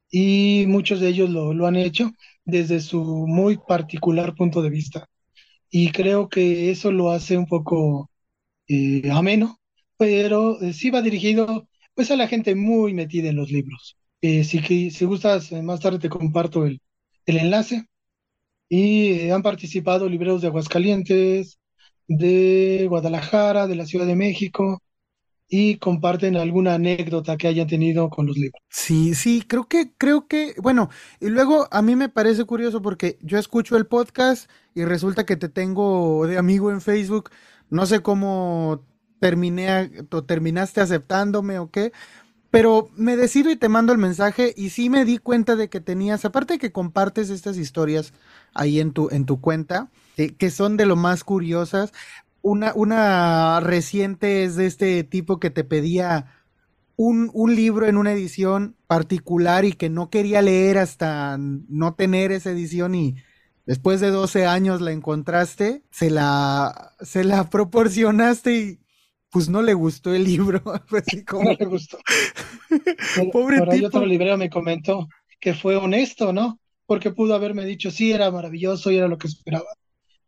y 0.10 0.66
muchos 0.68 1.00
de 1.02 1.10
ellos 1.10 1.30
lo, 1.30 1.54
lo, 1.54 1.68
han 1.68 1.76
hecho 1.76 2.12
desde 2.46 2.80
su 2.80 3.04
muy 3.28 3.58
particular 3.58 4.36
punto 4.36 4.62
de 4.62 4.70
vista. 4.70 5.08
Y 5.70 5.92
creo 5.92 6.30
que 6.30 6.72
eso 6.72 6.92
lo 6.92 7.12
hace 7.12 7.38
un 7.38 7.46
poco 7.46 8.10
eh, 8.68 9.10
ameno, 9.12 9.60
pero 9.98 10.62
eh, 10.62 10.74
sí 10.74 10.90
va 10.90 11.02
dirigido 11.02 11.68
pues 11.94 12.12
a 12.12 12.16
la 12.16 12.28
gente 12.28 12.56
muy 12.56 12.94
metida 12.94 13.30
en 13.30 13.36
los 13.38 13.52
libros. 13.52 13.98
Eh, 14.22 14.44
si, 14.44 14.92
si 14.92 15.06
gustas, 15.06 15.52
más 15.52 15.80
tarde 15.80 16.00
te 16.00 16.10
comparto 16.10 16.66
el, 16.66 16.82
el 17.26 17.38
enlace. 17.38 17.86
Y 18.70 19.30
han 19.30 19.44
participado 19.44 20.10
libreros 20.10 20.42
de 20.42 20.48
Aguascalientes, 20.48 21.58
de 22.08 22.86
Guadalajara, 22.90 23.68
de 23.68 23.76
la 23.76 23.86
Ciudad 23.86 24.06
de 24.06 24.16
México, 24.16 24.82
y 25.48 25.78
comparten 25.78 26.36
alguna 26.36 26.74
anécdota 26.74 27.38
que 27.38 27.48
hayan 27.48 27.68
tenido 27.68 28.10
con 28.10 28.26
los 28.26 28.36
libros. 28.36 28.62
Sí, 28.70 29.16
sí, 29.16 29.44
creo 29.48 29.68
que, 29.68 29.94
creo 29.98 30.28
que, 30.28 30.54
bueno, 30.62 30.90
y 31.22 31.28
luego 31.30 31.68
a 31.72 31.82
mí 31.82 31.96
me 31.96 32.10
parece 32.10 32.44
curioso 32.44 32.82
porque 32.82 33.18
yo 33.22 33.38
escucho 33.38 33.78
el 33.78 33.88
podcast 33.88 34.50
y 34.76 34.84
resulta 34.84 35.26
que 35.26 35.38
te 35.38 35.48
tengo 35.48 36.28
de 36.28 36.38
amigo 36.38 36.70
en 36.72 36.82
Facebook, 36.82 37.32
no 37.70 37.86
sé 37.86 38.02
cómo 38.02 38.86
terminé 39.20 39.92
o 40.12 40.24
terminaste 40.24 40.82
aceptándome 40.82 41.60
o 41.60 41.70
qué, 41.70 41.92
Pero 42.50 42.90
me 42.96 43.18
decido 43.18 43.52
y 43.52 43.58
te 43.58 43.70
mando 43.70 43.92
el 43.92 43.98
mensaje 43.98 44.54
y 44.56 44.70
sí 44.70 44.90
me 44.90 45.06
di 45.06 45.18
cuenta 45.18 45.56
de 45.56 45.70
que 45.70 45.82
tenías, 45.82 46.26
aparte 46.26 46.54
de 46.54 46.60
que 46.60 46.72
compartes 46.72 47.30
estas 47.30 47.58
historias 47.58 48.14
ahí 48.54 48.80
en 48.80 48.94
tu, 48.94 49.10
en 49.12 49.26
tu 49.26 49.42
cuenta, 49.42 49.90
que 50.16 50.50
son 50.52 50.78
de 50.78 50.86
lo 50.86 50.96
más 50.96 51.24
curiosas. 51.24 51.92
Una, 52.42 52.74
una 52.74 53.60
reciente 53.60 54.44
es 54.44 54.56
de 54.56 54.68
este 54.68 55.04
tipo 55.04 55.40
que 55.40 55.50
te 55.50 55.64
pedía 55.64 56.28
un, 56.96 57.30
un, 57.34 57.56
libro 57.56 57.86
en 57.86 57.98
una 57.98 58.14
edición 58.14 58.76
particular 58.88 59.66
y 59.66 59.74
que 59.74 59.90
no 59.90 60.10
quería 60.10 60.42
leer 60.42 60.78
hasta 60.78 61.38
no 61.38 61.94
tener 61.94 62.32
esa 62.32 62.52
edición 62.52 62.96
y 62.96 63.16
después 63.68 64.00
de 64.00 64.10
12 64.10 64.48
años 64.48 64.82
la 64.82 64.92
encontraste, 64.92 65.84
se 65.92 66.10
la, 66.10 66.94
se 67.02 67.24
la 67.24 67.50
proporcionaste 67.52 68.56
y 68.56 68.80
pues 69.38 69.50
no 69.50 69.62
le 69.62 69.76
gustó 69.76 70.16
el 70.16 70.24
libro. 70.24 70.64
No 71.32 71.54
le 71.54 71.66
gustó. 71.66 72.00
Pobre 73.32 73.60
Por 73.60 73.70
ahí 73.70 73.86
otro 73.86 74.04
librero 74.04 74.36
me 74.36 74.50
comentó 74.50 75.08
que 75.40 75.54
fue 75.54 75.76
honesto, 75.76 76.34
¿no? 76.34 76.60
Porque 76.88 77.12
pudo 77.12 77.36
haberme 77.36 77.64
dicho, 77.64 77.92
sí, 77.92 78.12
era 78.12 78.32
maravilloso 78.32 78.90
y 78.90 78.98
era 78.98 79.08
lo 79.08 79.20
que 79.20 79.28
esperaba. 79.28 79.68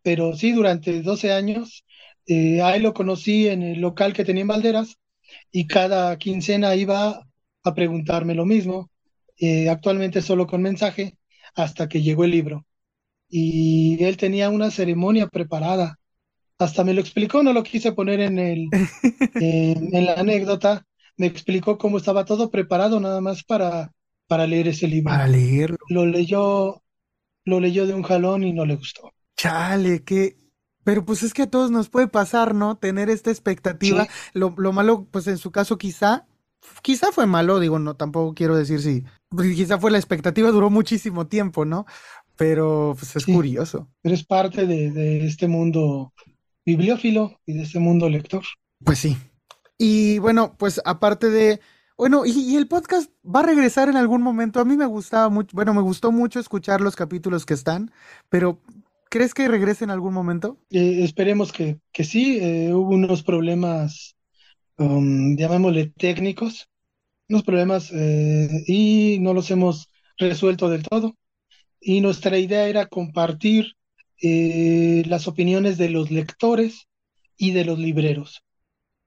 Pero 0.04 0.36
sí, 0.36 0.52
durante 0.52 1.02
12 1.02 1.32
años, 1.34 1.84
eh, 2.28 2.62
ahí 2.62 2.80
lo 2.82 2.94
conocí 2.94 3.48
en 3.48 3.64
el 3.64 3.82
local 3.82 4.14
que 4.14 4.24
tenía 4.24 4.44
en 4.44 4.50
Valderas 4.50 4.98
y 5.52 5.66
cada 5.66 6.16
quincena 6.20 6.76
iba 6.76 7.26
a 7.64 7.74
preguntarme 7.74 8.36
lo 8.36 8.46
mismo, 8.46 8.92
eh, 9.40 9.70
actualmente 9.70 10.22
solo 10.22 10.46
con 10.46 10.62
mensaje, 10.62 11.18
hasta 11.56 11.90
que 11.90 12.04
llegó 12.04 12.26
el 12.26 12.32
libro. 12.32 12.68
Y 13.28 14.04
él 14.04 14.18
tenía 14.18 14.52
una 14.52 14.70
ceremonia 14.70 15.26
preparada 15.26 15.99
hasta 16.60 16.84
me 16.84 16.94
lo 16.94 17.02
explicó, 17.02 17.42
no 17.42 17.54
lo 17.54 17.64
quise 17.64 17.94
poner 17.94 18.20
en, 18.20 18.38
el, 18.38 18.70
en 19.34 20.06
la 20.06 20.14
anécdota, 20.14 20.86
me 21.18 21.26
explicó 21.26 21.78
cómo 21.78 21.98
estaba 21.98 22.26
todo 22.26 22.52
preparado 22.52 23.00
nada 23.00 23.22
más 23.22 23.44
para, 23.44 23.92
para 24.28 24.46
leer 24.46 24.68
ese 24.68 24.88
libro. 24.88 25.12
Para 25.12 25.28
leerlo. 25.28 25.78
Lo 25.90 26.06
leyó, 26.06 26.84
lo 27.46 27.60
leyó 27.60 27.88
de 27.88 27.94
un 27.94 28.04
jalón 28.04 28.44
y 28.44 28.54
no 28.54 28.66
le 28.66 28.76
gustó. 28.76 29.12
Chale, 29.38 30.04
que... 30.04 30.38
Pero 30.84 31.06
pues 31.06 31.24
es 31.24 31.34
que 31.34 31.44
a 31.44 31.50
todos 31.50 31.72
nos 31.72 31.90
puede 31.90 32.08
pasar, 32.08 32.56
¿no? 32.56 32.78
Tener 32.78 33.10
esta 33.10 33.30
expectativa. 33.30 34.08
Lo, 34.34 34.56
lo 34.58 34.72
malo, 34.72 35.08
pues 35.12 35.28
en 35.28 35.38
su 35.38 35.52
caso 35.52 35.78
quizá, 35.78 36.26
quizá 36.82 37.12
fue 37.12 37.28
malo, 37.28 37.60
digo, 37.60 37.78
no, 37.80 37.96
tampoco 37.96 38.34
quiero 38.34 38.56
decir 38.56 38.82
si, 38.82 39.04
pues, 39.30 39.54
quizá 39.56 39.78
fue 39.78 39.92
la 39.92 39.98
expectativa, 39.98 40.50
duró 40.50 40.70
muchísimo 40.70 41.28
tiempo, 41.28 41.64
¿no? 41.64 41.86
Pero 42.38 42.96
pues 42.98 43.16
es 43.18 43.26
curioso. 43.26 43.90
Pero 44.02 44.16
es 44.16 44.26
parte 44.26 44.66
de, 44.66 44.90
de 44.92 45.28
este 45.28 45.48
mundo 45.48 46.14
bibliófilo 46.70 47.40
y 47.46 47.54
de 47.54 47.64
ese 47.64 47.80
mundo 47.80 48.10
lector. 48.10 48.44
Pues 48.84 49.00
sí. 49.00 49.18
Y 49.78 50.20
bueno, 50.20 50.56
pues 50.58 50.82
aparte 50.86 51.30
de, 51.30 51.60
bueno, 51.98 52.26
y, 52.26 52.56
el 52.56 52.68
podcast 52.68 53.12
va 53.24 53.40
a 53.40 53.44
regresar 53.44 53.90
en 53.90 53.98
algún 53.98 54.22
momento. 54.22 54.60
A 54.60 54.66
mí 54.66 54.78
me 54.78 54.86
gustaba 54.86 55.30
mucho, 55.30 55.56
bueno, 55.56 55.74
me 55.74 55.82
gustó 55.82 56.12
mucho 56.12 56.40
escuchar 56.40 56.82
los 56.82 56.96
capítulos 56.96 57.46
que 57.46 57.54
están, 57.54 57.92
pero 58.30 58.62
¿crees 59.10 59.34
que 59.34 59.48
regrese 59.48 59.84
en 59.84 59.90
algún 59.90 60.14
momento? 60.14 60.58
Eh, 60.70 61.04
esperemos 61.04 61.52
que, 61.52 61.80
que 61.92 62.04
sí. 62.04 62.40
Eh, 62.40 62.74
hubo 62.74 62.94
unos 62.94 63.24
problemas, 63.24 64.16
um, 64.78 65.36
llamémosle 65.36 65.92
técnicos, 65.98 66.70
unos 67.30 67.44
problemas 67.44 67.92
eh, 67.94 68.64
y 68.68 69.18
no 69.22 69.34
los 69.34 69.50
hemos 69.50 69.88
resuelto 70.18 70.70
del 70.70 70.84
todo. 70.84 71.16
Y 71.82 72.02
nuestra 72.02 72.38
idea 72.38 72.68
era 72.68 72.86
compartir 72.86 73.76
eh, 74.22 75.04
las 75.08 75.28
opiniones 75.28 75.78
de 75.78 75.90
los 75.90 76.12
lectores 76.12 76.88
y 77.38 77.52
de 77.52 77.66
los 77.66 77.80
libreros, 77.80 78.44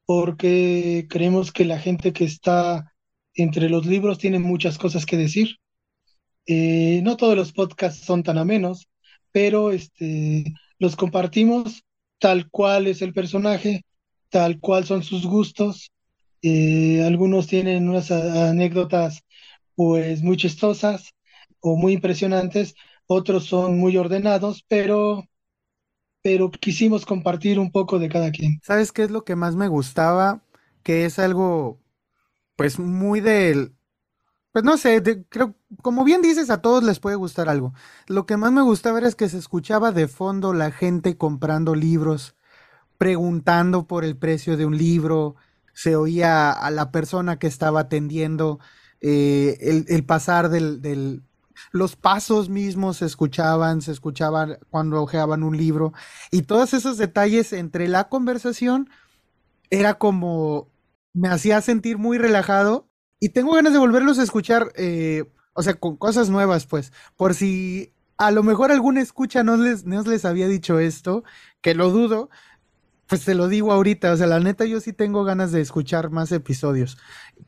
porque 0.06 1.06
creemos 1.08 1.52
que 1.52 1.64
la 1.64 1.78
gente 1.78 2.12
que 2.12 2.24
está 2.24 2.92
entre 3.34 3.68
los 3.68 3.86
libros 3.86 4.18
tiene 4.18 4.38
muchas 4.38 4.78
cosas 4.78 5.06
que 5.06 5.16
decir. 5.16 5.56
Eh, 6.46 7.00
no 7.04 7.16
todos 7.16 7.36
los 7.36 7.52
podcasts 7.52 8.04
son 8.04 8.22
tan 8.22 8.38
amenos, 8.38 8.88
pero 9.32 9.70
este, 9.72 10.44
los 10.78 10.96
compartimos 10.96 11.84
tal 12.18 12.48
cual 12.50 12.86
es 12.86 13.02
el 13.02 13.12
personaje, 13.12 13.84
tal 14.30 14.60
cual 14.60 14.84
son 14.84 15.02
sus 15.02 15.26
gustos. 15.26 15.92
Eh, 16.42 17.02
algunos 17.06 17.46
tienen 17.46 17.88
unas 17.88 18.10
anécdotas 18.10 19.22
pues 19.74 20.22
muy 20.22 20.36
chistosas 20.36 21.12
o 21.60 21.76
muy 21.76 21.94
impresionantes, 21.94 22.74
otros 23.06 23.46
son 23.46 23.78
muy 23.78 23.96
ordenados, 23.96 24.64
pero, 24.68 25.24
pero 26.22 26.50
quisimos 26.50 27.06
compartir 27.06 27.58
un 27.58 27.70
poco 27.70 27.98
de 27.98 28.08
cada 28.08 28.30
quien. 28.30 28.60
¿Sabes 28.62 28.92
qué 28.92 29.04
es 29.04 29.10
lo 29.10 29.24
que 29.24 29.36
más 29.36 29.56
me 29.56 29.68
gustaba? 29.68 30.42
Que 30.82 31.04
es 31.04 31.18
algo, 31.18 31.78
pues 32.56 32.78
muy 32.78 33.20
del, 33.20 33.74
pues 34.52 34.64
no 34.64 34.76
sé, 34.76 35.02
creo, 35.30 35.54
como 35.80 36.04
bien 36.04 36.20
dices, 36.20 36.50
a 36.50 36.60
todos 36.60 36.84
les 36.84 37.00
puede 37.00 37.16
gustar 37.16 37.48
algo. 37.48 37.72
Lo 38.06 38.26
que 38.26 38.36
más 38.36 38.52
me 38.52 38.60
gustaba 38.62 38.98
era 38.98 39.08
es 39.08 39.16
que 39.16 39.30
se 39.30 39.38
escuchaba 39.38 39.92
de 39.92 40.08
fondo 40.08 40.52
la 40.52 40.70
gente 40.70 41.16
comprando 41.16 41.74
libros, 41.74 42.36
preguntando 42.98 43.86
por 43.86 44.04
el 44.04 44.16
precio 44.16 44.56
de 44.56 44.66
un 44.66 44.76
libro, 44.78 45.36
se 45.74 45.96
oía 45.96 46.52
a 46.52 46.70
la 46.70 46.90
persona 46.92 47.38
que 47.38 47.46
estaba 47.46 47.80
atendiendo, 47.80 48.60
eh, 49.00 49.58
el, 49.60 49.86
el, 49.88 50.04
pasar 50.04 50.50
del, 50.50 50.82
del, 50.82 51.22
los 51.70 51.96
pasos 51.96 52.48
mismos 52.48 52.98
se 52.98 53.06
escuchaban, 53.06 53.80
se 53.82 53.92
escuchaban 53.92 54.58
cuando 54.70 55.02
ojeaban 55.02 55.42
un 55.42 55.56
libro 55.56 55.92
y 56.30 56.42
todos 56.42 56.74
esos 56.74 56.98
detalles 56.98 57.52
entre 57.52 57.88
la 57.88 58.08
conversación 58.08 58.90
era 59.70 59.94
como 59.94 60.68
me 61.14 61.28
hacía 61.28 61.60
sentir 61.60 61.98
muy 61.98 62.18
relajado 62.18 62.88
y 63.20 63.30
tengo 63.30 63.54
ganas 63.54 63.72
de 63.72 63.78
volverlos 63.78 64.18
a 64.18 64.24
escuchar, 64.24 64.72
eh, 64.74 65.24
o 65.52 65.62
sea, 65.62 65.74
con 65.74 65.96
cosas 65.96 66.28
nuevas, 66.28 66.66
pues, 66.66 66.92
por 67.16 67.34
si 67.34 67.92
a 68.16 68.30
lo 68.30 68.42
mejor 68.42 68.72
alguna 68.72 69.00
escucha 69.00 69.42
no 69.42 69.56
les, 69.56 69.84
no 69.84 70.02
les 70.02 70.24
había 70.24 70.48
dicho 70.48 70.78
esto, 70.78 71.22
que 71.60 71.74
lo 71.74 71.90
dudo, 71.90 72.30
pues 73.06 73.24
te 73.24 73.34
lo 73.34 73.48
digo 73.48 73.72
ahorita, 73.72 74.12
o 74.12 74.16
sea, 74.16 74.26
la 74.26 74.40
neta 74.40 74.64
yo 74.64 74.80
sí 74.80 74.92
tengo 74.92 75.24
ganas 75.24 75.52
de 75.52 75.60
escuchar 75.60 76.10
más 76.10 76.32
episodios, 76.32 76.98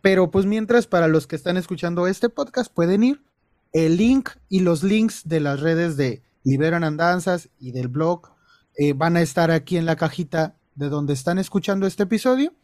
pero 0.01 0.31
pues 0.31 0.47
mientras 0.47 0.87
para 0.87 1.09
los 1.09 1.27
que 1.27 1.37
están 1.37 1.57
escuchando 1.57 2.07
este 2.07 2.29
podcast 2.29 2.73
pueden 2.73 3.03
ir 3.03 3.23
el 3.75 3.97
link 3.97 4.31
y 4.49 4.61
los 4.61 4.83
links 4.83 5.29
de 5.29 5.41
las 5.41 5.61
redes 5.61 5.97
de 5.97 6.22
Liberan 6.45 6.85
Andanzas 6.85 7.51
y 7.59 7.72
del 7.72 7.89
blog 7.89 8.31
eh, 8.79 8.93
van 8.93 9.16
a 9.16 9.20
estar 9.20 9.51
aquí 9.51 9.77
en 9.77 9.85
la 9.85 9.97
cajita 9.97 10.57
de 10.77 10.89
donde 10.89 11.12
están 11.12 11.39
escuchando 11.39 11.87
este 11.87 12.05
episodio. 12.05 12.55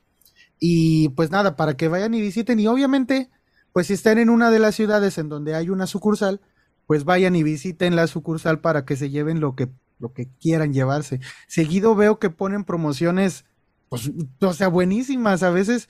Y 0.60 1.10
pues 1.10 1.30
nada, 1.30 1.56
para 1.56 1.76
que 1.76 1.88
vayan 1.88 2.14
y 2.14 2.20
visiten. 2.20 2.60
Y 2.60 2.68
obviamente, 2.68 3.28
pues 3.72 3.88
si 3.88 3.94
están 3.94 4.18
en 4.18 4.30
una 4.30 4.50
de 4.50 4.60
las 4.60 4.76
ciudades 4.76 5.18
en 5.18 5.28
donde 5.28 5.54
hay 5.54 5.68
una 5.68 5.86
sucursal, 5.86 6.40
pues 6.86 7.04
vayan 7.04 7.34
y 7.34 7.42
visiten 7.42 7.96
la 7.96 8.06
sucursal 8.06 8.60
para 8.60 8.84
que 8.84 8.96
se 8.96 9.10
lleven 9.10 9.40
lo 9.40 9.56
que, 9.56 9.68
lo 9.98 10.12
que 10.12 10.28
quieran 10.40 10.72
llevarse. 10.72 11.20
Seguido 11.48 11.96
veo 11.96 12.20
que 12.20 12.30
ponen 12.30 12.64
promociones, 12.64 13.46
pues, 13.88 14.12
o 14.40 14.52
sea, 14.52 14.68
buenísimas. 14.68 15.42
A 15.42 15.50
veces 15.50 15.88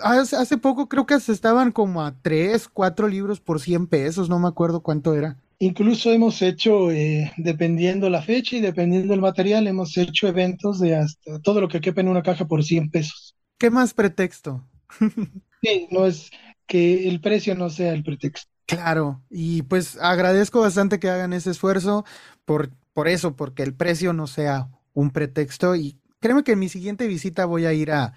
hace, 0.00 0.58
poco 0.58 0.88
creo 0.88 1.06
que 1.06 1.18
se 1.20 1.32
estaban 1.32 1.72
como 1.72 2.02
a 2.02 2.14
3, 2.22 2.68
4 2.68 3.08
libros 3.08 3.40
por 3.40 3.60
100 3.60 3.86
pesos, 3.86 4.28
no 4.28 4.38
me 4.38 4.48
acuerdo 4.48 4.80
cuánto 4.80 5.14
era. 5.14 5.36
Incluso 5.58 6.10
hemos 6.10 6.42
hecho, 6.42 6.90
eh, 6.90 7.32
dependiendo 7.36 8.10
la 8.10 8.22
fecha 8.22 8.56
y 8.56 8.60
dependiendo 8.60 9.14
el 9.14 9.20
material, 9.20 9.66
hemos 9.66 9.96
hecho 9.96 10.26
eventos 10.26 10.80
de 10.80 10.96
hasta 10.96 11.38
todo 11.40 11.60
lo 11.60 11.68
que 11.68 11.80
quepa 11.80 12.00
en 12.00 12.08
una 12.08 12.22
caja 12.22 12.46
por 12.46 12.64
100 12.64 12.90
pesos. 12.90 13.36
¿Qué 13.58 13.70
más 13.70 13.94
pretexto? 13.94 14.64
sí, 15.62 15.86
no 15.90 16.06
es 16.06 16.30
que 16.66 17.08
el 17.08 17.20
precio 17.20 17.54
no 17.54 17.70
sea 17.70 17.92
el 17.92 18.02
pretexto. 18.02 18.50
Claro, 18.66 19.22
y 19.30 19.62
pues 19.62 19.98
agradezco 20.00 20.60
bastante 20.60 20.98
que 20.98 21.10
hagan 21.10 21.32
ese 21.32 21.50
esfuerzo 21.50 22.04
por, 22.44 22.70
por 22.92 23.06
eso, 23.06 23.36
porque 23.36 23.62
el 23.62 23.74
precio 23.74 24.12
no 24.12 24.26
sea 24.26 24.68
un 24.94 25.10
pretexto 25.10 25.76
y 25.76 25.96
créeme 26.20 26.42
que 26.42 26.52
en 26.52 26.58
mi 26.58 26.68
siguiente 26.68 27.06
visita 27.06 27.44
voy 27.44 27.66
a 27.66 27.72
ir 27.72 27.92
a, 27.92 28.14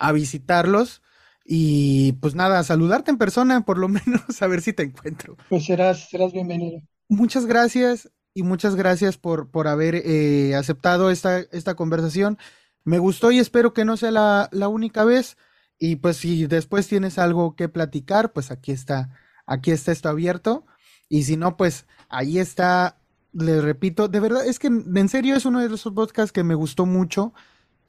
a 0.00 0.12
visitarlos 0.12 1.02
y 1.44 2.12
pues 2.14 2.34
nada, 2.34 2.62
saludarte 2.64 3.10
en 3.10 3.18
persona, 3.18 3.60
por 3.64 3.78
lo 3.78 3.88
menos 3.88 4.40
a 4.40 4.46
ver 4.46 4.62
si 4.62 4.72
te 4.72 4.82
encuentro. 4.82 5.36
Pues 5.48 5.66
serás, 5.66 6.08
serás 6.08 6.32
bienvenido. 6.32 6.80
Muchas 7.08 7.46
gracias 7.46 8.10
y 8.34 8.42
muchas 8.42 8.76
gracias 8.76 9.18
por, 9.18 9.50
por 9.50 9.68
haber 9.68 9.96
eh, 9.96 10.54
aceptado 10.56 11.10
esta, 11.10 11.40
esta 11.40 11.74
conversación. 11.74 12.38
Me 12.84 12.98
gustó 12.98 13.30
y 13.30 13.38
espero 13.38 13.74
que 13.74 13.84
no 13.84 13.96
sea 13.96 14.10
la, 14.10 14.48
la, 14.52 14.68
única 14.68 15.04
vez. 15.04 15.36
Y 15.78 15.96
pues 15.96 16.16
si 16.16 16.46
después 16.46 16.88
tienes 16.88 17.18
algo 17.18 17.54
que 17.56 17.68
platicar, 17.68 18.32
pues 18.32 18.50
aquí 18.50 18.72
está, 18.72 19.10
aquí 19.46 19.70
está 19.70 19.92
esto 19.92 20.08
abierto. 20.08 20.66
Y 21.08 21.24
si 21.24 21.36
no, 21.36 21.56
pues 21.56 21.86
ahí 22.08 22.38
está, 22.38 22.96
le 23.32 23.60
repito, 23.60 24.08
de 24.08 24.20
verdad, 24.20 24.46
es 24.46 24.58
que 24.58 24.68
en 24.68 25.08
serio 25.08 25.36
es 25.36 25.44
uno 25.44 25.60
de 25.60 25.66
esos 25.66 25.92
podcasts 25.92 26.32
que 26.32 26.44
me 26.44 26.54
gustó 26.54 26.86
mucho. 26.86 27.34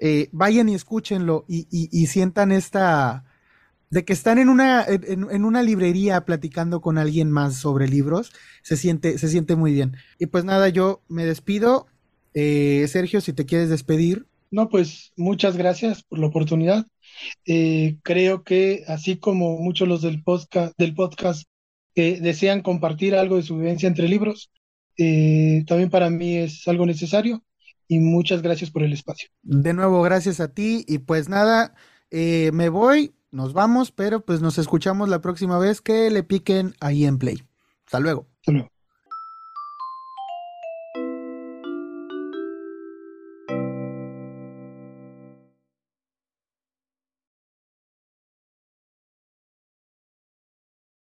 Eh, 0.04 0.30
vayan 0.32 0.68
y 0.68 0.74
escúchenlo 0.74 1.46
y, 1.48 2.08
sientan 2.08 2.52
esta 2.52 3.24
de 3.92 4.04
que 4.04 4.14
están 4.14 4.40
en 4.40 4.50
una, 4.50 4.84
en, 4.88 5.46
una 5.46 5.62
librería 5.62 6.26
platicando 6.26 6.82
con 6.82 6.98
alguien 6.98 7.30
más 7.30 7.58
sobre 7.58 7.88
libros, 7.88 8.32
se 8.64 8.78
siente, 8.78 9.20
se 9.20 9.30
siente 9.30 9.56
muy 9.56 9.74
bien. 9.74 9.96
Y 10.18 10.26
pues 10.26 10.44
nada, 10.44 10.70
yo 10.70 11.04
me 11.08 11.24
despido. 11.24 11.86
Eh, 12.34 12.88
Sergio, 12.88 13.22
si 13.22 13.32
te 13.34 13.46
quieres 13.46 13.70
despedir. 13.70 14.26
No, 14.50 14.70
pues 14.70 15.14
muchas 15.18 15.56
gracias 15.56 16.02
por 16.02 16.18
la 16.18 16.28
oportunidad. 16.28 16.88
Eh, 17.46 17.98
creo 18.02 18.44
que 18.44 18.84
así 18.88 19.18
como 19.18 19.60
muchos 19.60 19.88
los 19.88 20.02
del 20.02 20.24
podcast, 20.24 20.74
del 20.80 20.96
podcast 20.96 21.44
desean 21.94 22.62
compartir 22.62 23.14
algo 23.14 23.36
de 23.36 23.44
su 23.44 23.58
vivencia 23.58 23.88
entre 23.88 24.08
libros, 24.08 24.50
eh, 24.98 25.64
también 25.68 25.92
para 25.92 26.10
mí 26.10 26.38
es 26.38 26.68
algo 26.68 26.88
necesario 26.88 27.44
y 27.92 28.00
muchas 28.00 28.42
gracias 28.42 28.72
por 28.72 28.84
el 28.84 28.94
espacio. 28.94 29.28
De 29.42 29.74
nuevo, 29.74 30.02
gracias 30.02 30.40
a 30.40 30.54
ti 30.54 30.86
y 30.88 31.00
pues 31.00 31.28
nada, 31.28 31.76
eh, 32.10 32.52
me 32.54 32.70
voy, 32.70 33.14
nos 33.32 33.52
vamos, 33.52 33.92
pero 33.92 34.24
pues 34.24 34.40
nos 34.40 34.58
escuchamos 34.58 35.10
la 35.10 35.20
próxima 35.20 35.60
vez 35.60 35.82
que 35.82 36.10
le 36.10 36.24
piquen 36.24 36.74
ahí 36.80 37.04
en 37.04 37.18
Play. 37.18 37.44
Hasta 37.86 38.00
luego. 38.00 38.30
Hasta 38.40 38.54
luego. 38.54 38.81